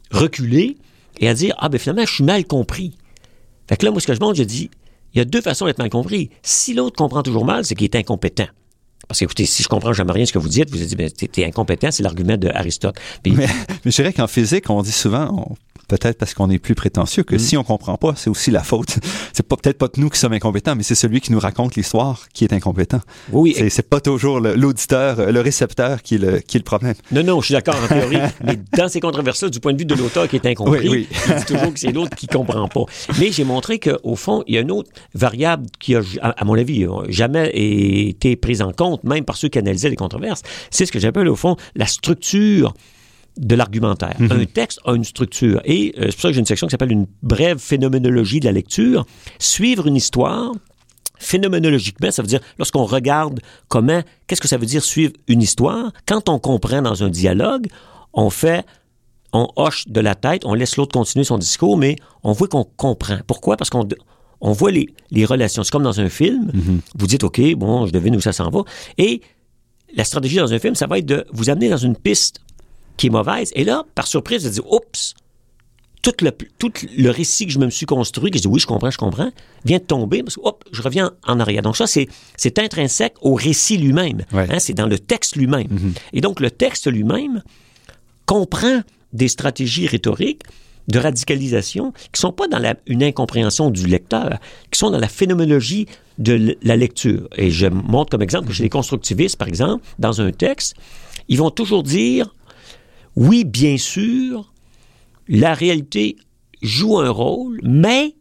reculer 0.09 0.77
et 1.19 1.29
à 1.29 1.35
dire 1.35 1.53
Ah, 1.59 1.69
ben 1.69 1.77
finalement, 1.77 2.05
je 2.07 2.13
suis 2.15 2.23
mal 2.23 2.45
compris. 2.45 2.97
Fait 3.69 3.77
que 3.77 3.85
là, 3.85 3.91
moi, 3.91 4.01
ce 4.01 4.07
que 4.07 4.15
je 4.15 4.19
montre, 4.19 4.37
je 4.37 4.43
dis 4.43 4.71
il 5.13 5.19
y 5.19 5.21
a 5.21 5.25
deux 5.25 5.41
façons 5.41 5.67
d'être 5.67 5.77
mal 5.77 5.91
compris. 5.91 6.31
Si 6.41 6.73
l'autre 6.73 6.95
comprend 6.95 7.21
toujours 7.21 7.45
mal, 7.45 7.63
c'est 7.63 7.75
qu'il 7.75 7.85
est 7.85 7.95
incompétent. 7.95 8.47
Parce 9.07 9.19
que, 9.19 9.25
écoutez, 9.25 9.45
si 9.45 9.61
je 9.61 9.67
comprends 9.67 9.93
jamais 9.93 10.13
rien 10.13 10.25
ce 10.25 10.33
que 10.33 10.39
vous 10.39 10.49
dites, 10.49 10.71
vous 10.71 10.77
dites, 10.77 10.97
ben, 10.97 11.09
t'es 11.09 11.45
incompétent, 11.45 11.91
c'est 11.91 12.03
l'argument 12.03 12.37
d'Aristote. 12.37 12.95
Mais, 13.25 13.33
mais, 13.35 13.47
je 13.85 13.91
dirais 13.91 14.13
qu'en 14.13 14.27
physique, 14.27 14.69
on 14.69 14.81
dit 14.81 14.91
souvent, 14.91 15.55
peut-être 15.87 16.17
parce 16.17 16.33
qu'on 16.33 16.49
est 16.49 16.59
plus 16.59 16.75
prétentieux, 16.75 17.23
que 17.23 17.35
mm. 17.35 17.39
si 17.39 17.57
on 17.57 17.63
comprend 17.63 17.97
pas, 17.97 18.13
c'est 18.15 18.29
aussi 18.29 18.51
la 18.51 18.63
faute. 18.63 18.97
C'est 19.33 19.47
pas 19.47 19.57
peut-être 19.57 19.77
pas 19.77 19.89
nous 19.97 20.09
qui 20.09 20.19
sommes 20.19 20.33
incompétents, 20.33 20.75
mais 20.75 20.83
c'est 20.83 20.95
celui 20.95 21.19
qui 21.19 21.33
nous 21.33 21.39
raconte 21.39 21.75
l'histoire 21.75 22.27
qui 22.33 22.45
est 22.45 22.53
incompétent. 22.53 23.01
Oui. 23.33 23.53
C'est, 23.69 23.89
pas 23.89 23.99
toujours 23.99 24.39
l'auditeur, 24.39 25.29
le, 25.29 25.41
récepteur 25.41 26.01
qui 26.01 26.15
est 26.15 26.17
le, 26.17 26.39
qui 26.39 26.55
est 26.55 26.59
le 26.59 26.63
problème. 26.63 26.93
Non, 27.11 27.21
non, 27.21 27.41
je 27.41 27.47
suis 27.47 27.53
d'accord 27.53 27.75
en 27.83 27.87
théorie, 27.87 28.17
mais 28.43 28.57
dans 28.77 28.87
ces 28.87 29.01
controverses-là, 29.01 29.49
du 29.49 29.59
point 29.59 29.73
de 29.73 29.77
vue 29.77 29.85
de 29.85 29.93
l'auteur 29.93 30.29
qui 30.29 30.37
est 30.37 30.45
incompris, 30.45 30.87
oui, 30.87 31.07
il 31.27 31.35
dit 31.35 31.45
toujours 31.45 31.73
que 31.73 31.79
c'est 31.79 31.91
l'autre 31.91 32.15
qui 32.15 32.27
comprend 32.27 32.67
pas. 32.69 32.85
Mais 33.19 33.31
j'ai 33.31 33.43
montré 33.43 33.79
qu'au 33.79 34.15
fond, 34.15 34.43
il 34.47 34.55
y 34.55 34.57
a 34.57 34.61
une 34.61 34.71
autre 34.71 34.89
variable 35.13 35.65
qui 35.79 35.95
a, 35.95 36.01
à 36.21 36.45
mon 36.45 36.57
avis, 36.57 36.85
jamais 37.09 37.51
été 37.53 38.37
prise 38.37 38.61
en 38.61 38.71
compte, 38.71 39.03
même 39.03 39.25
par 39.25 39.35
ceux 39.35 39.49
qui 39.49 39.59
analysaient 39.59 39.89
les 39.89 39.95
controverses. 39.97 40.43
C'est 40.71 40.85
ce 40.85 40.91
que 40.91 40.99
j'appelle 40.99 41.27
au 41.27 41.35
fond 41.35 41.57
la 41.75 41.87
structure 41.87 42.73
de 43.37 43.55
l'argumentaire. 43.55 44.15
Mhm. 44.19 44.31
Un 44.31 44.45
texte 44.45 44.79
a 44.85 44.93
une 44.93 45.03
structure. 45.03 45.61
Et 45.65 45.93
euh, 45.97 46.05
c'est 46.05 46.11
pour 46.13 46.21
ça 46.21 46.27
que 46.29 46.33
j'ai 46.33 46.39
une 46.39 46.45
section 46.45 46.67
qui 46.67 46.71
s'appelle 46.71 46.91
une 46.91 47.07
brève 47.21 47.59
phénoménologie 47.59 48.39
de 48.39 48.45
la 48.45 48.51
lecture. 48.51 49.05
Suivre 49.39 49.87
une 49.87 49.95
histoire, 49.95 50.53
phénoménologiquement, 51.19 52.11
ça 52.11 52.21
veut 52.21 52.27
dire 52.27 52.39
lorsqu'on 52.57 52.85
regarde 52.85 53.41
comment, 53.67 54.01
qu'est-ce 54.27 54.41
que 54.41 54.47
ça 54.47 54.57
veut 54.57 54.65
dire 54.65 54.83
suivre 54.83 55.13
une 55.27 55.41
histoire, 55.41 55.91
quand 56.05 56.29
on 56.29 56.39
comprend 56.39 56.81
dans 56.81 57.03
un 57.03 57.09
dialogue, 57.09 57.67
on 58.13 58.29
fait, 58.29 58.65
on 59.33 59.49
hoche 59.57 59.87
de 59.87 59.99
la 59.99 60.15
tête, 60.15 60.45
on 60.45 60.53
laisse 60.53 60.77
l'autre 60.77 60.93
continuer 60.93 61.25
son 61.25 61.37
discours, 61.37 61.77
mais 61.77 61.97
on 62.23 62.31
voit 62.31 62.47
qu'on 62.47 62.63
comprend. 62.63 63.17
Pourquoi? 63.27 63.57
Parce 63.57 63.69
qu'on 63.69 63.87
on 64.41 64.51
voit 64.51 64.71
les, 64.71 64.87
les 65.11 65.25
relations. 65.25 65.63
C'est 65.63 65.71
comme 65.71 65.83
dans 65.83 65.99
un 65.99 66.09
film. 66.09 66.51
Mhm. 66.53 66.79
Vous 66.95 67.07
dites, 67.07 67.23
OK, 67.23 67.41
bon, 67.55 67.85
je 67.87 67.91
devine 67.91 68.15
où 68.15 68.21
ça 68.21 68.31
s'en 68.31 68.49
va. 68.49 68.61
Et 68.97 69.21
la 69.95 70.03
stratégie 70.03 70.37
dans 70.37 70.53
un 70.53 70.59
film, 70.59 70.75
ça 70.75 70.87
va 70.87 70.99
être 70.99 71.05
de 71.05 71.25
vous 71.31 71.49
amener 71.49 71.69
dans 71.69 71.77
une 71.77 71.95
piste 71.95 72.41
qui 72.97 73.07
est 73.07 73.09
mauvaise. 73.09 73.51
Et 73.55 73.63
là, 73.63 73.83
par 73.95 74.07
surprise, 74.07 74.43
je 74.43 74.49
dis, 74.49 74.61
oups, 74.69 75.15
tout 76.01 76.13
le, 76.21 76.31
tout 76.31 76.71
le 76.97 77.09
récit 77.09 77.47
que 77.47 77.51
je 77.51 77.57
me 77.57 77.69
suis 77.69 77.87
construit, 77.87 78.29
que 78.29 78.37
je 78.37 78.43
dis 78.43 78.47
oui, 78.47 78.59
je 78.59 78.67
comprends, 78.67 78.91
je 78.91 78.97
comprends, 78.97 79.31
vient 79.65 79.79
de 79.79 79.83
tomber, 79.83 80.21
parce 80.21 80.35
que 80.35 80.41
hop, 80.43 80.63
je 80.71 80.81
reviens 80.83 81.11
en 81.25 81.39
arrière. 81.39 81.63
Donc 81.63 81.75
ça, 81.75 81.87
c'est, 81.87 82.07
c'est 82.37 82.59
intrinsèque 82.59 83.15
au 83.21 83.33
récit 83.33 83.77
lui-même. 83.77 84.23
Hein, 84.31 84.59
c'est 84.59 84.73
dans 84.73 84.85
le 84.85 84.99
texte 84.99 85.35
lui-même. 85.35 85.67
Mm-hmm. 85.67 85.93
Et 86.13 86.21
donc, 86.21 86.39
le 86.39 86.51
texte 86.51 86.87
lui-même 86.91 87.41
comprend 88.27 88.81
des 89.13 89.27
stratégies 89.27 89.87
rhétoriques 89.87 90.43
de 90.87 90.99
radicalisation 90.99 91.93
qui 92.11 92.21
sont 92.21 92.31
pas 92.31 92.47
dans 92.47 92.59
la, 92.59 92.75
une 92.85 93.03
incompréhension 93.03 93.71
du 93.71 93.87
lecteur, 93.87 94.37
qui 94.71 94.77
sont 94.77 94.91
dans 94.91 94.99
la 94.99 95.07
phénoménologie 95.07 95.87
de 96.19 96.55
la 96.61 96.75
lecture. 96.75 97.27
Et 97.35 97.49
je 97.49 97.65
montre 97.65 98.11
comme 98.11 98.21
exemple 98.21 98.47
que 98.47 98.53
chez 98.53 98.63
les 98.63 98.69
constructivistes, 98.69 99.37
par 99.37 99.47
exemple, 99.47 99.83
dans 99.97 100.21
un 100.21 100.31
texte, 100.31 100.75
ils 101.27 101.39
vont 101.39 101.49
toujours 101.49 101.81
dire 101.81 102.33
oui, 103.15 103.45
bien 103.45 103.77
sûr, 103.77 104.51
la 105.27 105.53
réalité 105.53 106.17
joue 106.61 106.99
un 106.99 107.09
rôle, 107.09 107.59
mais 107.63 108.15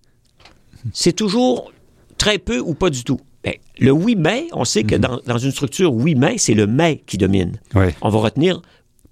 c'est 0.92 1.14
toujours 1.14 1.72
très 2.18 2.38
peu 2.38 2.58
ou 2.58 2.74
pas 2.74 2.90
du 2.90 3.04
tout. 3.04 3.20
Ben, 3.42 3.54
le 3.78 3.90
oui, 3.90 4.16
mais, 4.16 4.46
on 4.52 4.64
sait 4.64 4.84
que 4.84 4.94
mhm. 4.94 5.20
dans, 5.26 5.38
une 5.38 5.50
structure 5.50 5.92
oui, 5.92 6.14
mais, 6.14 6.38
c'est 6.38 6.54
le 6.54 6.66
mais 6.66 7.02
qui 7.06 7.18
domine. 7.18 7.58
On 8.00 8.08
va 8.08 8.18
retenir 8.18 8.62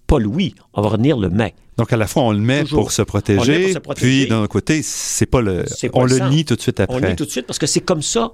pas 0.06 0.18
le 0.18 0.26
oui, 0.26 0.54
on 0.74 0.82
va 0.82 0.90
retenir 0.90 1.18
le 1.18 1.28
mais. 1.28 1.54
Donc 1.78 1.92
à 1.92 1.96
la 1.96 2.06
fois 2.06 2.24
on 2.24 2.32
le 2.32 2.38
met, 2.38 2.64
pour 2.64 2.92
se, 2.92 3.00
protéger, 3.00 3.74
puis 3.96 4.28
d'un 4.28 4.46
côté 4.46 4.82
c'est 4.82 5.24
pas 5.24 5.40
le, 5.40 5.64
on 5.94 6.04
le 6.04 6.28
nie 6.28 6.44
tout 6.44 6.54
de 6.54 6.60
suite 6.60 6.80
après. 6.80 6.96
On 6.96 7.00
le 7.00 7.08
nie 7.08 7.16
tout 7.16 7.24
de 7.24 7.30
suite 7.30 7.46
parce 7.46 7.58
que 7.58 7.66
c'est 7.66 7.80
comme 7.80 8.02
ça 8.02 8.32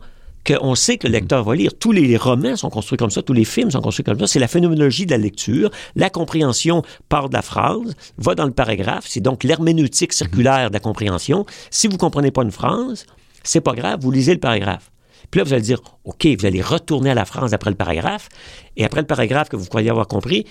qu'on 0.49 0.74
sait 0.74 0.96
que 0.96 1.07
le 1.07 1.12
lecteur 1.12 1.44
va 1.44 1.55
lire. 1.55 1.72
Tous 1.78 1.92
les 1.92 2.16
romans 2.16 2.57
sont 2.57 2.70
construits 2.70 2.96
comme 2.96 3.11
ça, 3.11 3.22
tous 3.22 3.34
les 3.34 3.44
films 3.44 3.70
sont 3.70 3.80
construits 3.80 4.05
comme 4.05 4.18
ça. 4.18 4.26
C'est 4.26 4.38
la 4.38 4.49
phénoménologie 4.49 5.05
de 5.05 5.11
la 5.11 5.18
lecture. 5.18 5.70
La 5.94 6.09
compréhension 6.09 6.82
part 7.09 7.28
de 7.28 7.34
la 7.34 7.42
phrase, 7.42 7.94
va 8.16 8.34
dans 8.34 8.46
le 8.46 8.53
paragraphe. 8.53 9.05
C'est 9.07 9.20
donc 9.20 9.44
l'herméneutique 9.44 10.12
circulaire 10.12 10.70
de 10.70 10.74
la 10.74 10.80
compréhension. 10.80 11.44
Si 11.70 11.86
vous 11.86 11.94
ne 11.94 11.99
comprenez 11.99 12.30
pas 12.30 12.42
une 12.42 12.51
phrase, 12.51 13.05
c'est 13.42 13.61
pas 13.61 13.74
grave, 13.74 14.01
vous 14.01 14.11
lisez 14.11 14.32
le 14.32 14.40
paragraphe. 14.40 14.90
Puis 15.30 15.38
là, 15.38 15.44
vous 15.44 15.53
allez 15.53 15.62
dire, 15.62 15.80
OK, 16.05 16.26
vous 16.26 16.46
allez 16.46 16.62
retourner 16.62 17.11
à 17.11 17.14
la 17.14 17.24
phrase 17.24 17.53
après 17.53 17.70
le 17.70 17.76
paragraphe, 17.76 18.28
et 18.76 18.84
après 18.84 19.03
le 19.03 19.07
paragraphe 19.07 19.49
que 19.49 19.57
vous 19.57 19.66
croyez 19.66 19.90
avoir 19.90 20.07
compris, 20.07 20.46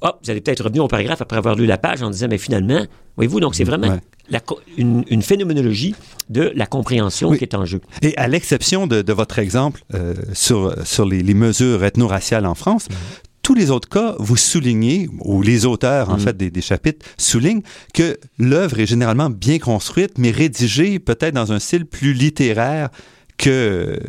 hop, 0.00 0.18
vous 0.22 0.30
allez 0.30 0.40
peut-être 0.40 0.64
revenir 0.64 0.84
au 0.84 0.88
paragraphe 0.88 1.20
après 1.20 1.36
avoir 1.36 1.54
lu 1.54 1.66
la 1.66 1.76
page 1.76 2.02
en 2.02 2.10
disant, 2.10 2.28
mais 2.30 2.38
finalement, 2.38 2.86
voyez-vous, 3.16 3.40
donc 3.40 3.54
c'est 3.54 3.64
vraiment 3.64 3.98
une, 4.76 5.22
phénoménologie 5.22 5.94
de 6.28 6.52
la 6.54 6.66
compréhension 6.66 7.32
qui 7.32 7.44
est 7.44 7.54
en 7.54 7.64
jeu. 7.64 7.80
Et 8.02 8.16
à 8.16 8.28
l'exception 8.28 8.86
de, 8.86 9.12
votre 9.12 9.38
exemple 9.38 9.82
euh, 9.94 10.14
sur, 10.32 10.74
sur 10.86 11.04
les, 11.04 11.34
mesures 11.34 11.84
ethno-raciales 11.84 12.46
en 12.46 12.54
France, 12.54 12.88
mhm. 12.90 12.96
tous 13.42 13.54
les 13.54 13.70
autres 13.70 13.88
cas, 13.88 14.14
vous 14.18 14.36
soulignez, 14.36 15.08
ou 15.20 15.42
les 15.42 15.66
auteurs, 15.66 16.10
en 16.10 16.14
mhm. 16.14 16.20
fait, 16.20 16.36
des, 16.36 16.50
des, 16.50 16.60
chapitres, 16.60 17.04
soulignent 17.16 17.62
que 17.94 18.18
l'œuvre 18.38 18.80
est 18.80 18.86
généralement 18.86 19.30
bien 19.30 19.58
construite, 19.58 20.18
mais 20.18 20.30
rédigée 20.30 20.98
peut-être 20.98 21.34
dans 21.34 21.52
un 21.52 21.58
style 21.58 21.86
plus 21.86 22.12
littéraire 22.12 22.90
que, 23.38 24.00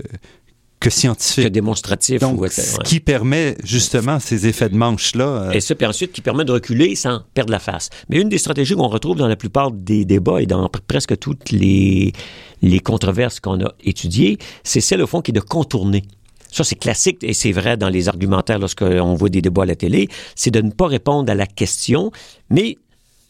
que 0.80 0.90
scientifique. 0.90 1.46
Que 1.46 1.50
démonstratif. 1.50 2.20
Donc, 2.20 2.48
ce 2.50 2.80
qui 2.82 3.00
permet 3.00 3.56
justement 3.64 4.20
ces 4.20 4.48
effets 4.48 4.70
de 4.70 4.76
manche-là. 4.76 5.26
Euh, 5.26 5.52
Et 5.52 5.60
ça, 5.60 5.76
puis 5.76 5.88
ensuite, 5.88 6.12
qui 6.12 6.22
permet 6.22 6.46
de 6.46 6.52
reculer 6.52 6.96
sans 6.96 7.22
perdre 7.34 7.52
la 7.52 7.60
face. 7.60 7.90
Mais 8.10 8.18
une 8.20 8.30
des 8.30 8.38
stratégies 8.38 8.76
qu'on 8.76 8.88
retrouve 8.88 9.18
dans 9.18 9.28
la 9.28 9.36
plupart 9.36 9.72
des 9.72 10.06
débats 10.06 10.42
et 10.42 10.46
dans 10.46 10.70
presque 10.88 11.18
toutes 11.18 11.50
les, 11.52 12.14
les 12.62 12.80
controverses 12.80 13.40
qu'on 13.40 13.64
a 13.66 13.74
étudiées, 13.84 14.38
c'est 14.64 14.82
celle, 14.82 15.02
au 15.02 15.08
fond, 15.08 15.22
qui 15.22 15.32
est 15.32 15.34
de 15.34 15.40
contourner. 15.40 16.04
Ça, 16.52 16.64
c'est 16.64 16.76
classique 16.76 17.24
et 17.24 17.34
c'est 17.34 17.52
vrai 17.52 17.76
dans 17.76 17.90
les 17.90 18.08
argumentaires 18.08 18.60
lorsqu'on 18.60 19.16
voit 19.16 19.30
des 19.30 19.42
débats 19.42 19.64
à 19.64 19.66
la 19.66 19.76
télé, 19.76 20.08
c'est 20.36 20.52
de 20.52 20.62
ne 20.62 20.72
pas 20.72 20.88
répondre 20.88 21.32
à 21.32 21.36
la 21.36 21.46
question, 21.46 22.12
mais 22.50 22.78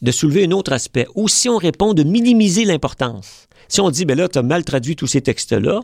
de 0.02 0.12
soulever 0.12 0.44
un 0.44 0.52
autre 0.52 0.72
aspect. 0.72 1.06
Ou 1.14 1.28
si 1.28 1.48
on 1.48 1.56
répond, 1.56 1.94
de 1.94 2.04
minimiser 2.04 2.64
l'importance. 2.64 3.48
Si 3.68 3.80
on 3.80 3.90
dit, 3.90 4.04
ben 4.04 4.16
là, 4.16 4.28
tu 4.28 4.38
as 4.38 4.42
mal 4.42 4.64
traduit 4.64 4.96
tous 4.96 5.08
ces 5.08 5.20
textes-là, 5.20 5.80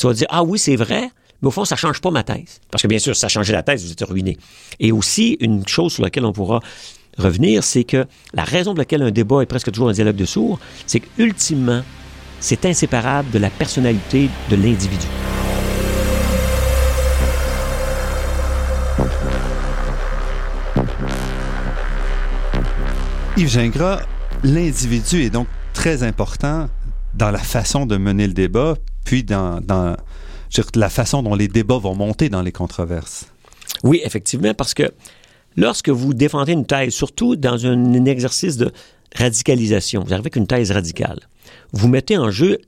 tu 0.00 0.06
vas 0.06 0.14
dire, 0.14 0.26
ah 0.30 0.42
oui, 0.42 0.58
c'est 0.58 0.76
vrai, 0.76 1.10
mais 1.42 1.48
au 1.48 1.50
fond, 1.50 1.66
ça 1.66 1.76
change 1.76 2.00
pas 2.00 2.10
ma 2.10 2.22
thèse. 2.22 2.60
Parce 2.70 2.82
que 2.82 2.88
bien 2.88 2.98
sûr, 2.98 3.14
si 3.14 3.20
ça 3.20 3.28
changeait 3.28 3.52
la 3.52 3.62
thèse, 3.62 3.84
vous 3.84 3.92
êtes 3.92 4.02
ruiné. 4.02 4.38
Et 4.78 4.92
aussi, 4.92 5.36
une 5.40 5.68
chose 5.68 5.92
sur 5.92 6.02
laquelle 6.02 6.24
on 6.24 6.32
pourra 6.32 6.60
revenir, 7.18 7.62
c'est 7.62 7.84
que 7.84 8.06
la 8.32 8.44
raison 8.44 8.72
pour 8.72 8.78
laquelle 8.78 9.02
un 9.02 9.10
débat 9.10 9.42
est 9.42 9.46
presque 9.46 9.70
toujours 9.70 9.90
un 9.90 9.92
dialogue 9.92 10.16
de 10.16 10.24
sourds, 10.24 10.58
c'est 10.86 11.00
qu'ultimement, 11.00 11.82
c'est 12.40 12.64
inséparable 12.64 13.30
de 13.30 13.38
la 13.38 13.50
personnalité 13.50 14.30
de 14.50 14.56
l'individu. 14.56 15.06
Yves 23.36 23.48
Gingras, 23.48 24.00
l'individu 24.42 25.24
est 25.24 25.30
donc 25.30 25.46
très 25.74 26.02
important 26.02 26.68
dans 27.14 27.30
la 27.30 27.38
façon 27.38 27.84
de 27.84 27.96
mener 27.98 28.26
le 28.26 28.32
débat, 28.32 28.76
puis 29.04 29.24
dans, 29.24 29.60
dans 29.60 29.96
la 30.74 30.88
façon 30.88 31.22
dont 31.22 31.34
les 31.34 31.48
débats 31.48 31.78
vont 31.78 31.94
monter 31.94 32.28
dans 32.28 32.42
les 32.42 32.52
controverses. 32.52 33.26
Oui, 33.82 34.00
effectivement, 34.04 34.54
parce 34.54 34.74
que 34.74 34.92
lorsque 35.56 35.88
vous 35.88 36.14
défendez 36.14 36.52
une 36.52 36.66
thèse, 36.66 36.92
surtout 36.92 37.36
dans 37.36 37.66
un, 37.66 38.04
exercice 38.04 38.56
de 38.56 38.72
radicalisation, 39.14 40.02
vous 40.02 40.12
arrivez 40.12 40.22
avec 40.22 40.36
une 40.36 40.46
thèse 40.46 40.70
radicale, 40.70 41.20
vous 41.72 41.88
mettez 41.88 42.16
en 42.16 42.30
jeu 42.30 42.58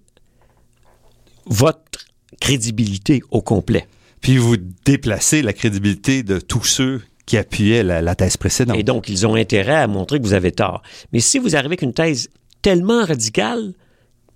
votre 1.47 2.07
crédibilité 2.41 3.23
au 3.31 3.43
complet. 3.43 3.87
Puis 4.21 4.37
vous 4.37 4.57
déplacez 4.85 5.43
la 5.43 5.53
crédibilité 5.53 6.23
de 6.23 6.39
tous 6.39 6.65
ceux 6.65 7.03
qui 7.27 7.37
appuyaient 7.37 7.83
la, 7.83 8.15
thèse 8.15 8.37
précédente. 8.37 8.77
Et 8.77 8.83
donc, 8.83 9.09
ils 9.09 9.27
ont 9.27 9.35
intérêt 9.35 9.77
à 9.77 9.87
montrer 9.87 10.19
que 10.19 10.25
vous 10.25 10.33
avez 10.33 10.53
tort. 10.53 10.83
Mais 11.13 11.21
si 11.21 11.39
vous 11.39 11.55
arrivez 11.57 11.67
avec 11.67 11.83
une 11.83 11.93
thèse 11.93 12.29
tellement 12.63 13.05
radicale, 13.05 13.75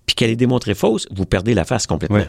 puis 0.07 0.15
qu'elle 0.15 0.31
est 0.31 0.37
démontrée 0.37 0.73
fausse, 0.73 1.05
vous 1.11 1.25
perdez 1.25 1.53
la 1.53 1.65
face 1.65 1.85
complètement. 1.85 2.23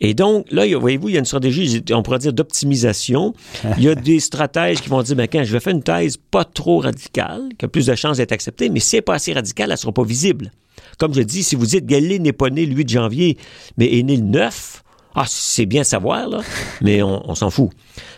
Et 0.00 0.12
donc, 0.12 0.46
là, 0.50 0.64
voyez-vous, 0.78 1.08
il 1.08 1.14
y 1.14 1.16
a 1.16 1.18
une 1.18 1.24
stratégie, 1.24 1.82
on 1.90 2.02
pourrait 2.02 2.18
dire, 2.18 2.34
d'optimisation. 2.34 3.34
il 3.78 3.84
y 3.84 3.88
a 3.88 3.94
des 3.94 4.20
stratèges 4.20 4.82
qui 4.82 4.90
vont 4.90 5.02
dire, 5.02 5.16
ben, 5.16 5.26
quand 5.26 5.42
je 5.42 5.50
vais 5.50 5.60
faire 5.60 5.74
une 5.74 5.82
thèse 5.82 6.18
pas 6.18 6.44
trop 6.44 6.80
radicale, 6.80 7.48
qui 7.58 7.64
a 7.64 7.68
plus 7.68 7.86
de 7.86 7.94
chances 7.94 8.18
d'être 8.18 8.32
acceptée, 8.32 8.68
mais 8.68 8.80
si 8.80 8.96
elle 8.96 8.98
n'est 8.98 9.02
pas 9.02 9.14
assez 9.14 9.32
radicale, 9.32 9.70
elle 9.70 9.72
ne 9.72 9.76
sera 9.78 9.92
pas 9.92 10.04
visible. 10.04 10.52
Comme 10.98 11.14
je 11.14 11.22
dis, 11.22 11.42
si 11.42 11.56
vous 11.56 11.64
dites 11.64 11.86
Galilée 11.86 12.18
n'est 12.18 12.34
pas 12.34 12.50
né 12.50 12.66
le 12.66 12.74
8 12.74 12.88
janvier, 12.90 13.38
mais 13.78 13.98
est 13.98 14.02
né 14.02 14.16
le 14.16 14.22
9, 14.22 14.82
ah, 15.14 15.24
c'est 15.26 15.64
bien 15.64 15.84
savoir, 15.84 16.28
là, 16.28 16.42
mais 16.82 17.02
on, 17.02 17.34
s'en 17.34 17.48
fout. 17.48 17.70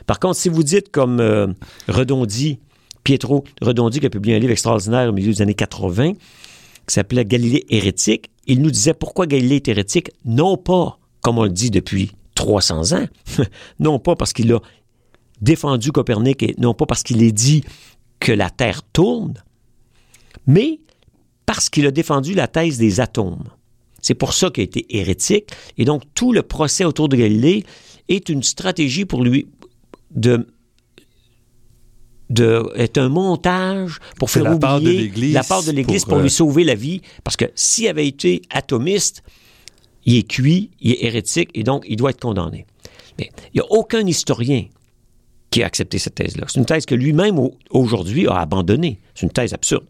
Par 0.07 0.19
contre, 0.19 0.37
si 0.37 0.49
vous 0.49 0.65
dites 0.65 0.91
comme 0.91 1.21
euh, 1.21 1.47
Redondi, 1.87 2.59
Pietro 3.05 3.45
Redondi, 3.63 4.01
qui 4.01 4.07
a 4.07 4.11
publié 4.11 4.35
un 4.35 4.41
livre 4.41 4.51
extraordinaire 4.51 5.09
au 5.09 5.13
milieu 5.13 5.33
des 5.33 5.41
années 5.41 5.55
80, 5.55 6.15
qui 6.15 6.95
s'appelait 6.95 7.25
Galilée 7.25 7.65
hérétique, 7.69 8.31
il 8.49 8.63
nous 8.63 8.71
disait 8.71 8.95
pourquoi 8.95 9.27
Galilée 9.27 9.57
est 9.57 9.69
hérétique, 9.69 10.11
non 10.25 10.57
pas, 10.57 10.99
comme 11.21 11.39
on 11.39 11.45
le 11.45 11.51
dit 11.51 11.71
depuis 11.71 12.13
300 12.35 12.93
ans, 12.95 13.07
non 13.79 13.99
pas 13.99 14.17
parce 14.17 14.33
qu'il 14.33 14.53
a 14.53 14.61
défendu 15.41 15.93
Copernic 15.93 16.43
et 16.43 16.55
non 16.59 16.75
pas 16.75 16.87
parce 16.87 17.03
qu'il 17.03 17.23
a 17.23 17.31
dit 17.31 17.63
que 18.19 18.33
la 18.33 18.51
Terre 18.51 18.83
tourne, 18.83 19.35
mais 20.47 20.81
parce 21.47 21.69
qu'il 21.69 21.87
a 21.87 21.91
défendu 21.91 22.35
la 22.35 22.49
thèse 22.49 22.79
des 22.79 23.01
atomes. 23.01 23.45
C'est 24.01 24.15
pour 24.15 24.33
ça 24.33 24.51
qu'il 24.51 24.63
a 24.63 24.65
été 24.65 24.87
hérétique. 24.97 25.51
Et 25.77 25.85
donc, 25.85 26.03
tout 26.15 26.33
le 26.33 26.43
procès 26.43 26.85
autour 26.85 27.09
de 27.09 27.17
Galilée 27.17 27.65
est 28.09 28.29
une 28.29 28.43
stratégie 28.43 29.05
pour 29.05 29.25
lui 29.25 29.49
de 30.11 30.47
de, 32.31 32.71
est 32.75 32.99
un 32.99 33.09
montage 33.09 34.01
pour 34.19 34.31
faire 34.31 34.45
la 34.45 34.55
oublier 34.55 34.61
part 34.61 34.81
de 34.81 34.91
l'Église 34.91 35.35
la 35.35 35.45
part 35.45 35.63
de 35.63 35.73
l'Église 35.73 36.05
pour, 36.05 36.15
pour, 36.15 36.19
lui 36.19 36.27
euh, 36.27 36.31
sauver 36.31 36.65
la 36.65 36.75
vie. 36.75 37.01
Parce 37.25 37.37
que 37.37 37.47
s'il 37.55 37.89
avait 37.89 38.07
été 38.07 38.43
atomiste, 38.51 39.23
il 40.05 40.17
est 40.17 40.29
cuit, 40.29 40.71
il 40.81 40.93
est 40.93 41.05
hérétique 41.05 41.51
et 41.55 41.63
donc 41.63 41.85
il 41.89 41.97
doit 41.97 42.11
être 42.11 42.21
condamné. 42.21 42.67
Mais 43.19 43.31
il 43.55 43.61
n'y 43.61 43.61
a 43.61 43.71
aucun 43.71 44.07
historien 44.07 44.65
qui 45.51 45.63
a 45.63 45.67
accepté 45.67 45.99
cette 45.99 46.15
thèse-là. 46.15 46.45
C'est 46.49 46.59
une 46.59 46.67
thèse 46.67 46.87
que 46.87 46.95
lui-même 46.95 47.39
aujourd'hui 47.71 48.27
a 48.29 48.39
abandonnée. 48.41 49.01
C'est 49.15 49.25
une 49.25 49.33
thèse 49.33 49.55
absurde. 49.55 49.85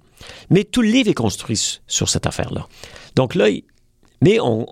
Mais 0.51 0.64
tout 0.64 0.82
le 0.82 0.89
livre 0.89 1.09
est 1.09 1.14
construit 1.14 1.80
sur 1.86 2.09
cette 2.09 2.26
affaire-là. 2.26 2.66
Donc 3.16 3.34
là, 3.34 3.49
mais 4.22 4.41
on, 4.41 4.66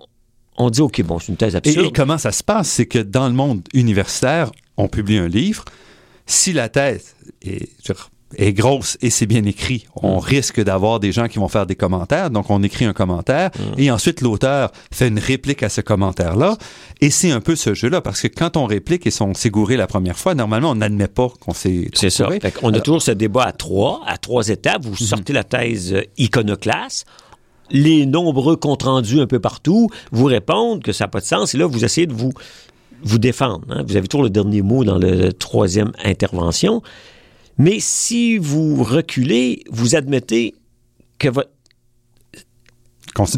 on 0.57 0.69
dit, 0.69 0.81
OK, 0.81 1.01
bon, 1.03 1.19
c'est 1.19 1.29
une 1.29 1.37
thèse 1.37 1.55
absurde. 1.55 1.85
Et, 1.85 1.87
et 1.89 1.91
comment 1.91 2.17
ça 2.17 2.31
se 2.31 2.43
passe? 2.43 2.69
C'est 2.69 2.85
que 2.85 2.99
dans 2.99 3.27
le 3.27 3.33
monde 3.33 3.61
universitaire, 3.73 4.51
on 4.77 4.87
publie 4.87 5.17
un 5.17 5.27
livre. 5.27 5.65
Si 6.27 6.53
la 6.53 6.69
thèse 6.69 7.15
est, 7.41 8.51
grosse 8.51 8.97
et 9.01 9.09
c'est 9.09 9.25
bien 9.25 9.45
écrit, 9.45 9.85
on 9.95 10.19
risque 10.19 10.61
d'avoir 10.61 10.99
des 10.99 11.13
gens 11.13 11.29
qui 11.29 11.39
vont 11.39 11.47
faire 11.47 11.65
des 11.65 11.75
commentaires. 11.75 12.29
Donc, 12.29 12.49
on 12.49 12.61
écrit 12.61 12.83
un 12.83 12.91
commentaire 12.91 13.49
et 13.77 13.89
ensuite 13.89 14.19
l'auteur 14.19 14.71
fait 14.91 15.07
une 15.07 15.19
réplique 15.19 15.63
à 15.63 15.69
ce 15.69 15.79
commentaire-là. 15.79 16.57
Et 16.99 17.09
c'est 17.09 17.31
un 17.31 17.39
peu 17.39 17.55
ce 17.55 17.73
jeu-là 17.73 18.01
parce 18.01 18.21
que 18.21 18.27
quand 18.27 18.57
on 18.57 18.65
réplique 18.65 19.07
et 19.07 19.11
on 19.21 19.33
s'est 19.33 19.49
gouré 19.49 19.77
la 19.77 19.87
première 19.87 20.17
fois, 20.19 20.35
normalement, 20.35 20.71
on 20.71 20.75
n'admet 20.75 21.07
pas 21.07 21.29
qu'on 21.39 21.53
s'est 21.53 21.89
C'est 21.93 22.09
ça. 22.09 22.27
Fait 22.29 22.53
on 22.61 22.67
a 22.67 22.71
Alors- 22.73 22.83
toujours 22.83 23.01
ce 23.01 23.11
débat 23.11 23.43
à 23.45 23.53
trois, 23.53 24.01
à 24.05 24.17
trois 24.17 24.49
étapes. 24.49 24.83
Vous 24.83 24.97
sortez 24.97 25.31
la 25.31 25.45
thèse 25.45 25.93
euh, 25.93 26.03
iconoclaste. 26.17 27.05
Les 27.69 28.05
nombreux 28.05 28.55
comptes 28.55 28.83
rendus 28.83 29.19
un 29.21 29.27
peu 29.27 29.39
partout 29.39 29.89
vous 30.11 30.25
répondent 30.25 30.83
que 30.83 30.91
ça 30.91 31.05
n'a 31.05 31.07
pas 31.09 31.19
de 31.21 31.25
sens. 31.25 31.53
Et 31.53 31.57
là, 31.57 31.65
vous 31.65 31.83
essayez 31.85 32.07
de 32.07 32.13
vous, 32.13 32.31
vous 33.03 33.19
défendre. 33.19 33.65
hein. 33.69 33.83
Vous 33.87 33.95
avez 33.95 34.07
toujours 34.07 34.23
le 34.23 34.29
dernier 34.29 34.61
mot 34.61 34.83
dans 34.83 34.97
la 34.97 35.31
troisième 35.31 35.91
intervention. 36.03 36.81
Mais 37.57 37.79
si 37.79 38.37
vous 38.37 38.83
reculez, 38.83 39.63
vous 39.69 39.95
admettez 39.95 40.55
que 41.19 41.29
votre 41.29 41.49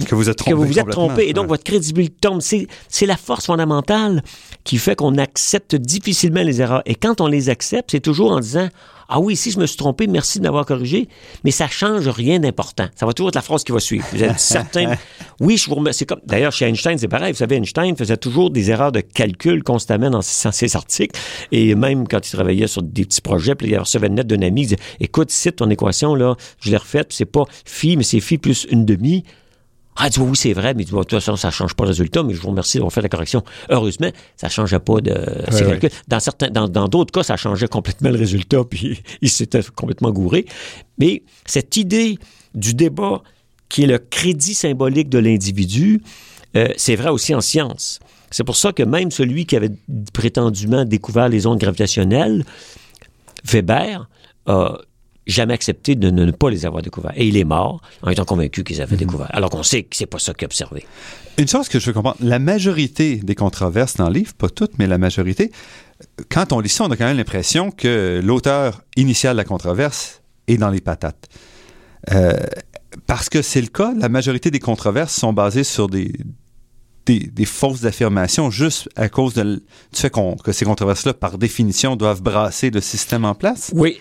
que 0.06 0.14
vous 0.16 0.30
êtes 0.30 0.36
trompé. 0.38 0.52
que 0.52 0.58
vous 0.58 0.66
vous 0.66 0.80
êtes 0.80 0.90
trompé 0.90 1.28
et 1.30 1.34
donc 1.34 1.44
Ouais. 1.44 1.50
votre 1.50 1.64
crédibilité 1.64 2.16
tombe. 2.20 2.42
C'est 2.42 3.06
la 3.06 3.16
force 3.16 3.46
fondamentale 3.46 4.22
qui 4.66 4.78
fait 4.78 4.96
qu'on 4.96 5.18
accepte 5.18 5.76
difficilement 5.76 6.42
les 6.44 6.60
erreurs. 6.60 6.82
Et 6.86 6.96
quand 6.96 7.22
on 7.22 7.28
les 7.28 7.50
accepte, 7.50 7.92
c'est 7.92 8.02
toujours 8.02 8.32
en 8.34 8.40
disant 8.42 8.68
Ah 9.12 9.20
oui, 9.20 9.36
si 9.36 9.50
je 9.50 9.60
me 9.60 9.66
suis 9.66 9.76
trompé, 9.76 10.06
merci 10.06 10.38
de 10.38 10.44
m'avoir 10.44 10.68
corrigé, 10.68 11.10
mais 11.44 11.50
ça 11.50 11.68
change 11.68 12.08
rien 12.08 12.40
d'important. 12.40 12.86
Ça 12.96 13.08
va 13.08 13.14
toujours 13.14 13.30
être 13.30 13.36
la 13.36 13.42
phrase 13.42 13.64
qui 13.64 13.72
va 13.72 13.80
suivre. 13.80 14.06
Vous 14.14 14.24
êtes 14.24 14.40
certain? 14.40 14.94
oui, 15.40 15.58
je 15.58 15.68
vous 15.68 15.76
remercie. 15.76 16.06
Comme, 16.06 16.20
d'ailleurs, 16.28 16.52
chez 16.52 16.68
Einstein, 16.68 16.96
c'est 16.96 17.08
pareil. 17.08 17.32
Vous 17.32 17.40
savez, 17.40 17.56
Einstein 17.56 17.96
faisait 17.98 18.18
toujours 18.18 18.52
des 18.52 18.70
erreurs 18.70 18.92
de 18.92 19.02
calcul 19.02 19.64
constamment 19.64 20.12
dans 20.12 20.22
ses, 20.22 20.48
dans 20.48 20.52
ses 20.52 20.76
articles. 20.76 21.20
Et 21.52 21.74
même 21.74 22.08
quand 22.08 22.26
il 22.28 22.32
travaillait 22.32 22.68
sur 22.68 22.84
des 22.84 23.04
petits 23.04 23.22
projets, 23.22 23.56
puis 23.56 23.70
il 23.70 23.78
recevait 23.80 24.08
une 24.08 24.16
lettre 24.16 24.30
d'un 24.30 24.44
ami, 24.44 24.62
il 24.62 24.66
disait 24.66 24.80
Écoute, 25.00 25.32
cite 25.32 25.56
ton 25.56 25.72
équation, 25.72 26.14
là, 26.14 26.36
je 26.62 26.70
l'ai 26.70 26.78
refaite, 26.78 27.12
c'est 27.12 27.26
pas 27.26 27.46
phi, 27.66 27.98
mais 27.98 28.04
c'est 28.04 28.20
phi 28.20 28.38
plus 28.38 28.68
une 28.70 28.86
demi. 28.86 29.24
Ah, 30.02 30.08
il 30.08 30.12
dit, 30.12 30.20
oui, 30.20 30.36
c'est 30.36 30.54
vrai, 30.54 30.74
mais 30.74 30.86
bon, 30.86 31.00
de 31.00 31.04
toute 31.04 31.20
façon, 31.20 31.36
ça 31.36 31.50
ne 31.50 31.52
change 31.54 31.74
pas 31.74 31.84
le 31.84 31.90
résultat, 31.90 32.24
mais 32.24 32.34
je 32.34 32.40
vous 32.40 32.50
remercie 32.50 32.78
d'avoir 32.78 32.94
fait 32.94 33.02
la 33.02 33.10
correction. 33.10 33.44
Heureusement, 33.70 34.10
ça 34.38 34.48
ne 34.48 34.52
changeait 34.52 34.80
pas 34.80 35.02
de 35.02 35.12
Ouais, 35.12 35.60
calculs. 35.60 35.90
Dans 36.08 36.20
certains, 36.22 36.50
dans, 36.50 36.70
dans 36.70 36.88
d'autres 36.88 37.12
cas, 37.12 37.24
ça 37.24 37.36
changeait 37.36 37.68
complètement 37.68 38.10
le 38.10 38.18
résultat, 38.18 38.64
puis 38.70 39.02
il 39.22 39.30
s'était 39.30 39.62
complètement 39.76 40.12
gouré. 40.12 40.46
Mais 40.98 41.24
cette 41.46 41.76
idée 41.76 42.18
du 42.56 42.74
débat 42.74 43.22
qui 43.68 43.84
est 43.84 43.88
le 43.88 44.00
crédit 44.00 44.54
symbolique 44.54 45.10
de 45.10 45.20
l'individu, 45.20 46.02
euh, 46.56 46.70
c'est 46.78 46.96
vrai 46.96 47.10
aussi 47.10 47.36
en 47.36 47.42
science. 47.42 48.00
C'est 48.32 48.44
pour 48.44 48.56
ça 48.56 48.72
que 48.72 48.84
même 48.84 49.12
celui 49.12 49.46
qui 49.46 49.56
avait 49.56 49.72
prétendument 50.14 50.86
découvert 50.86 51.30
les 51.30 51.46
ondes 51.46 51.60
gravitationnelles, 51.60 52.46
Weber, 53.44 54.08
a 54.46 54.78
jamais 55.28 55.54
accepté 55.54 55.96
de 55.96 56.10
ne 56.10 56.32
pas 56.32 56.50
les 56.50 56.66
avoir 56.66 56.82
découverts. 56.82 57.14
Et 57.16 57.28
il 57.28 57.38
est 57.38 57.44
mort 57.44 57.82
en 58.02 58.10
étant 58.10 58.26
convaincu 58.26 58.64
qu'ils 58.64 58.82
avaient 58.82 58.98
découvert. 58.98 59.30
Alors 59.32 59.50
qu'on 59.50 59.64
sait 59.64 59.84
que 59.84 59.96
c'est 59.96 60.06
pas 60.06 60.20
ça 60.20 60.34
qu'il 60.34 60.46
a 60.46 60.48
observé. 60.48 60.86
Une 61.38 61.48
chose 61.48 61.70
que 61.70 61.80
je 61.80 61.86
veux 61.86 61.94
comprendre, 61.94 62.18
la 62.20 62.40
majorité 62.40 63.18
des 63.18 63.36
controverses 63.36 63.96
dans 63.96 64.08
le 64.08 64.16
livre, 64.16 64.34
pas 64.34 64.50
toutes, 64.50 64.78
mais 64.80 64.88
la 64.88 64.98
majorité, 64.98 65.52
quand 66.30 66.52
on 66.52 66.60
lit 66.60 66.70
ça, 66.70 66.86
on 66.86 66.92
a 66.92 66.98
quand 66.98 67.06
même 67.06 67.18
l'impression 67.18 67.72
que 67.72 68.22
l'auteur 68.24 68.82
initial 68.98 69.34
de 69.34 69.38
la 69.38 69.46
controverse 69.46 70.22
est 70.48 70.58
dans 70.58 70.70
les 70.70 70.82
patates. 70.82 71.30
Euh, 72.12 72.34
parce 73.06 73.30
que 73.30 73.42
c'est 73.42 73.62
le 73.62 73.68
cas, 73.68 73.94
la 73.98 74.10
majorité 74.10 74.52
des 74.52 74.60
controverses 74.60 75.14
sont 75.14 75.34
basées 75.34 75.64
sur 75.64 75.88
des, 75.88 76.12
des, 77.06 77.20
des 77.20 77.46
fausses 77.46 77.86
affirmations 77.86 78.52
juste 78.52 78.90
à 78.96 79.10
cause 79.10 79.34
de, 79.34 79.44
du 79.44 79.62
fait 79.94 80.12
que 80.44 80.52
ces 80.52 80.66
controverses-là, 80.66 81.14
par 81.14 81.38
définition, 81.38 81.96
doivent 81.96 82.22
brasser 82.22 82.70
le 82.70 82.82
système 82.82 83.26
en 83.26 83.36
place? 83.36 83.72
Oui, 83.74 84.00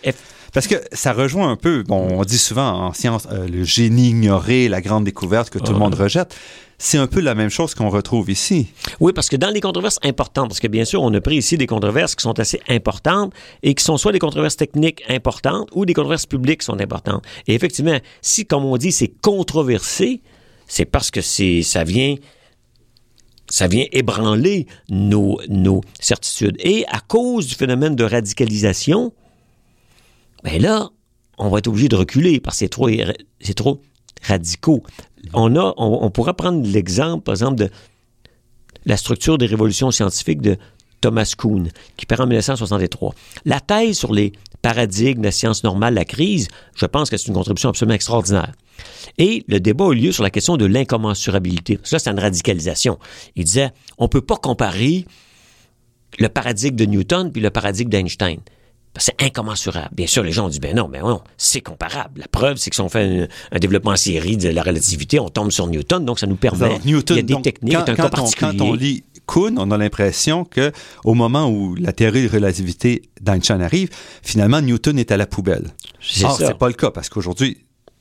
Parce 0.53 0.67
que 0.67 0.77
ça 0.93 1.13
rejoint 1.13 1.51
un 1.51 1.57
peu, 1.57 1.83
bon, 1.83 2.09
on 2.11 2.25
dit 2.25 2.39
souvent 2.39 2.87
en 2.87 2.93
science, 2.93 3.27
euh, 3.31 3.47
le 3.49 3.65
génie 3.65 4.11
ignoré, 4.11 4.69
la 4.69 4.81
grande 4.81 5.05
découverte 5.05 5.51
que 5.51 5.59
tout 5.59 5.73
le 5.73 5.79
monde 5.79 5.95
rejette. 5.95 6.35
C'est 6.81 6.99
un 6.99 7.09
peu 7.09 7.21
la 7.21 7.35
même 7.35 7.51
chose 7.51 7.75
qu'on 7.75 7.89
retrouve 7.89 8.31
ici. 8.31 8.69
oui, 9.01 9.13
parce 9.13 9.29
que 9.29 9.35
dans 9.35 9.51
les 9.51 9.61
controverses 9.61 9.99
importantes, 10.05 10.49
parce 10.49 10.61
que 10.61 10.69
bien 10.69 10.85
sûr, 10.85 11.03
on 11.03 11.13
a 11.13 11.21
pris 11.21 11.37
ici 11.37 11.59
des 11.59 11.67
controverses 11.67 12.15
qui 12.15 12.23
sont 12.23 12.39
assez 12.39 12.61
importantes 12.69 13.33
et 13.65 13.75
qui 13.75 13.83
sont 13.83 13.97
soit 13.97 14.13
des 14.13 14.21
controverses 14.21 14.57
techniques 14.57 15.03
importantes 15.09 15.69
ou 15.73 15.85
des 15.85 15.93
controverses 15.93 16.27
publiques 16.27 16.61
qui 16.61 16.67
sont 16.67 16.81
importantes. 16.81 17.25
Et 17.49 17.55
effectivement, 17.55 17.99
si, 18.23 18.47
comme 18.47 18.65
on 18.65 18.77
dit, 18.77 18.93
c'est 18.93 19.13
controversé, 19.21 20.21
c'est 20.69 20.85
parce 20.85 21.11
que 21.11 21.21
ça 21.21 21.83
vient 21.83 22.15
ça 23.49 23.67
vient 23.67 23.87
ébranler 23.93 24.67
nos, 24.89 25.41
nos 25.49 25.81
certitudes. 26.01 26.57
Et 26.61 26.85
à 26.89 27.01
cause 27.01 27.47
du 27.47 27.55
phénomène 27.55 27.97
de 27.97 28.05
radicalisation, 28.05 29.13
ben 30.45 30.61
là, 30.61 30.91
on 31.39 31.49
va 31.49 31.59
être 31.59 31.69
obligé 31.69 31.89
de 31.89 31.97
reculer 31.97 32.41
parce 32.41 32.57
que 32.57 32.59
c'est 32.61 32.69
trop, 32.69 32.89
c'est 33.41 33.55
trop 33.55 33.81
radicaux. 34.23 34.83
On, 35.33 35.57
a, 35.57 35.75
on, 35.77 35.99
on 36.03 36.11
pourra 36.11 36.35
prendre 36.35 36.67
l'exemple, 36.67 37.23
par 37.23 37.35
exemple, 37.35 37.57
de 37.57 37.71
la 38.87 38.97
structure 38.97 39.39
des 39.39 39.47
révolutions 39.47 39.91
scientifiques 39.91 40.41
de 40.41 40.57
Thomas 41.01 41.35
Kuhn, 41.37 41.69
qui 41.97 42.07
paraît 42.07 42.25
en 42.25 42.27
1963. 42.27 43.15
La 43.45 43.61
thèse 43.61 43.99
sur 43.99 44.13
les 44.13 44.33
paradigmes, 44.63 45.23
la 45.23 45.31
science 45.31 45.63
normale, 45.63 45.95
la 45.95 46.05
crise, 46.05 46.49
je 46.75 46.87
pense 46.87 47.11
que 47.11 47.17
c'est 47.17 47.29
une 47.29 47.35
contribution 47.35 47.69
absolument 47.69 47.95
extraordinaire. 47.95 48.53
Et 49.19 49.45
le 49.49 49.61
débat 49.61 49.87
a 49.87 49.93
eu 49.93 49.97
lieu 49.97 50.13
sur 50.13 50.23
la 50.23 50.31
question 50.31 50.57
de 50.57 50.65
l'incommensurabilité. 50.65 51.79
Ça, 51.83 51.99
c'est 51.99 52.11
une 52.11 52.19
radicalisation. 52.19 52.99
Il 53.37 53.45
disait, 53.45 53.71
on 53.99 54.05
ne 54.05 54.09
peut 54.09 54.21
pas 54.21 54.37
comparer 54.37 55.07
le 56.19 56.29
paradigme 56.29 56.77
de 56.77 56.85
Newton 56.85 57.31
puis 57.33 57.41
le 57.41 57.51
paradigme 57.51 57.91
d'Einstein. 57.91 58.39
C'est 58.97 59.21
incommensurable. 59.23 59.91
Bien 59.93 60.07
sûr, 60.07 60.25
les 60.25 60.33
gens 60.33 60.47
ont 60.47 60.49
dit, 60.49 60.59
ben 60.59 60.75
non, 60.75 60.89
mais 60.89 60.99
non, 60.99 61.21
c'est 61.37 61.61
comparable. 61.61 62.21
La 62.21 62.27
preuve, 62.27 62.57
c'est 62.57 62.71
que 62.71 62.75
si 62.75 62.81
on 62.81 62.89
fait 62.89 63.29
un, 63.53 63.59
développement 63.59 63.93
en 63.93 63.97
série 63.97 64.37
de 64.37 64.49
la 64.49 64.63
relativité, 64.63 65.21
on 65.21 65.29
tombe 65.29 65.53
sur 65.53 65.69
Newton, 65.69 66.05
donc 66.05 66.19
ça 66.19 66.27
nous 66.27 66.37
permet. 66.37 66.81
Newton, 66.85 67.17
il 67.17 67.31
y 67.31 67.35
a 67.35 67.37
des 67.37 67.43
techniques, 67.43 67.75
quand, 67.75 67.89
un 67.89 67.95
quand 67.95 68.09
cas 68.09 68.23
on, 68.23 68.31
quand 68.31 68.61
on 68.61 68.73
lit 68.73 69.05
Kuhn, 69.29 69.57
on 69.59 69.71
a 69.71 69.77
l'impression 69.77 70.45
que 70.45 70.73
au 71.05 71.15
moment 71.15 71.49
où 71.49 71.75
la 71.77 71.93
théorie 71.93 72.27
de 72.27 72.33
relativité 72.33 73.03
d'Einstein 73.21 73.61
arrive, 73.61 73.91
finalement, 74.23 74.61
Newton 74.61 74.99
est 74.99 75.13
à 75.13 75.17
la 75.17 75.27
poubelle. 75.27 75.75
C'est 76.01 76.25
Or, 76.25 76.37
c'est 76.37 76.59
pas 76.59 76.69
le 76.69 76.75
cas, 76.75 76.91
parce 76.91 77.09
qu'aujourd'hui, 77.09 77.59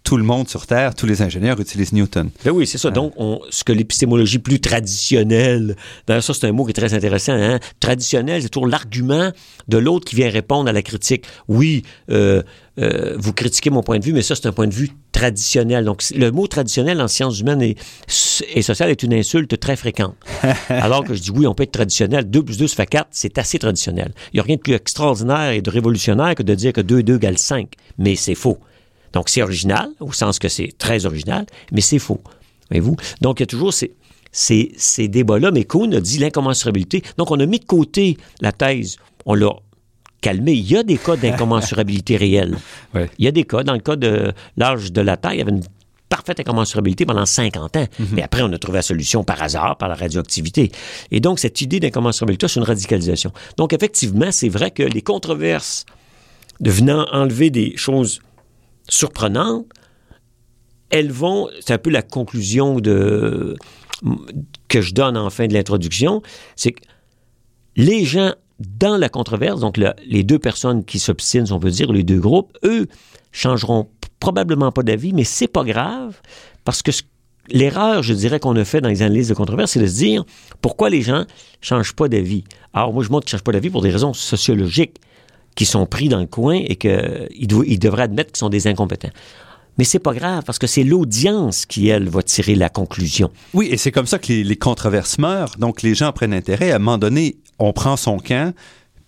tout 0.07 0.15
le 0.15 0.23
monde 0.23 0.47
sur 0.47 0.65
Terre, 0.65 0.95
tous 0.95 1.05
les 1.05 1.21
ingénieurs 1.21 1.59
utilisent 1.59 1.91
Newton. 1.91 2.29
Ben 2.45 2.51
oui, 2.51 2.65
c'est 2.65 2.77
ça. 2.77 2.91
Donc, 2.91 3.11
on, 3.17 3.41
ce 3.49 3.65
que 3.65 3.73
l'épistémologie 3.73 4.39
plus 4.39 4.61
traditionnelle, 4.61 5.75
d'ailleurs, 6.07 6.23
ça, 6.23 6.33
c'est 6.33 6.47
un 6.47 6.53
mot 6.53 6.63
qui 6.63 6.69
est 6.69 6.73
très 6.73 6.93
intéressant, 6.93 7.33
hein? 7.33 7.59
Traditionnel, 7.81 8.41
c'est 8.41 8.47
toujours 8.47 8.69
l'argument 8.69 9.33
de 9.67 9.77
l'autre 9.77 10.05
qui 10.05 10.15
vient 10.15 10.29
répondre 10.29 10.69
à 10.69 10.71
la 10.71 10.81
critique. 10.81 11.25
Oui, 11.49 11.83
euh, 12.09 12.41
euh, 12.79 13.15
vous 13.17 13.33
critiquez 13.33 13.69
mon 13.69 13.83
point 13.83 13.99
de 13.99 14.05
vue, 14.05 14.13
mais 14.13 14.21
ça, 14.21 14.35
c'est 14.35 14.47
un 14.47 14.53
point 14.53 14.67
de 14.67 14.73
vue 14.73 14.91
traditionnel. 15.11 15.83
Donc, 15.83 16.01
le 16.15 16.31
mot 16.31 16.47
traditionnel 16.47 17.01
en 17.01 17.09
sciences 17.09 17.41
humaines 17.41 17.61
et, 17.61 17.75
et 18.55 18.61
sociales 18.61 18.89
est 18.89 19.03
une 19.03 19.13
insulte 19.13 19.59
très 19.59 19.75
fréquente. 19.75 20.15
Alors 20.69 21.03
que 21.03 21.15
je 21.15 21.21
dis 21.21 21.31
oui, 21.31 21.45
on 21.47 21.53
peut 21.53 21.63
être 21.63 21.73
traditionnel. 21.73 22.29
2 22.29 22.43
plus 22.43 22.57
2, 22.57 22.67
ça 22.67 22.77
fait 22.77 22.85
4, 22.85 23.09
c'est 23.11 23.37
assez 23.37 23.59
traditionnel. 23.59 24.13
Il 24.31 24.37
n'y 24.37 24.39
a 24.39 24.43
rien 24.43 24.55
de 24.55 24.61
plus 24.61 24.73
extraordinaire 24.73 25.51
et 25.51 25.61
de 25.61 25.69
révolutionnaire 25.69 26.33
que 26.35 26.43
de 26.43 26.55
dire 26.55 26.71
que 26.71 26.79
2 26.79 26.99
et 26.99 27.03
2 27.03 27.15
égale 27.17 27.37
5. 27.37 27.73
Mais 27.97 28.15
c'est 28.15 28.35
faux. 28.35 28.57
Donc, 29.17 29.29
c'est 29.29 29.41
original, 29.41 29.89
au 29.99 30.13
sens 30.13 30.37
que 30.37 30.47
c'est 30.47 30.77
très 30.77 31.07
original, 31.07 31.47
mais 31.71 31.81
c'est 31.81 31.97
faux. 31.97 32.21
Voyez-vous? 32.69 32.97
Donc, 33.19 33.39
il 33.39 33.41
y 33.41 33.45
a 33.45 33.47
toujours 33.47 33.73
ces, 33.73 33.95
ces, 34.31 34.71
ces 34.77 35.07
débats-là, 35.07 35.49
mais 35.49 35.63
Kuhn 35.63 35.91
a 35.95 35.99
dit 35.99 36.19
l'incommensurabilité. 36.19 37.01
Donc, 37.17 37.31
on 37.31 37.39
a 37.39 37.47
mis 37.47 37.57
de 37.57 37.65
côté 37.65 38.17
la 38.41 38.51
thèse, 38.51 38.97
on 39.25 39.33
l'a 39.33 39.49
calmé. 40.21 40.51
Il 40.53 40.71
y 40.71 40.77
a 40.77 40.83
des 40.83 40.99
cas 40.99 41.15
d'incommensurabilité 41.15 42.15
réelle. 42.25 42.59
Ouais. 42.93 43.09
Il 43.17 43.25
y 43.25 43.27
a 43.27 43.31
des 43.31 43.43
cas. 43.43 43.63
Dans 43.63 43.73
le 43.73 43.79
cas 43.79 43.95
de 43.95 44.33
l'âge 44.55 44.91
de 44.91 45.01
la 45.01 45.17
Terre, 45.17 45.33
il 45.33 45.39
y 45.39 45.41
avait 45.41 45.49
une 45.49 45.63
parfaite 46.09 46.39
incommensurabilité 46.39 47.07
pendant 47.07 47.25
50 47.25 47.75
ans. 47.75 47.87
Mais 48.11 48.21
après, 48.21 48.43
on 48.43 48.53
a 48.53 48.59
trouvé 48.59 48.77
la 48.77 48.83
solution 48.83 49.23
par 49.23 49.41
hasard, 49.41 49.79
par 49.79 49.89
la 49.89 49.95
radioactivité. 49.95 50.71
Et 51.09 51.21
donc, 51.21 51.39
cette 51.39 51.59
idée 51.61 51.79
d'incommensurabilité, 51.79 52.47
c'est 52.47 52.59
une 52.59 52.67
radicalisation. 52.67 53.31
Donc, 53.57 53.73
effectivement, 53.73 54.31
c'est 54.31 54.49
vrai 54.49 54.69
que 54.69 54.83
les 54.83 55.01
controverses 55.01 55.87
de 56.59 56.69
venant 56.69 57.07
enlever 57.11 57.49
des 57.49 57.75
choses 57.77 58.21
surprenantes, 58.89 59.65
elles 60.89 61.11
vont, 61.11 61.49
c'est 61.59 61.73
un 61.73 61.77
peu 61.77 61.89
la 61.89 62.01
conclusion 62.01 62.79
de, 62.79 63.55
que 64.67 64.81
je 64.81 64.93
donne 64.93 65.17
en 65.17 65.29
fin 65.29 65.47
de 65.47 65.53
l'introduction, 65.53 66.21
c'est 66.55 66.71
que 66.71 66.81
les 67.75 68.05
gens 68.05 68.33
dans 68.59 68.97
la 68.97 69.09
controverse, 69.09 69.59
donc 69.59 69.77
le- 69.77 69.93
les 70.05 70.23
deux 70.23 70.39
personnes 70.39 70.83
qui 70.83 70.97
s'obstinent, 70.99 71.51
on 71.51 71.59
peut 71.59 71.69
dire, 71.69 71.91
les 71.91 72.03
deux 72.03 72.19
groupes, 72.19 72.57
eux, 72.63 72.87
changeront 73.31 73.87
probablement 74.19 74.71
pas 74.71 74.81
d'avis, 74.81 75.13
mais 75.13 75.25
c'est 75.25 75.47
pas 75.47 75.63
grave, 75.63 76.19
parce 76.63 76.81
que 76.81 76.91
l'erreur, 77.49 78.01
je 78.01 78.13
dirais, 78.13 78.39
qu'on 78.39 78.55
a 78.55 78.65
fait 78.65 78.81
dans 78.81 78.89
les 78.89 79.03
analyses 79.03 79.27
de 79.29 79.35
controverse, 79.35 79.71
c'est 79.71 79.79
de 79.79 79.87
se 79.87 79.95
dire 79.95 80.25
pourquoi 80.61 80.89
les 80.89 81.01
gens 81.01 81.25
changent 81.61 81.93
pas 81.93 82.07
d'avis. 82.07 82.45
Alors, 82.73 82.93
moi, 82.93 83.03
je 83.03 83.09
montre 83.09 83.25
qu'ils 83.25 83.31
changent 83.31 83.43
pas 83.43 83.51
d'avis 83.51 83.69
pour 83.69 83.81
des 83.81 83.91
raisons 83.91 84.13
sociologiques 84.13 84.97
qui 85.57 85.65
sont 85.65 85.85
pris 85.85 86.07
dans 86.07 86.19
le 86.19 86.27
coin 86.27 86.55
et 86.55 86.77
qu'ils 86.77 87.27
ils 87.65 87.79
devraient 87.79 88.03
admettre 88.03 88.31
qu'ils 88.31 88.39
sont 88.39 88.49
des 88.49 88.67
incompétents. 88.67 89.09
Mais 89.77 89.83
c'est 89.83 89.99
pas 89.99 90.13
grave, 90.13 90.43
parce 90.45 90.57
que 90.57 90.65
c'est 90.65 90.83
l'audience 90.83 91.65
qui, 91.65 91.89
elle, 91.89 92.09
va 92.09 92.23
tirer 92.23 92.55
la 92.55 92.69
conclusion. 92.69 93.31
Oui, 93.53 93.67
et 93.69 93.77
c'est 93.77 93.91
comme 93.91 94.07
ça 94.07 94.17
que 94.17 94.27
les, 94.27 94.43
les 94.43 94.55
controverses 94.55 95.19
meurent. 95.19 95.55
Donc, 95.59 95.81
les 95.81 95.93
gens 95.93 96.11
prennent 96.11 96.33
intérêt. 96.33 96.71
À 96.71 96.77
un 96.77 96.79
moment 96.79 96.97
donné, 96.97 97.37
on 97.59 97.73
prend 97.73 97.97
son 97.97 98.17
camp, 98.17 98.55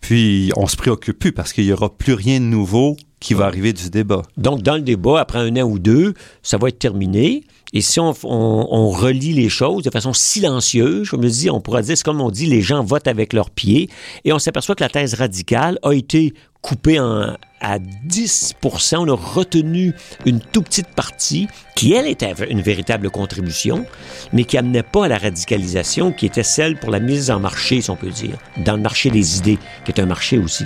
puis 0.02 0.52
on 0.56 0.68
se 0.68 0.76
préoccupe 0.76 1.18
plus 1.18 1.32
parce 1.32 1.54
qu'il 1.54 1.66
y 1.66 1.74
aura 1.74 1.96
plus 1.96 2.14
rien 2.14 2.40
de 2.40 2.46
nouveau 2.46 2.98
qui 3.20 3.34
va 3.34 3.46
arriver 3.46 3.74
du 3.74 3.90
débat. 3.90 4.22
Donc, 4.38 4.62
dans 4.62 4.76
le 4.76 4.82
débat, 4.82 5.20
après 5.20 5.40
un 5.40 5.56
an 5.58 5.64
ou 5.64 5.80
deux, 5.80 6.14
ça 6.44 6.58
va 6.58 6.70
être 6.70 6.80
terminé. 6.80 7.44
Et 7.74 7.82
si 7.82 8.00
on, 8.00 8.14
on- 8.24 8.90
relie 8.90 9.34
les 9.34 9.50
choses 9.50 9.84
de 9.84 9.92
façon 9.92 10.14
silencieuse, 10.14 11.08
je 11.12 11.16
me 11.16 11.30
dis, 11.30 11.50
on 11.50 11.62
pourrait 11.62 11.84
dire, 11.84 11.96
c'est 11.96 12.04
comme 12.04 12.22
on 12.22 12.32
dit, 12.32 12.48
les 12.48 12.62
gens 12.62 12.84
votent 12.84 13.08
avec 13.08 13.34
leurs 13.34 13.52
pieds. 13.52 13.90
Et 14.26 14.34
on 14.34 14.40
s'aperçoit 14.40 14.74
que 14.76 14.84
la 14.84 14.90
thèse 14.90 15.14
radicale 15.14 15.78
a 15.84 15.92
été 15.94 16.34
coupée 16.62 17.00
en, 17.00 17.36
à 17.62 17.78
10% 17.80 18.98
On 18.98 19.08
a 19.08 19.16
retenu 19.16 19.94
une 20.26 20.40
toute 20.40 20.66
petite 20.66 20.90
partie 20.90 21.48
qui, 21.76 21.94
elle, 21.94 22.08
était 22.08 22.34
une 22.50 22.62
véritable 22.62 23.10
contribution, 23.12 23.86
mais 24.34 24.44
qui 24.44 24.58
amenait 24.58 24.84
pas 24.84 25.06
à 25.06 25.08
la 25.08 25.18
radicalisation, 25.20 26.12
qui 26.12 26.26
était 26.26 26.44
celle 26.44 26.78
pour 26.78 26.90
la 26.90 27.00
mise 27.00 27.30
en 27.32 27.40
marché, 27.40 27.82
si 27.82 27.90
on 27.92 27.96
peut 27.96 28.10
dire, 28.10 28.38
dans 28.58 28.76
le 28.76 28.82
marché 28.82 29.10
des 29.12 29.38
idées, 29.38 29.60
qui 29.86 29.92
est 29.92 30.02
un 30.02 30.06
marché 30.08 30.38
aussi. 30.40 30.66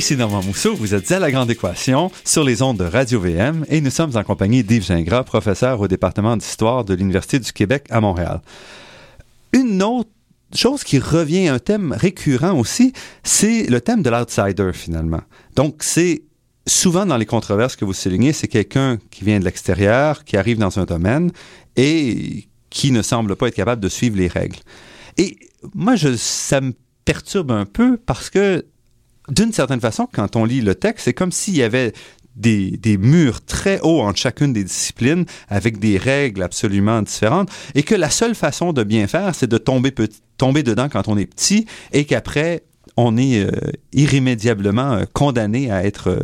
Ici 0.00 0.16
Normand 0.16 0.42
Mousseau, 0.42 0.74
vous 0.74 0.94
êtes 0.94 1.12
à 1.12 1.18
La 1.18 1.30
Grande 1.30 1.50
Équation 1.50 2.10
sur 2.24 2.42
les 2.42 2.62
ondes 2.62 2.78
de 2.78 2.84
Radio-VM 2.84 3.66
et 3.68 3.82
nous 3.82 3.90
sommes 3.90 4.16
en 4.16 4.24
compagnie 4.24 4.64
d'Yves 4.64 4.86
Gingras, 4.86 5.24
professeur 5.24 5.78
au 5.78 5.88
département 5.88 6.38
d'histoire 6.38 6.86
de 6.86 6.94
l'Université 6.94 7.38
du 7.38 7.52
Québec 7.52 7.84
à 7.90 8.00
Montréal. 8.00 8.40
Une 9.52 9.82
autre 9.82 10.08
chose 10.54 10.84
qui 10.84 10.98
revient, 10.98 11.48
un 11.48 11.58
thème 11.58 11.92
récurrent 11.92 12.58
aussi, 12.58 12.94
c'est 13.24 13.64
le 13.64 13.82
thème 13.82 14.02
de 14.02 14.08
l'outsider 14.08 14.70
finalement. 14.72 15.20
Donc 15.54 15.80
c'est 15.80 16.22
souvent 16.66 17.04
dans 17.04 17.18
les 17.18 17.26
controverses 17.26 17.76
que 17.76 17.84
vous 17.84 17.92
soulignez, 17.92 18.32
c'est 18.32 18.48
quelqu'un 18.48 18.96
qui 19.10 19.24
vient 19.24 19.38
de 19.38 19.44
l'extérieur, 19.44 20.24
qui 20.24 20.38
arrive 20.38 20.56
dans 20.56 20.78
un 20.78 20.84
domaine 20.84 21.30
et 21.76 22.48
qui 22.70 22.90
ne 22.90 23.02
semble 23.02 23.36
pas 23.36 23.48
être 23.48 23.54
capable 23.54 23.82
de 23.82 23.90
suivre 23.90 24.16
les 24.16 24.28
règles. 24.28 24.60
Et 25.18 25.36
moi, 25.74 25.96
ça 26.16 26.62
me 26.62 26.72
perturbe 27.04 27.50
un 27.50 27.66
peu 27.66 27.98
parce 27.98 28.30
que 28.30 28.64
d'une 29.30 29.52
certaine 29.52 29.80
façon, 29.80 30.08
quand 30.12 30.36
on 30.36 30.44
lit 30.44 30.60
le 30.60 30.74
texte, 30.74 31.04
c'est 31.04 31.14
comme 31.14 31.32
s'il 31.32 31.56
y 31.56 31.62
avait 31.62 31.92
des, 32.36 32.70
des, 32.76 32.96
murs 32.96 33.44
très 33.44 33.80
hauts 33.80 34.00
entre 34.00 34.18
chacune 34.18 34.52
des 34.52 34.64
disciplines 34.64 35.24
avec 35.48 35.78
des 35.78 35.98
règles 35.98 36.42
absolument 36.42 37.02
différentes 37.02 37.50
et 37.74 37.82
que 37.82 37.94
la 37.94 38.10
seule 38.10 38.34
façon 38.34 38.72
de 38.72 38.82
bien 38.82 39.06
faire, 39.06 39.34
c'est 39.34 39.48
de 39.48 39.58
tomber, 39.58 39.92
dedans 40.62 40.88
quand 40.88 41.08
on 41.08 41.18
est 41.18 41.26
petit 41.26 41.66
et 41.92 42.04
qu'après, 42.04 42.62
on 42.96 43.16
est 43.16 43.44
euh, 43.44 43.50
irrémédiablement 43.92 44.92
euh, 44.92 45.04
condamné 45.12 45.70
à 45.70 45.84
être 45.84 46.08
euh, 46.08 46.20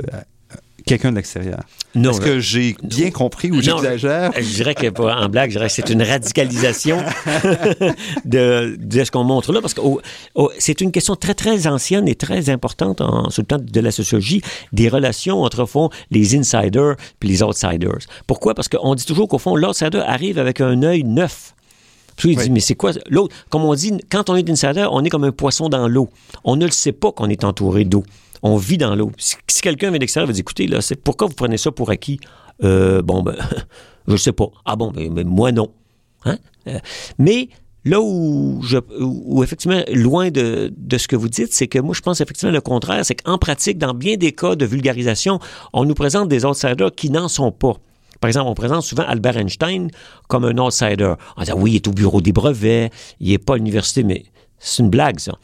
quelqu'un 0.86 1.10
de 1.10 1.16
l'extérieur. 1.16 1.60
Non, 1.94 2.12
Est-ce 2.12 2.20
que 2.20 2.40
j'ai 2.40 2.76
bien 2.82 3.10
compris 3.10 3.50
ou 3.50 3.60
j'exagère? 3.60 4.30
Je 4.36 4.54
dirais 4.54 4.74
que, 4.74 4.86
en 4.86 5.28
blague, 5.28 5.50
je 5.50 5.56
dirais 5.56 5.66
que 5.66 5.72
c'est 5.72 5.90
une 5.90 6.02
radicalisation 6.02 6.98
de, 8.24 8.76
de, 8.78 9.04
ce 9.04 9.10
qu'on 9.10 9.24
montre 9.24 9.52
là, 9.52 9.60
parce 9.60 9.74
que 9.74 9.80
oh, 9.82 10.00
oh, 10.36 10.50
c'est 10.58 10.80
une 10.80 10.92
question 10.92 11.16
très, 11.16 11.34
très 11.34 11.66
ancienne 11.66 12.06
et 12.06 12.14
très 12.14 12.50
importante 12.50 13.00
en, 13.00 13.30
sur 13.30 13.42
le 13.42 13.46
plan 13.46 13.58
de 13.58 13.80
la 13.80 13.90
sociologie, 13.90 14.42
des 14.72 14.88
relations 14.88 15.42
entre, 15.42 15.66
fond, 15.66 15.90
les 16.10 16.36
insiders 16.36 16.94
et 17.22 17.26
les 17.26 17.42
outsiders. 17.42 18.06
Pourquoi? 18.26 18.54
Parce 18.54 18.68
qu'on 18.68 18.94
dit 18.94 19.04
toujours 19.04 19.26
qu'au 19.26 19.38
fond, 19.38 19.56
l'outsider 19.56 20.02
arrive 20.06 20.38
avec 20.38 20.60
un 20.60 20.82
œil 20.82 21.02
neuf. 21.02 21.54
Puis 22.16 22.32
il 22.32 22.38
oui. 22.38 22.44
dit, 22.44 22.50
mais 22.50 22.60
c'est 22.60 22.76
quoi? 22.76 22.92
L'autre? 23.10 23.34
Comme 23.50 23.64
on 23.64 23.74
dit, 23.74 23.92
quand 24.10 24.30
on 24.30 24.36
est 24.36 24.48
insider, 24.48 24.86
on 24.90 25.04
est 25.04 25.10
comme 25.10 25.24
un 25.24 25.32
poisson 25.32 25.68
dans 25.68 25.88
l'eau. 25.88 26.08
On 26.44 26.56
ne 26.56 26.64
le 26.64 26.70
sait 26.70 26.92
pas 26.92 27.12
qu'on 27.12 27.28
est 27.28 27.44
entouré 27.44 27.84
d'eau. 27.84 28.04
On 28.42 28.56
vit 28.56 28.78
dans 28.78 28.94
l'eau. 28.94 29.10
Si, 29.18 29.36
quelqu'un 29.62 29.90
vient 29.90 29.98
d'extérieur, 29.98 30.26
va 30.26 30.32
dire, 30.32 30.40
écoutez, 30.40 30.68
c'est 30.80 30.96
pourquoi 30.96 31.28
vous 31.28 31.34
prenez 31.34 31.56
ça 31.56 31.70
pour 31.70 31.90
acquis? 31.90 32.20
Euh, 32.62 33.02
bon, 33.02 33.22
ben, 33.22 33.36
je 34.08 34.16
sais 34.16 34.32
pas. 34.32 34.46
Ah 34.64 34.76
bon, 34.76 34.92
mais, 34.94 35.08
mais 35.08 35.24
moi, 35.24 35.52
non. 35.52 35.70
Hein? 36.24 36.38
Euh, 36.68 36.78
mais 37.18 37.48
là 37.86 38.00
où, 38.00 38.62
effectivement, 39.42 39.80
loin 39.92 40.30
de, 40.30 40.72
ce 40.96 41.08
que 41.08 41.16
vous 41.16 41.28
dites, 41.28 41.52
c'est 41.52 41.68
que 41.68 41.78
moi, 41.78 41.94
je 41.94 42.00
pense 42.00 42.20
effectivement 42.20 42.52
le 42.52 42.60
contraire. 42.60 43.04
C'est 43.04 43.14
qu'en 43.14 43.38
pratique, 43.38 43.78
dans 43.78 43.94
bien 43.94 44.16
des 44.16 44.32
cas 44.32 44.56
de 44.56 44.66
vulgarisation, 44.66 45.38
on 45.72 45.84
nous 45.84 45.94
présente 45.94 46.28
des 46.28 46.44
outsiders 46.44 46.92
qui 46.94 47.10
n'en 47.10 47.28
sont 47.28 47.52
pas. 47.52 47.74
Par 48.20 48.28
exemple, 48.28 48.48
on 48.50 48.54
présente 48.54 48.82
souvent 48.82 49.04
Albert 49.04 49.36
Einstein 49.36 49.90
comme 50.28 50.44
un 50.44 50.58
outsider. 50.58 51.14
On 51.36 51.42
dit, 51.42 51.52
oui, 51.52 51.72
il 51.72 51.76
est 51.76 51.88
au 51.88 51.92
bureau 51.92 52.20
des 52.20 52.32
brevets, 52.32 52.90
il 53.20 53.30
n'est 53.30 53.38
pas 53.38 53.54
à 53.54 53.56
l'université, 53.56 54.02
mais 54.02 54.24
c'est 54.58 54.82
une 54.82 54.90
blague, 54.90 55.20
ça. 55.20 55.38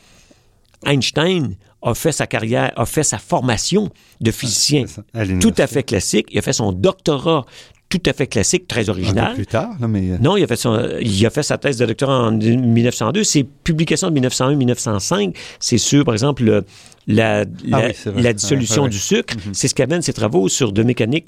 Einstein 0.84 1.54
a 1.82 1.94
fait 1.94 2.12
sa 2.12 2.26
carrière, 2.26 2.72
a 2.76 2.86
fait 2.86 3.02
sa 3.02 3.18
formation 3.18 3.90
de 4.20 4.30
physicien 4.30 4.84
à 5.14 5.26
tout 5.26 5.54
à 5.58 5.66
fait 5.66 5.82
classique. 5.82 6.28
Il 6.30 6.38
a 6.38 6.42
fait 6.42 6.52
son 6.52 6.72
doctorat 6.72 7.44
tout 7.92 8.00
à 8.06 8.14
fait 8.14 8.26
classique, 8.26 8.66
très 8.66 8.88
original. 8.88 9.24
Un 9.24 9.28
peu 9.30 9.34
plus 9.34 9.46
tard, 9.46 9.76
là, 9.78 9.86
mais... 9.86 10.18
Non, 10.18 10.38
il 10.38 10.44
a, 10.44 10.46
fait 10.46 10.56
son, 10.56 10.82
il 11.02 11.26
a 11.26 11.30
fait 11.30 11.42
sa 11.42 11.58
thèse 11.58 11.76
de 11.76 11.84
doctorat 11.84 12.20
en 12.20 12.32
1902. 12.32 13.22
Ses 13.22 13.44
publications 13.44 14.10
de 14.10 14.18
1901-1905, 14.18 15.36
c'est 15.60 15.76
sur, 15.76 16.02
par 16.02 16.14
exemple, 16.14 16.42
la, 16.42 16.62
la, 17.06 17.44
ah 17.72 18.10
la, 18.16 18.32
dissolution 18.32 18.88
du 18.88 18.98
sucre. 18.98 19.34
Mm-hmm. 19.34 19.52
C'est 19.52 19.68
ce 19.68 19.74
qu'amène 19.74 20.00
ses 20.00 20.14
travaux 20.14 20.48
sur 20.48 20.72
de 20.72 20.82
mécanique 20.82 21.26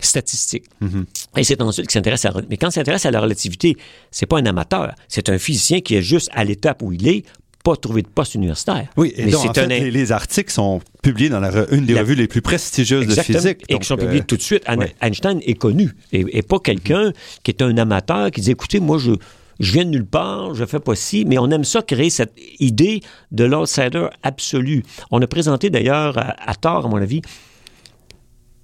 statistique. 0.00 0.64
Mm-hmm. 0.82 1.38
Et 1.38 1.44
c'est 1.44 1.62
ensuite 1.62 1.86
qui 1.86 1.94
s'intéresse 1.94 2.26
à... 2.26 2.34
Mais 2.50 2.58
quand 2.58 2.68
il 2.68 2.72
s'intéresse 2.72 3.06
à 3.06 3.10
la 3.10 3.20
relativité, 3.20 3.78
c'est 4.10 4.26
pas 4.26 4.38
un 4.38 4.44
amateur. 4.44 4.94
C'est 5.08 5.30
un 5.30 5.38
physicien 5.38 5.80
qui 5.80 5.94
est 5.94 6.02
juste 6.02 6.28
à 6.34 6.44
l'étape 6.44 6.82
où 6.82 6.92
il 6.92 7.08
est 7.08 7.24
pas 7.62 7.76
trouvé 7.76 8.02
de 8.02 8.08
poste 8.08 8.34
universitaire. 8.34 8.88
Oui, 8.96 9.12
et 9.16 9.26
donc, 9.26 9.48
en 9.48 9.54
fait, 9.54 9.66
les, 9.66 10.12
articles 10.12 10.52
sont 10.52 10.80
publiés 11.02 11.28
dans 11.28 11.42
une 11.70 11.86
des 11.86 11.98
revues 11.98 12.14
les 12.14 12.26
plus 12.26 12.42
prestigieuses 12.42 13.06
de 13.06 13.20
physique. 13.20 13.62
Et 13.68 13.78
qui 13.78 13.86
sont 13.86 13.96
publiés 13.96 14.20
euh, 14.20 14.26
tout 14.26 14.36
de 14.36 14.42
suite. 14.42 14.64
Einstein 15.00 15.40
est 15.44 15.54
connu 15.54 15.92
et, 16.12 16.42
pas 16.42 16.58
quelqu'un 16.58 17.12
qui 17.42 17.50
est 17.50 17.62
un 17.62 17.76
amateur 17.78 18.30
qui 18.30 18.40
dit, 18.40 18.50
écoutez, 18.50 18.80
moi, 18.80 18.98
je, 18.98 19.12
je 19.60 19.72
viens 19.72 19.84
de 19.84 19.90
nulle 19.90 20.06
part, 20.06 20.54
je 20.54 20.64
fais 20.64 20.80
pas 20.80 20.94
ci, 20.94 21.24
mais 21.24 21.38
on 21.38 21.50
aime 21.50 21.64
ça 21.64 21.82
créer 21.82 22.10
cette 22.10 22.34
idée 22.58 23.00
de 23.30 23.44
l'outsider 23.44 24.08
absolu. 24.22 24.82
On 25.10 25.22
a 25.22 25.26
présenté 25.26 25.70
d'ailleurs, 25.70 26.16
à, 26.18 26.54
tort, 26.54 26.86
à 26.86 26.88
mon 26.88 26.96
avis, 26.96 27.22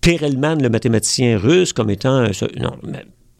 Perelman, 0.00 0.60
le 0.60 0.68
mathématicien 0.70 1.38
russe, 1.38 1.72
comme 1.72 1.90
étant... 1.90 2.24
Non, 2.58 2.76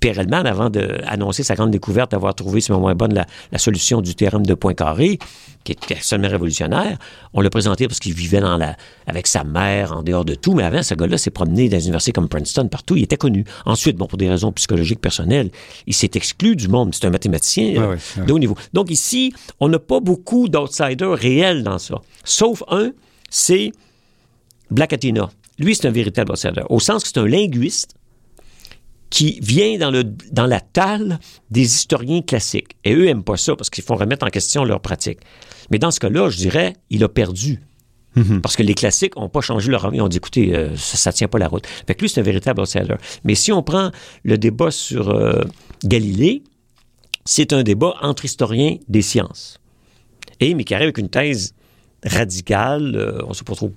Perelman, 0.01 0.47
avant 0.47 0.71
d'annoncer 0.71 1.43
sa 1.43 1.55
grande 1.55 1.71
découverte 1.71 2.13
d'avoir 2.13 2.35
trouvé, 2.35 2.61
si 2.61 2.71
moins 2.73 2.95
bonne, 2.95 3.15
la, 3.15 3.59
solution 3.59 4.01
du 4.01 4.15
théorème 4.15 4.47
de 4.47 4.55
Poincaré, 4.55 5.19
qui 5.65 5.73
est 5.73 5.93
absolument 5.93 6.29
révolutionnaire, 6.29 6.99
on 7.35 7.41
l'a 7.41 7.51
présenté 7.51 7.89
parce 7.89 7.99
qu'il 7.99 8.15
vivait 8.15 8.41
dans 8.41 8.57
la, 8.57 8.77
avec 9.07 9.27
sa 9.27 9.43
mère, 9.43 9.93
en 9.93 10.03
dehors 10.03 10.25
de 10.25 10.35
tout, 10.35 10.55
mais 10.55 10.63
avant, 10.63 10.83
ce 10.83 10.95
gars-là 10.95 11.19
s'est 11.19 11.31
promené 11.31 11.69
dans 11.69 11.77
des 11.77 11.85
universités 11.85 12.13
comme 12.13 12.29
Princeton, 12.29 12.69
partout, 12.69 12.97
il 12.97 13.03
était 13.03 13.17
connu. 13.17 13.45
Ensuite, 13.67 13.97
bon, 13.97 14.07
pour 14.07 14.19
des 14.19 14.29
raisons 14.29 14.53
psychologiques 14.53 15.01
personnelles, 15.01 15.51
il 15.87 15.95
s'est 15.95 16.11
exclu 16.15 16.55
du 16.55 16.69
monde. 16.69 16.95
C'est 16.95 17.07
un 17.07 17.11
mathématicien 17.11 17.83
euh, 17.83 17.97
de 18.25 18.33
haut 18.33 18.39
niveau. 18.39 18.57
Donc 18.73 18.91
ici, 18.91 19.33
on 19.59 19.69
n'a 19.69 19.79
pas 19.79 20.01
beaucoup 20.01 20.49
d'outsiders 20.49 21.13
réels 21.13 21.65
dans 21.65 21.79
ça. 21.79 21.97
Sauf 22.25 22.63
un, 22.69 22.93
c'est 23.31 23.73
Blackatina. 24.71 25.31
Lui, 25.59 25.75
c'est 25.75 25.89
un 25.89 25.93
véritable 25.93 26.31
outsider, 26.31 26.63
au 26.69 26.79
sens 26.79 27.03
que 27.03 27.09
c'est 27.09 27.19
un 27.19 27.27
linguiste 27.27 27.98
qui 29.11 29.39
vient 29.43 29.79
dans, 29.79 29.91
le, 29.91 30.05
dans 30.05 30.47
la 30.47 30.61
talle 30.61 31.19
des 31.51 31.63
historiens 31.63 32.23
classiques. 32.23 32.77
Et 32.85 32.95
eux 32.95 33.05
n'aiment 33.05 33.25
pas 33.25 33.37
ça 33.37 33.57
parce 33.57 33.71
qu'ils 33.71 33.85
font 33.85 33.97
remettre 33.97 34.27
en 34.27 34.31
question 34.31 34.65
leur 34.65 34.81
pratique. 34.81 35.21
Mais 35.71 35.79
dans 35.79 35.91
ce 35.91 36.01
cas-là, 36.01 36.29
je 36.31 36.37
dirais, 36.37 36.75
il 36.91 37.03
a 37.05 37.09
perdu. 37.09 37.61
Mhm. 38.17 38.41
Parce 38.41 38.57
que 38.57 38.63
les 38.63 38.75
classiques 38.75 39.17
n'ont 39.17 39.29
pas 39.29 39.41
changé 39.41 39.71
leur 39.71 39.85
avis. 39.85 39.99
Ils 39.99 40.03
ont 40.03 40.09
dit, 40.09 40.17
écoutez, 40.17 40.55
euh, 40.55 40.77
ça 40.77 41.11
ne 41.11 41.15
tient 41.15 41.29
pas 41.29 41.39
la 41.39 41.49
route. 41.49 41.67
Fait 41.87 41.95
que 41.95 42.01
lui, 42.01 42.09
c'est 42.09 42.21
un 42.21 42.25
véritable 42.25 42.61
outsider. 42.61 42.97
Mais 43.25 43.35
si 43.35 43.53
on 43.53 43.63
prend 43.63 43.91
le 44.25 44.39
débat 44.39 44.71
sur 44.71 45.11
euh, 45.11 45.43
Galilée, 45.85 46.43
c'est 47.25 47.53
un 47.53 47.63
débat 47.63 47.95
entre 48.01 48.25
historiens 48.25 48.77
des 48.89 49.03
sciences. 49.03 49.59
Et, 50.41 50.55
mais 50.55 50.65
qui 50.65 50.75
arrive 50.75 50.87
avec 50.87 50.99
une 50.99 51.11
thèse 51.11 51.55
radicale, 52.05 52.95
euh, 52.97 53.23
on 53.25 53.31
ne 53.31 53.35
sait 53.35 53.45
pas 53.45 53.55
trop 53.55 53.73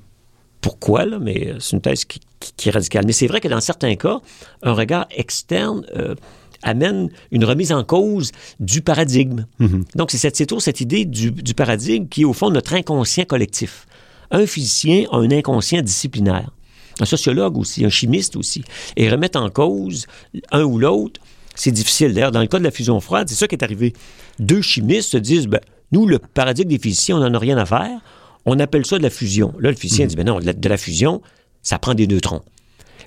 pourquoi, 0.62 1.05
là, 1.05 1.20
mais 1.20 1.53
c'est 1.59 1.76
une 1.76 1.82
thèse 1.82 2.05
qui, 2.05 2.22
qui 2.57 2.70
est 2.70 2.72
radicale. 2.72 3.05
Mais 3.05 3.14
c'est 3.14 3.28
vrai 3.28 3.41
que 3.41 3.47
dans 3.47 3.62
certains 3.62 3.95
cas, 3.95 4.20
un 4.64 4.74
regard 4.74 5.07
externe 5.12 5.86
euh, 5.95 6.16
amène 6.64 7.09
une 7.32 7.45
remise 7.45 7.72
en 7.72 7.84
cause 7.84 8.32
du 8.59 8.82
paradigme. 8.82 9.45
Mm-hmm. 9.59 9.84
Donc, 9.95 10.12
c'est 10.12 10.45
toujours 10.45 10.62
cette 10.62 10.82
idée 10.82 11.05
du, 11.05 11.32
paradigme 11.53 12.07
qui 12.07 12.22
est 12.22 12.26
au 12.26 12.34
fond 12.34 12.49
notre 12.49 12.74
inconscient 12.74 13.26
collectif. 13.26 13.88
Un 14.30 14.45
physicien 14.45 15.05
a 15.12 15.18
un 15.18 15.32
inconscient 15.32 15.82
disciplinaire. 15.82 16.51
Un 16.99 17.05
sociologue 17.05 17.57
aussi, 17.57 17.84
un 17.84 17.89
chimiste 17.89 18.36
aussi. 18.36 18.64
Et 18.95 19.09
remettre 19.09 19.39
en 19.39 19.49
cause 19.49 20.05
un 20.51 20.64
ou 20.64 20.78
l'autre, 20.78 21.20
c'est 21.55 21.72
difficile. 21.72 22.14
D'ailleurs, 22.14 22.32
dans 22.32 22.41
le 22.41 22.47
cas 22.47 22.59
de 22.59 22.64
la 22.64 22.72
fusion 22.72 22.99
froide, 22.99 23.28
c'est 23.28 23.36
ça 23.36 23.47
qui 23.47 23.55
est 23.55 23.64
arrivé. 23.64 23.93
Deux 24.39 24.62
chimistes 24.62 25.12
se 25.12 25.18
disent, 25.18 25.47
ben, 25.47 25.59
nous, 25.91 26.07
le 26.07 26.20
paradigme 26.20 26.70
des 26.70 26.80
physiciens, 26.80 27.18
on 27.18 27.20
n'en 27.20 27.34
a 27.34 27.39
rien 27.39 27.57
à 27.57 27.66
faire. 27.66 27.99
On 28.46 28.60
appelle 28.60 28.86
ça 28.86 28.98
de 28.98 29.04
la 29.04 29.10
fusion. 29.10 29.54
Là, 29.60 29.70
le 29.70 29.76
physicien 29.76 30.08
dit, 30.08 30.16
ben 30.16 30.26
non, 30.26 30.39
de 30.39 30.70
la 30.70 30.78
fusion, 30.78 31.22
ça 31.62 31.80
prend 31.80 31.94
des 31.94 32.08
neutrons. 32.08 32.42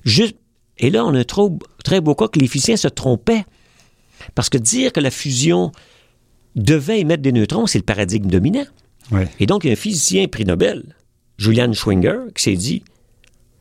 Juste, 0.03 0.35
et 0.77 0.89
là, 0.89 1.05
on 1.05 1.13
a 1.13 1.19
un 1.19 1.57
très 1.83 2.01
beau 2.01 2.15
cas 2.15 2.27
que 2.27 2.39
les 2.39 2.47
physiciens 2.47 2.77
se 2.77 2.87
trompaient. 2.87 3.45
Parce 4.33 4.49
que 4.49 4.57
dire 4.57 4.93
que 4.93 4.99
la 4.99 5.11
fusion 5.11 5.71
devait 6.55 7.01
émettre 7.01 7.21
des 7.21 7.31
neutrons, 7.31 7.67
c'est 7.67 7.77
le 7.77 7.83
paradigme 7.83 8.29
dominant. 8.29 8.65
Et 9.39 9.45
donc, 9.45 9.63
il 9.63 9.67
y 9.67 9.69
a 9.69 9.73
un 9.73 9.77
physicien 9.77 10.27
prix 10.27 10.45
Nobel, 10.45 10.95
Julian 11.37 11.71
Schwinger, 11.73 12.17
qui 12.35 12.43
s'est 12.43 12.55
dit 12.55 12.83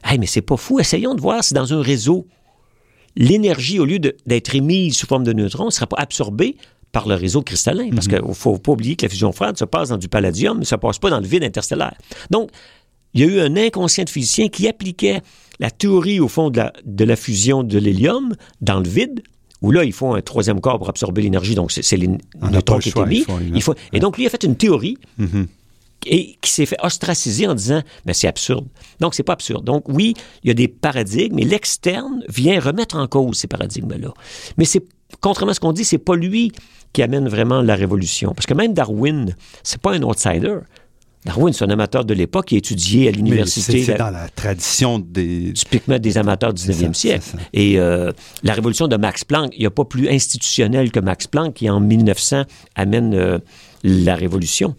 Hey, 0.03 0.19
mais 0.19 0.27
c'est 0.27 0.43
pas 0.43 0.57
fou, 0.57 0.81
essayons 0.81 1.15
de 1.15 1.21
voir 1.21 1.43
si 1.43 1.55
dans 1.55 1.73
un 1.73 1.83
réseau, 1.83 2.27
l'énergie, 3.17 3.79
au 3.79 3.85
lieu 3.85 3.99
d'être 3.99 4.55
émise 4.55 4.97
sous 4.97 5.07
forme 5.07 5.25
de 5.25 5.33
neutrons, 5.33 5.67
ne 5.67 5.71
sera 5.71 5.87
pas 5.87 5.97
absorbée 5.99 6.57
par 6.95 7.09
le 7.09 7.17
réseau 7.17 7.43
cristallin. 7.43 7.91
Parce 7.91 8.07
mhm. 8.07 8.21
qu'il 8.21 8.29
ne 8.29 8.33
faut 8.33 8.57
pas 8.57 8.73
oublier 8.73 8.97
que 8.97 9.05
la 9.05 9.11
fusion 9.11 9.33
froide 9.33 9.59
se 9.59 9.67
passe 9.67 9.91
dans 9.91 9.99
du 9.99 10.09
palladium, 10.09 10.59
mais 10.61 10.65
ça 10.65 10.77
ne 10.77 10.81
passe 10.81 10.99
pas 10.99 11.11
dans 11.11 11.21
le 11.21 11.27
vide 11.27 11.45
interstellaire. 11.45 11.97
Donc, 12.31 12.51
il 13.13 13.21
y 13.21 13.25
a 13.25 13.27
eu 13.27 13.41
un 13.41 13.57
inconscient 13.57 14.05
de 14.05 14.11
physicien 14.11 14.49
qui 14.49 14.67
appliquait 14.69 15.21
la 15.61 15.71
théorie, 15.71 16.21
au 16.21 16.29
fond, 16.29 16.51
de 16.51 16.59
la, 16.59 16.73
de 16.85 17.05
la 17.05 17.17
fusion 17.17 17.63
de 17.65 17.79
l'hélium 17.79 18.35
dans 18.61 18.79
le 18.79 18.89
vide, 18.89 19.23
où 19.61 19.73
là, 19.73 19.85
il 19.85 19.93
faut 19.93 20.15
un 20.15 20.21
troisième 20.21 20.61
corps 20.61 20.79
pour 20.79 20.89
absorber 20.89 21.23
l'énergie, 21.23 21.55
donc 21.55 21.73
c'est 21.73 21.97
les 21.97 22.09
neutrons 22.51 22.79
qui 22.79 22.91
est 22.91 22.99
émis. 22.99 23.25
Il 23.55 23.63
faut, 23.63 23.75
et 23.93 23.99
donc, 23.99 24.17
lui 24.17 24.27
a 24.27 24.31
fait 24.31 24.45
une 24.45 24.57
théorie 24.57 24.99
mm-hmm. 25.19 25.47
et 26.07 26.37
qui 26.41 26.51
s'est 26.51 26.67
fait 26.67 26.77
ostraciser 26.83 27.49
en 27.49 27.55
disant, 27.55 27.83
mais 28.07 28.15
c'est 28.15 28.29
absurde. 28.29 28.67
Donc, 29.01 29.15
c'est 29.15 29.23
pas 29.23 29.33
absurde. 29.33 29.65
Donc, 29.65 29.89
oui, 29.89 30.15
il 30.45 30.49
y 30.49 30.51
a 30.51 30.55
des 30.55 30.69
paradigmes, 30.69 31.35
mais 31.37 31.45
l'externe 31.45 32.23
vient 32.29 32.61
remettre 32.61 32.97
en 32.97 33.07
cause 33.09 33.39
ces 33.39 33.49
paradigmes-là. 33.49 34.13
Mais 34.59 34.65
c'est, 34.65 34.85
contrairement 35.21 35.53
à 35.53 35.55
ce 35.55 35.61
qu'on 35.61 35.73
dit, 35.73 35.85
c'est 35.85 35.99
pas 35.99 36.15
lui 36.15 36.53
qui 36.95 37.03
amène 37.03 37.29
vraiment 37.29 37.61
la 37.61 37.75
révolution. 37.75 38.33
Parce 38.33 38.47
que 38.47 38.55
même 38.55 38.73
Darwin, 38.73 39.35
c'est 39.63 39.81
pas 39.81 39.93
un 39.93 40.03
outsider. 40.03 40.59
Darwin, 41.27 41.53
c'est 41.53 41.65
un 41.65 41.71
amateur 41.71 42.05
de 42.05 42.15
l'époque 42.15 42.47
qui 42.47 42.55
a 42.55 42.59
étudié 42.59 43.09
à 43.09 43.11
l'université. 43.11 43.83
C'est 43.83 43.99
dans 43.99 44.11
la 44.11 44.29
tradition 44.29 44.99
des... 44.99 45.53
Typiquement 45.55 45.99
des 45.99 46.17
amateurs 46.19 46.55
du 46.55 46.63
19e 46.63 46.95
siècle. 46.95 47.25
Et 47.53 47.79
euh, 47.79 48.13
la 48.43 48.53
révolution 48.55 48.87
de 48.89 48.97
Max 48.97 49.25
Planck, 49.25 49.53
il 49.57 49.61
n'y 49.61 49.67
a 49.67 49.71
pas 49.71 49.85
plus 49.85 50.09
institutionnel 50.09 50.93
que 50.93 51.01
Max 51.01 51.27
Planck 51.27 51.55
qui, 51.55 51.69
en 51.69 51.81
1900, 51.81 52.45
amène 52.77 53.15
euh, 53.15 53.39
la 53.83 54.15
révolution. 54.15 54.77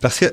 Parce 0.00 0.20
que 0.20 0.26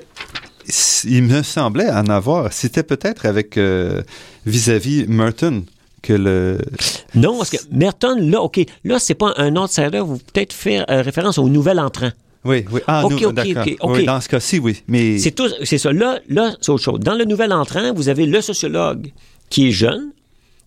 il 1.06 1.24
me 1.24 1.42
semblait 1.42 1.90
en 1.90 2.06
avoir. 2.08 2.54
C'était 2.54 2.84
peut-être 2.84 3.26
avec 3.26 3.58
euh, 3.58 4.04
vis-à-vis 4.46 5.06
Merton 5.08 5.64
que 6.02 6.14
le. 6.14 6.60
Non, 7.16 7.38
parce 7.38 7.50
que 7.50 7.58
Merton, 7.72 8.16
là, 8.20 8.42
OK, 8.42 8.60
là, 8.84 9.00
c'est 9.00 9.16
pas 9.16 9.34
un 9.38 9.56
outsider. 9.56 10.00
Vous 10.00 10.18
peut-être 10.18 10.54
faire 10.54 10.86
référence 10.88 11.38
au 11.38 11.50
nouvel 11.50 11.80
entrant. 11.80 12.12
Oui, 12.46 12.66
oui. 12.72 12.82
Ah, 12.88 13.06
OK, 13.06 13.22
OK, 13.24 13.78
OK. 13.82 14.06
dans 14.06 14.22
ce 14.22 14.30
cas-ci, 14.30 14.60
oui. 14.60 14.82
Mais... 14.88 15.18
C'est, 15.18 15.32
tout, 15.32 15.50
c'est 15.64 15.78
ça. 15.78 15.92
Là, 15.92 16.20
là 16.30 16.56
c'est 16.62 16.72
autre 16.72 16.84
chose. 16.84 17.00
Dans 17.00 17.16
le 17.16 17.26
nouvel 17.26 17.52
entrant, 17.52 17.94
vous 17.94 18.08
avez 18.08 18.26
le 18.26 18.42
sociologue 18.42 19.12
qui 19.50 19.68
est 19.68 19.72
jeune, 19.72 20.12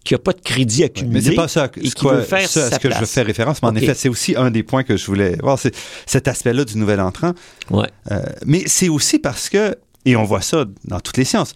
qui 0.05 0.15
n'a 0.15 0.19
pas 0.19 0.33
de 0.33 0.41
crédit 0.41 0.85
accumulé. 0.85 1.15
mais 1.15 1.21
c'est 1.23 1.35
pas 1.35 1.49
ça, 1.49 1.71
et 1.77 1.89
qui 1.89 2.07
veut 2.07 2.23
faire 2.23 2.49
ça 2.49 2.67
à 2.67 2.71
ce 2.73 2.79
que 2.79 2.91
je 2.91 3.05
fais 3.05 3.23
référence. 3.23 3.63
Mais 3.63 3.69
en 3.69 3.77
effet, 3.77 3.95
c'est 3.95 4.09
aussi 4.09 4.35
un 4.37 4.51
des 4.51 4.63
points 4.63 4.83
que 4.83 4.97
je 4.97 5.07
voulais 5.07 5.37
voir, 5.41 5.59
c'est 5.59 5.75
cet 6.07 6.29
aspect-là 6.29 6.65
du 6.65 6.77
nouvel 6.77 7.01
entrant. 7.01 7.33
Ouais. 7.71 7.89
Euh, 8.11 8.21
mais 8.45 8.65
c'est 8.67 8.89
aussi 8.89 9.19
parce 9.19 9.49
que, 9.49 9.77
et 10.05 10.17
on 10.17 10.25
voit 10.25 10.43
ça 10.43 10.67
dans 10.85 11.01
toutes 11.01 11.17
les 11.17 11.25
sciences, 11.25 11.55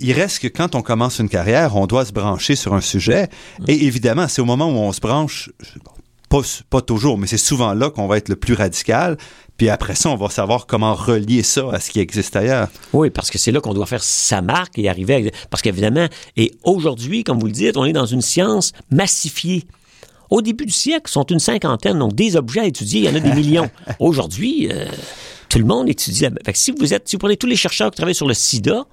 il 0.00 0.12
reste 0.12 0.40
que 0.40 0.48
quand 0.48 0.74
on 0.74 0.82
commence 0.82 1.18
une 1.18 1.28
carrière, 1.28 1.76
on 1.76 1.86
doit 1.86 2.04
se 2.04 2.12
brancher 2.12 2.56
sur 2.56 2.74
un 2.74 2.80
sujet. 2.80 3.28
Et 3.66 3.86
évidemment, 3.86 4.28
c'est 4.28 4.40
au 4.40 4.44
moment 4.44 4.66
où 4.66 4.76
on 4.76 4.92
se 4.92 5.00
branche, 5.00 5.50
pas, 6.28 6.40
pas 6.70 6.80
toujours, 6.80 7.18
mais 7.18 7.26
c'est 7.26 7.38
souvent 7.38 7.74
là 7.74 7.90
qu'on 7.90 8.06
va 8.06 8.18
être 8.18 8.28
le 8.28 8.36
plus 8.36 8.54
radical. 8.54 9.16
Puis 9.56 9.68
après 9.68 9.96
ça, 9.96 10.10
on 10.10 10.16
va 10.16 10.30
savoir 10.30 10.66
comment 10.66 10.94
relier 10.94 11.42
ça 11.42 11.68
à 11.72 11.80
ce 11.80 11.90
qui 11.90 11.98
existe 11.98 12.36
ailleurs. 12.36 12.68
Oui, 12.92 13.10
parce 13.10 13.28
que 13.28 13.38
c'est 13.38 13.50
là 13.50 13.60
qu'on 13.60 13.74
doit 13.74 13.86
faire 13.86 14.04
sa 14.04 14.40
marque 14.40 14.78
et 14.78 14.88
arriver 14.88 15.14
à... 15.28 15.48
Parce 15.50 15.62
qu'évidemment, 15.62 16.06
et 16.36 16.52
aujourd'hui, 16.62 17.24
comme 17.24 17.40
vous 17.40 17.46
le 17.46 17.52
dites, 17.52 17.76
on 17.76 17.84
est 17.84 17.92
dans 17.92 18.06
une 18.06 18.22
science 18.22 18.72
massifiée. 18.90 19.64
Au 20.30 20.42
début 20.42 20.66
du 20.66 20.72
siècle, 20.72 21.10
sont 21.10 21.24
une 21.24 21.40
cinquantaine, 21.40 21.98
donc 21.98 22.14
des 22.14 22.36
objets 22.36 22.60
à 22.60 22.66
étudier, 22.66 23.00
il 23.00 23.06
y 23.06 23.08
en 23.08 23.14
a 23.14 23.20
des 23.20 23.32
millions. 23.32 23.68
Aujourd'hui, 23.98 24.68
euh, 24.70 24.86
tout 25.48 25.58
le 25.58 25.64
monde 25.64 25.88
étudie. 25.88 26.26
Fait 26.44 26.52
que 26.52 26.58
si 26.58 26.70
vous 26.70 26.94
êtes, 26.94 27.08
si 27.08 27.16
vous 27.16 27.20
prenez 27.20 27.36
tous 27.36 27.46
les 27.46 27.56
chercheurs 27.56 27.90
qui 27.90 27.96
travaillent 27.96 28.14
sur 28.14 28.28
le 28.28 28.34
sida, 28.34 28.86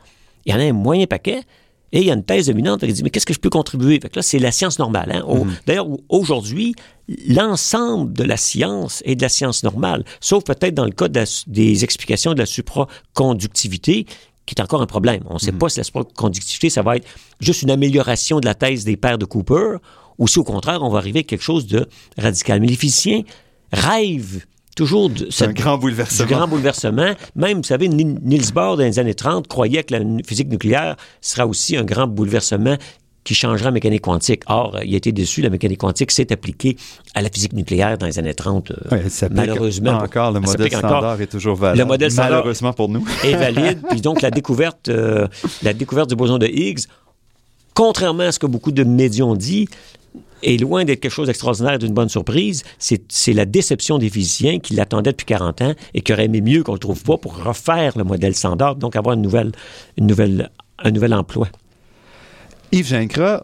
il 0.45 0.53
y 0.53 0.55
en 0.55 0.59
a 0.59 0.63
un 0.63 0.73
moyen 0.73 1.07
paquet. 1.07 1.41
Et 1.91 1.99
il 1.99 2.07
y 2.07 2.11
a 2.11 2.13
une 2.13 2.25
thèse 2.25 2.47
dominante 2.47 2.81
qui 2.81 2.91
dit, 2.91 3.03
mais 3.03 3.09
qu'est-ce 3.09 3.25
que 3.25 3.33
je 3.33 3.39
peux 3.39 3.49
contribuer? 3.49 3.99
Fait 4.01 4.09
que 4.09 4.17
là, 4.17 4.21
c'est 4.21 4.39
la 4.39 4.51
science 4.51 4.79
normale. 4.79 5.11
Hein? 5.13 5.23
Mm-hmm. 5.25 5.47
D'ailleurs, 5.65 5.87
aujourd'hui, 6.09 6.75
l'ensemble 7.27 8.11
de 8.11 8.23
la 8.23 8.35
science 8.35 9.01
est 9.05 9.15
de 9.15 9.21
la 9.21 9.29
science 9.29 9.63
normale, 9.63 10.03
sauf 10.19 10.43
peut-être 10.43 10.73
dans 10.73 10.83
le 10.83 10.91
cas 10.91 11.07
des 11.47 11.83
explications 11.85 12.33
de 12.33 12.39
la 12.39 12.45
supraconductivité, 12.45 14.07
qui 14.45 14.55
est 14.57 14.61
encore 14.61 14.81
un 14.81 14.87
problème. 14.87 15.23
On 15.29 15.35
ne 15.35 15.39
sait 15.39 15.51
mm-hmm. 15.51 15.57
pas 15.57 15.69
si 15.69 15.77
la 15.77 15.83
supraconductivité, 15.85 16.69
ça 16.69 16.81
va 16.81 16.97
être 16.97 17.07
juste 17.39 17.61
une 17.61 17.71
amélioration 17.71 18.41
de 18.41 18.45
la 18.45 18.55
thèse 18.55 18.83
des 18.83 18.97
pères 18.97 19.17
de 19.17 19.25
Cooper, 19.25 19.77
ou 20.17 20.27
si 20.27 20.37
au 20.39 20.43
contraire, 20.43 20.81
on 20.81 20.89
va 20.89 20.97
arriver 20.97 21.19
à 21.19 21.23
quelque 21.23 21.43
chose 21.43 21.65
de 21.65 21.87
radical. 22.17 22.59
Mais 22.59 22.67
les 22.67 22.75
physiciens 22.75 23.21
rêvent 23.71 24.43
toujours 24.75 25.09
de 25.09 25.27
ce 25.29 25.45
grand 25.45 25.77
bouleversement. 25.77 26.27
grand 26.27 26.47
bouleversement. 26.47 27.13
Même, 27.35 27.57
vous 27.57 27.63
savez, 27.63 27.87
Niels 27.87 28.51
Bohr, 28.53 28.77
dans 28.77 28.83
les 28.83 28.99
années 28.99 29.13
30, 29.15 29.47
croyait 29.47 29.83
que 29.83 29.93
la 29.95 30.01
physique 30.27 30.49
nucléaire 30.49 30.95
sera 31.21 31.47
aussi 31.47 31.77
un 31.77 31.83
grand 31.83 32.07
bouleversement 32.07 32.75
qui 33.23 33.33
changera 33.33 33.65
la 33.69 33.71
mécanique 33.71 34.01
quantique. 34.03 34.43
Or, 34.45 34.77
il 34.85 34.93
a 34.93 34.97
été 34.97 35.11
déçu, 35.11 35.41
la 35.41 35.49
mécanique 35.49 35.79
quantique 35.79 36.11
s'est 36.11 36.31
appliquée 36.31 36.77
à 37.15 37.23
la 37.23 37.29
physique 37.29 37.53
nucléaire 37.53 37.97
dans 37.97 38.05
les 38.05 38.19
années 38.19 38.35
30. 38.35 38.71
euh, 38.91 39.09
ça 39.09 39.29
malheureusement. 39.31 39.93
Encore, 39.93 40.31
le 40.31 40.41
modèle 40.41 40.67
encore. 40.67 40.89
standard 40.91 41.21
est 41.21 41.25
toujours 41.27 41.55
valable. 41.55 41.79
Le 41.79 41.85
modèle 41.85 42.11
standard- 42.11 42.31
Malheureusement 42.31 42.73
pour 42.73 42.87
nous. 42.87 43.03
est 43.23 43.33
valide. 43.35 43.79
Puis 43.89 44.01
donc, 44.01 44.21
la 44.21 44.29
découverte, 44.29 44.89
euh, 44.89 45.27
la 45.63 45.73
découverte 45.73 46.07
du 46.09 46.15
boson 46.15 46.37
de 46.37 46.45
Higgs, 46.45 46.81
contrairement 47.73 48.23
à 48.23 48.31
ce 48.31 48.39
que 48.39 48.45
beaucoup 48.45 48.71
de 48.71 48.83
médias 48.83 49.25
ont 49.25 49.35
dit, 49.35 49.67
est 50.43 50.57
loin 50.61 50.85
d'être 50.85 50.99
quelque 50.99 51.11
chose 51.11 51.27
d'extraordinaire 51.27 51.73
et 51.73 51.77
d'une 51.77 51.93
bonne 51.93 52.09
surprise. 52.09 52.63
C'est 52.77 53.33
la 53.33 53.45
déception 53.45 53.97
des 53.97 54.09
physiciens 54.09 54.59
qui 54.59 54.73
l'attendaient 54.75 55.11
depuis 55.11 55.25
40 55.25 55.61
ans 55.61 55.73
et 55.93 56.01
qui 56.01 56.13
auraient 56.13 56.25
aimé 56.25 56.41
mieux 56.41 56.63
qu'on 56.63 56.73
le 56.73 56.79
trouve 56.79 57.01
pas 57.03 57.17
pour 57.17 57.41
refaire 57.43 57.97
le 57.97 58.03
modèle 58.03 58.35
standard, 58.35 58.75
donc 58.75 58.95
avoir 58.95 59.15
une 59.15 59.21
nouvelle, 59.21 59.51
une 59.97 60.07
nouvelle, 60.07 60.49
un 60.79 60.91
nouvel 60.91 61.13
emploi. 61.13 61.47
Yves 62.71 62.87
Gingras, 62.87 63.43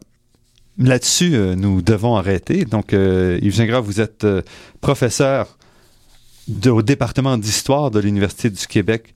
là-dessus, 0.78 1.36
euh, 1.36 1.56
nous 1.56 1.82
devons 1.82 2.16
arrêter. 2.16 2.66
Donc, 2.66 2.94
euh, 2.94 3.39
Yves 3.42 3.56
Gingras, 3.56 3.80
vous 3.82 4.02
êtes 4.02 4.24
euh, 4.24 4.42
professeur 4.82 5.58
de- 6.48 6.70
au 6.72 6.82
département 6.82 7.38
d'histoire 7.38 7.92
de 7.92 8.00
l'Université 8.00 8.50
du 8.50 8.68
Québec 8.68 9.14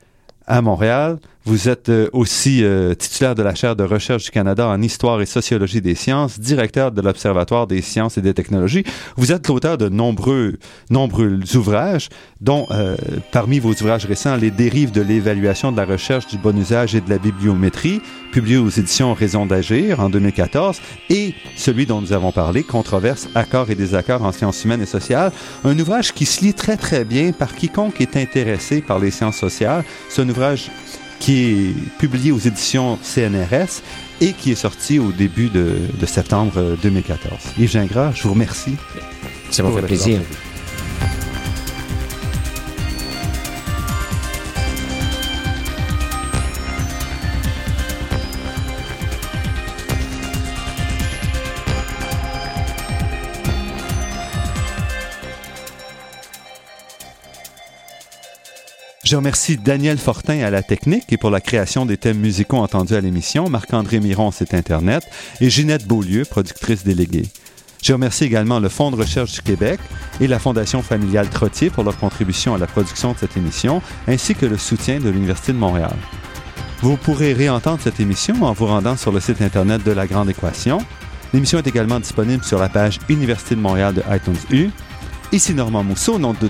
à 0.47 0.61
Montréal. 0.61 1.17
Vous 1.47 1.69
êtes 1.69 1.89
euh, 1.89 2.09
aussi 2.11 2.63
euh, 2.63 2.95
titulaire 2.95 3.35
de 3.35 3.43
la 3.43 3.53
chaire 3.53 3.75
de 3.75 3.83
recherche 3.83 4.23
du 4.23 4.31
Canada 4.31 4.67
en 4.67 4.81
histoire 4.81 5.21
et 5.21 5.27
sociologie 5.27 5.79
des 5.79 5.93
sciences, 5.93 6.39
directeur 6.39 6.91
de 6.91 6.99
l'Observatoire 7.01 7.67
des 7.67 7.83
sciences 7.83 8.17
et 8.17 8.21
des 8.21 8.33
technologies. 8.33 8.83
Vous 9.15 9.31
êtes 9.31 9.47
l'auteur 9.47 9.77
de 9.77 9.87
nombreux, 9.87 10.57
nombreux 10.89 11.39
ouvrages, 11.55 12.09
dont 12.41 12.65
euh, 12.71 12.97
parmi 13.31 13.59
vos 13.59 13.73
ouvrages 13.73 14.05
récents, 14.05 14.37
Les 14.37 14.49
dérives 14.49 14.91
de 14.91 15.01
l'évaluation 15.01 15.71
de 15.71 15.77
la 15.77 15.85
recherche, 15.85 16.25
du 16.25 16.39
bon 16.39 16.57
usage 16.57 16.95
et 16.95 17.01
de 17.01 17.11
la 17.11 17.19
bibliométrie, 17.19 18.01
publié 18.31 18.57
aux 18.57 18.69
éditions 18.69 19.13
Raison 19.13 19.45
d'agir 19.45 19.99
en 19.99 20.09
2014, 20.09 20.81
et 21.11 21.35
celui 21.55 21.85
dont 21.85 22.01
nous 22.01 22.11
avons 22.11 22.31
parlé, 22.31 22.63
Controverses, 22.63 23.29
accords 23.35 23.69
et 23.69 23.75
désaccords 23.75 24.23
en 24.23 24.31
sciences 24.31 24.65
humaines 24.65 24.81
et 24.81 24.87
sociales, 24.87 25.31
un 25.63 25.77
ouvrage 25.77 26.11
qui 26.11 26.25
se 26.25 26.43
lit 26.43 26.55
très 26.55 26.75
très 26.75 27.05
bien 27.05 27.33
par 27.33 27.53
quiconque 27.53 28.01
est 28.01 28.17
intéressé 28.17 28.81
par 28.81 28.97
les 28.97 29.11
sciences 29.11 29.37
sociales. 29.37 29.83
C'est 30.09 30.23
un 30.23 30.29
ouvrage 30.29 30.71
qui 31.19 31.43
est 31.43 31.73
publié 31.99 32.31
aux 32.31 32.39
éditions 32.39 32.97
CNRS 33.01 33.81
et 34.21 34.33
qui 34.33 34.51
est 34.51 34.55
sorti 34.55 34.99
au 34.99 35.11
début 35.11 35.49
de, 35.49 35.77
de 35.99 36.05
septembre 36.05 36.53
euh, 36.57 36.75
2014. 36.81 37.31
Yves 37.57 37.69
Gingras, 37.69 38.11
je 38.13 38.23
vous 38.23 38.33
remercie. 38.33 38.75
Ça 39.51 39.63
m'a 39.63 39.71
fait 39.71 39.81
plaisir. 39.81 40.21
Je 59.05 59.15
remercie 59.15 59.55
Daniel 59.55 59.99
Fortin 59.99 60.41
à 60.41 60.49
la 60.49 60.63
technique 60.63 61.13
et 61.13 61.17
pour 61.17 61.29
la 61.29 61.39
création 61.39 61.85
des 61.85 61.95
thèmes 61.95 62.17
musicaux 62.17 62.57
entendus 62.57 62.95
à 62.95 63.01
l'émission, 63.01 63.47
Marc-André 63.49 63.99
Miron, 63.99 64.31
site 64.31 64.55
Internet, 64.55 65.03
et 65.39 65.51
Ginette 65.51 65.85
Beaulieu, 65.85 66.25
productrice 66.25 66.83
déléguée. 66.83 67.27
Je 67.83 67.93
remercie 67.93 68.23
également 68.23 68.59
le 68.59 68.67
Fonds 68.67 68.89
de 68.89 68.95
recherche 68.95 69.33
du 69.33 69.41
Québec 69.41 69.79
et 70.19 70.25
la 70.25 70.39
Fondation 70.39 70.81
familiale 70.81 71.29
Trottier 71.29 71.69
pour 71.69 71.83
leur 71.83 71.95
contribution 71.99 72.55
à 72.55 72.57
la 72.57 72.65
production 72.65 73.13
de 73.13 73.19
cette 73.19 73.37
émission, 73.37 73.79
ainsi 74.07 74.33
que 74.33 74.47
le 74.47 74.57
soutien 74.57 74.99
de 74.99 75.09
l'Université 75.11 75.53
de 75.53 75.59
Montréal. 75.59 75.95
Vous 76.81 76.97
pourrez 76.97 77.33
réentendre 77.33 77.81
cette 77.83 77.99
émission 77.99 78.41
en 78.41 78.53
vous 78.53 78.65
rendant 78.65 78.97
sur 78.97 79.11
le 79.11 79.19
site 79.19 79.39
Internet 79.39 79.83
de 79.83 79.91
La 79.91 80.07
Grande 80.07 80.31
Équation. 80.31 80.79
L'émission 81.31 81.59
est 81.59 81.67
également 81.67 81.99
disponible 81.99 82.43
sur 82.43 82.57
la 82.57 82.69
page 82.69 82.97
Université 83.07 83.53
de 83.53 83.61
Montréal 83.61 83.93
de 83.93 84.01
iTunes 84.09 84.33
U. 84.49 84.69
Ici 85.31 85.53
Normand 85.53 85.83
Mousseau, 85.83 86.15
au 86.15 86.19
nom 86.19 86.33
de 86.33 86.49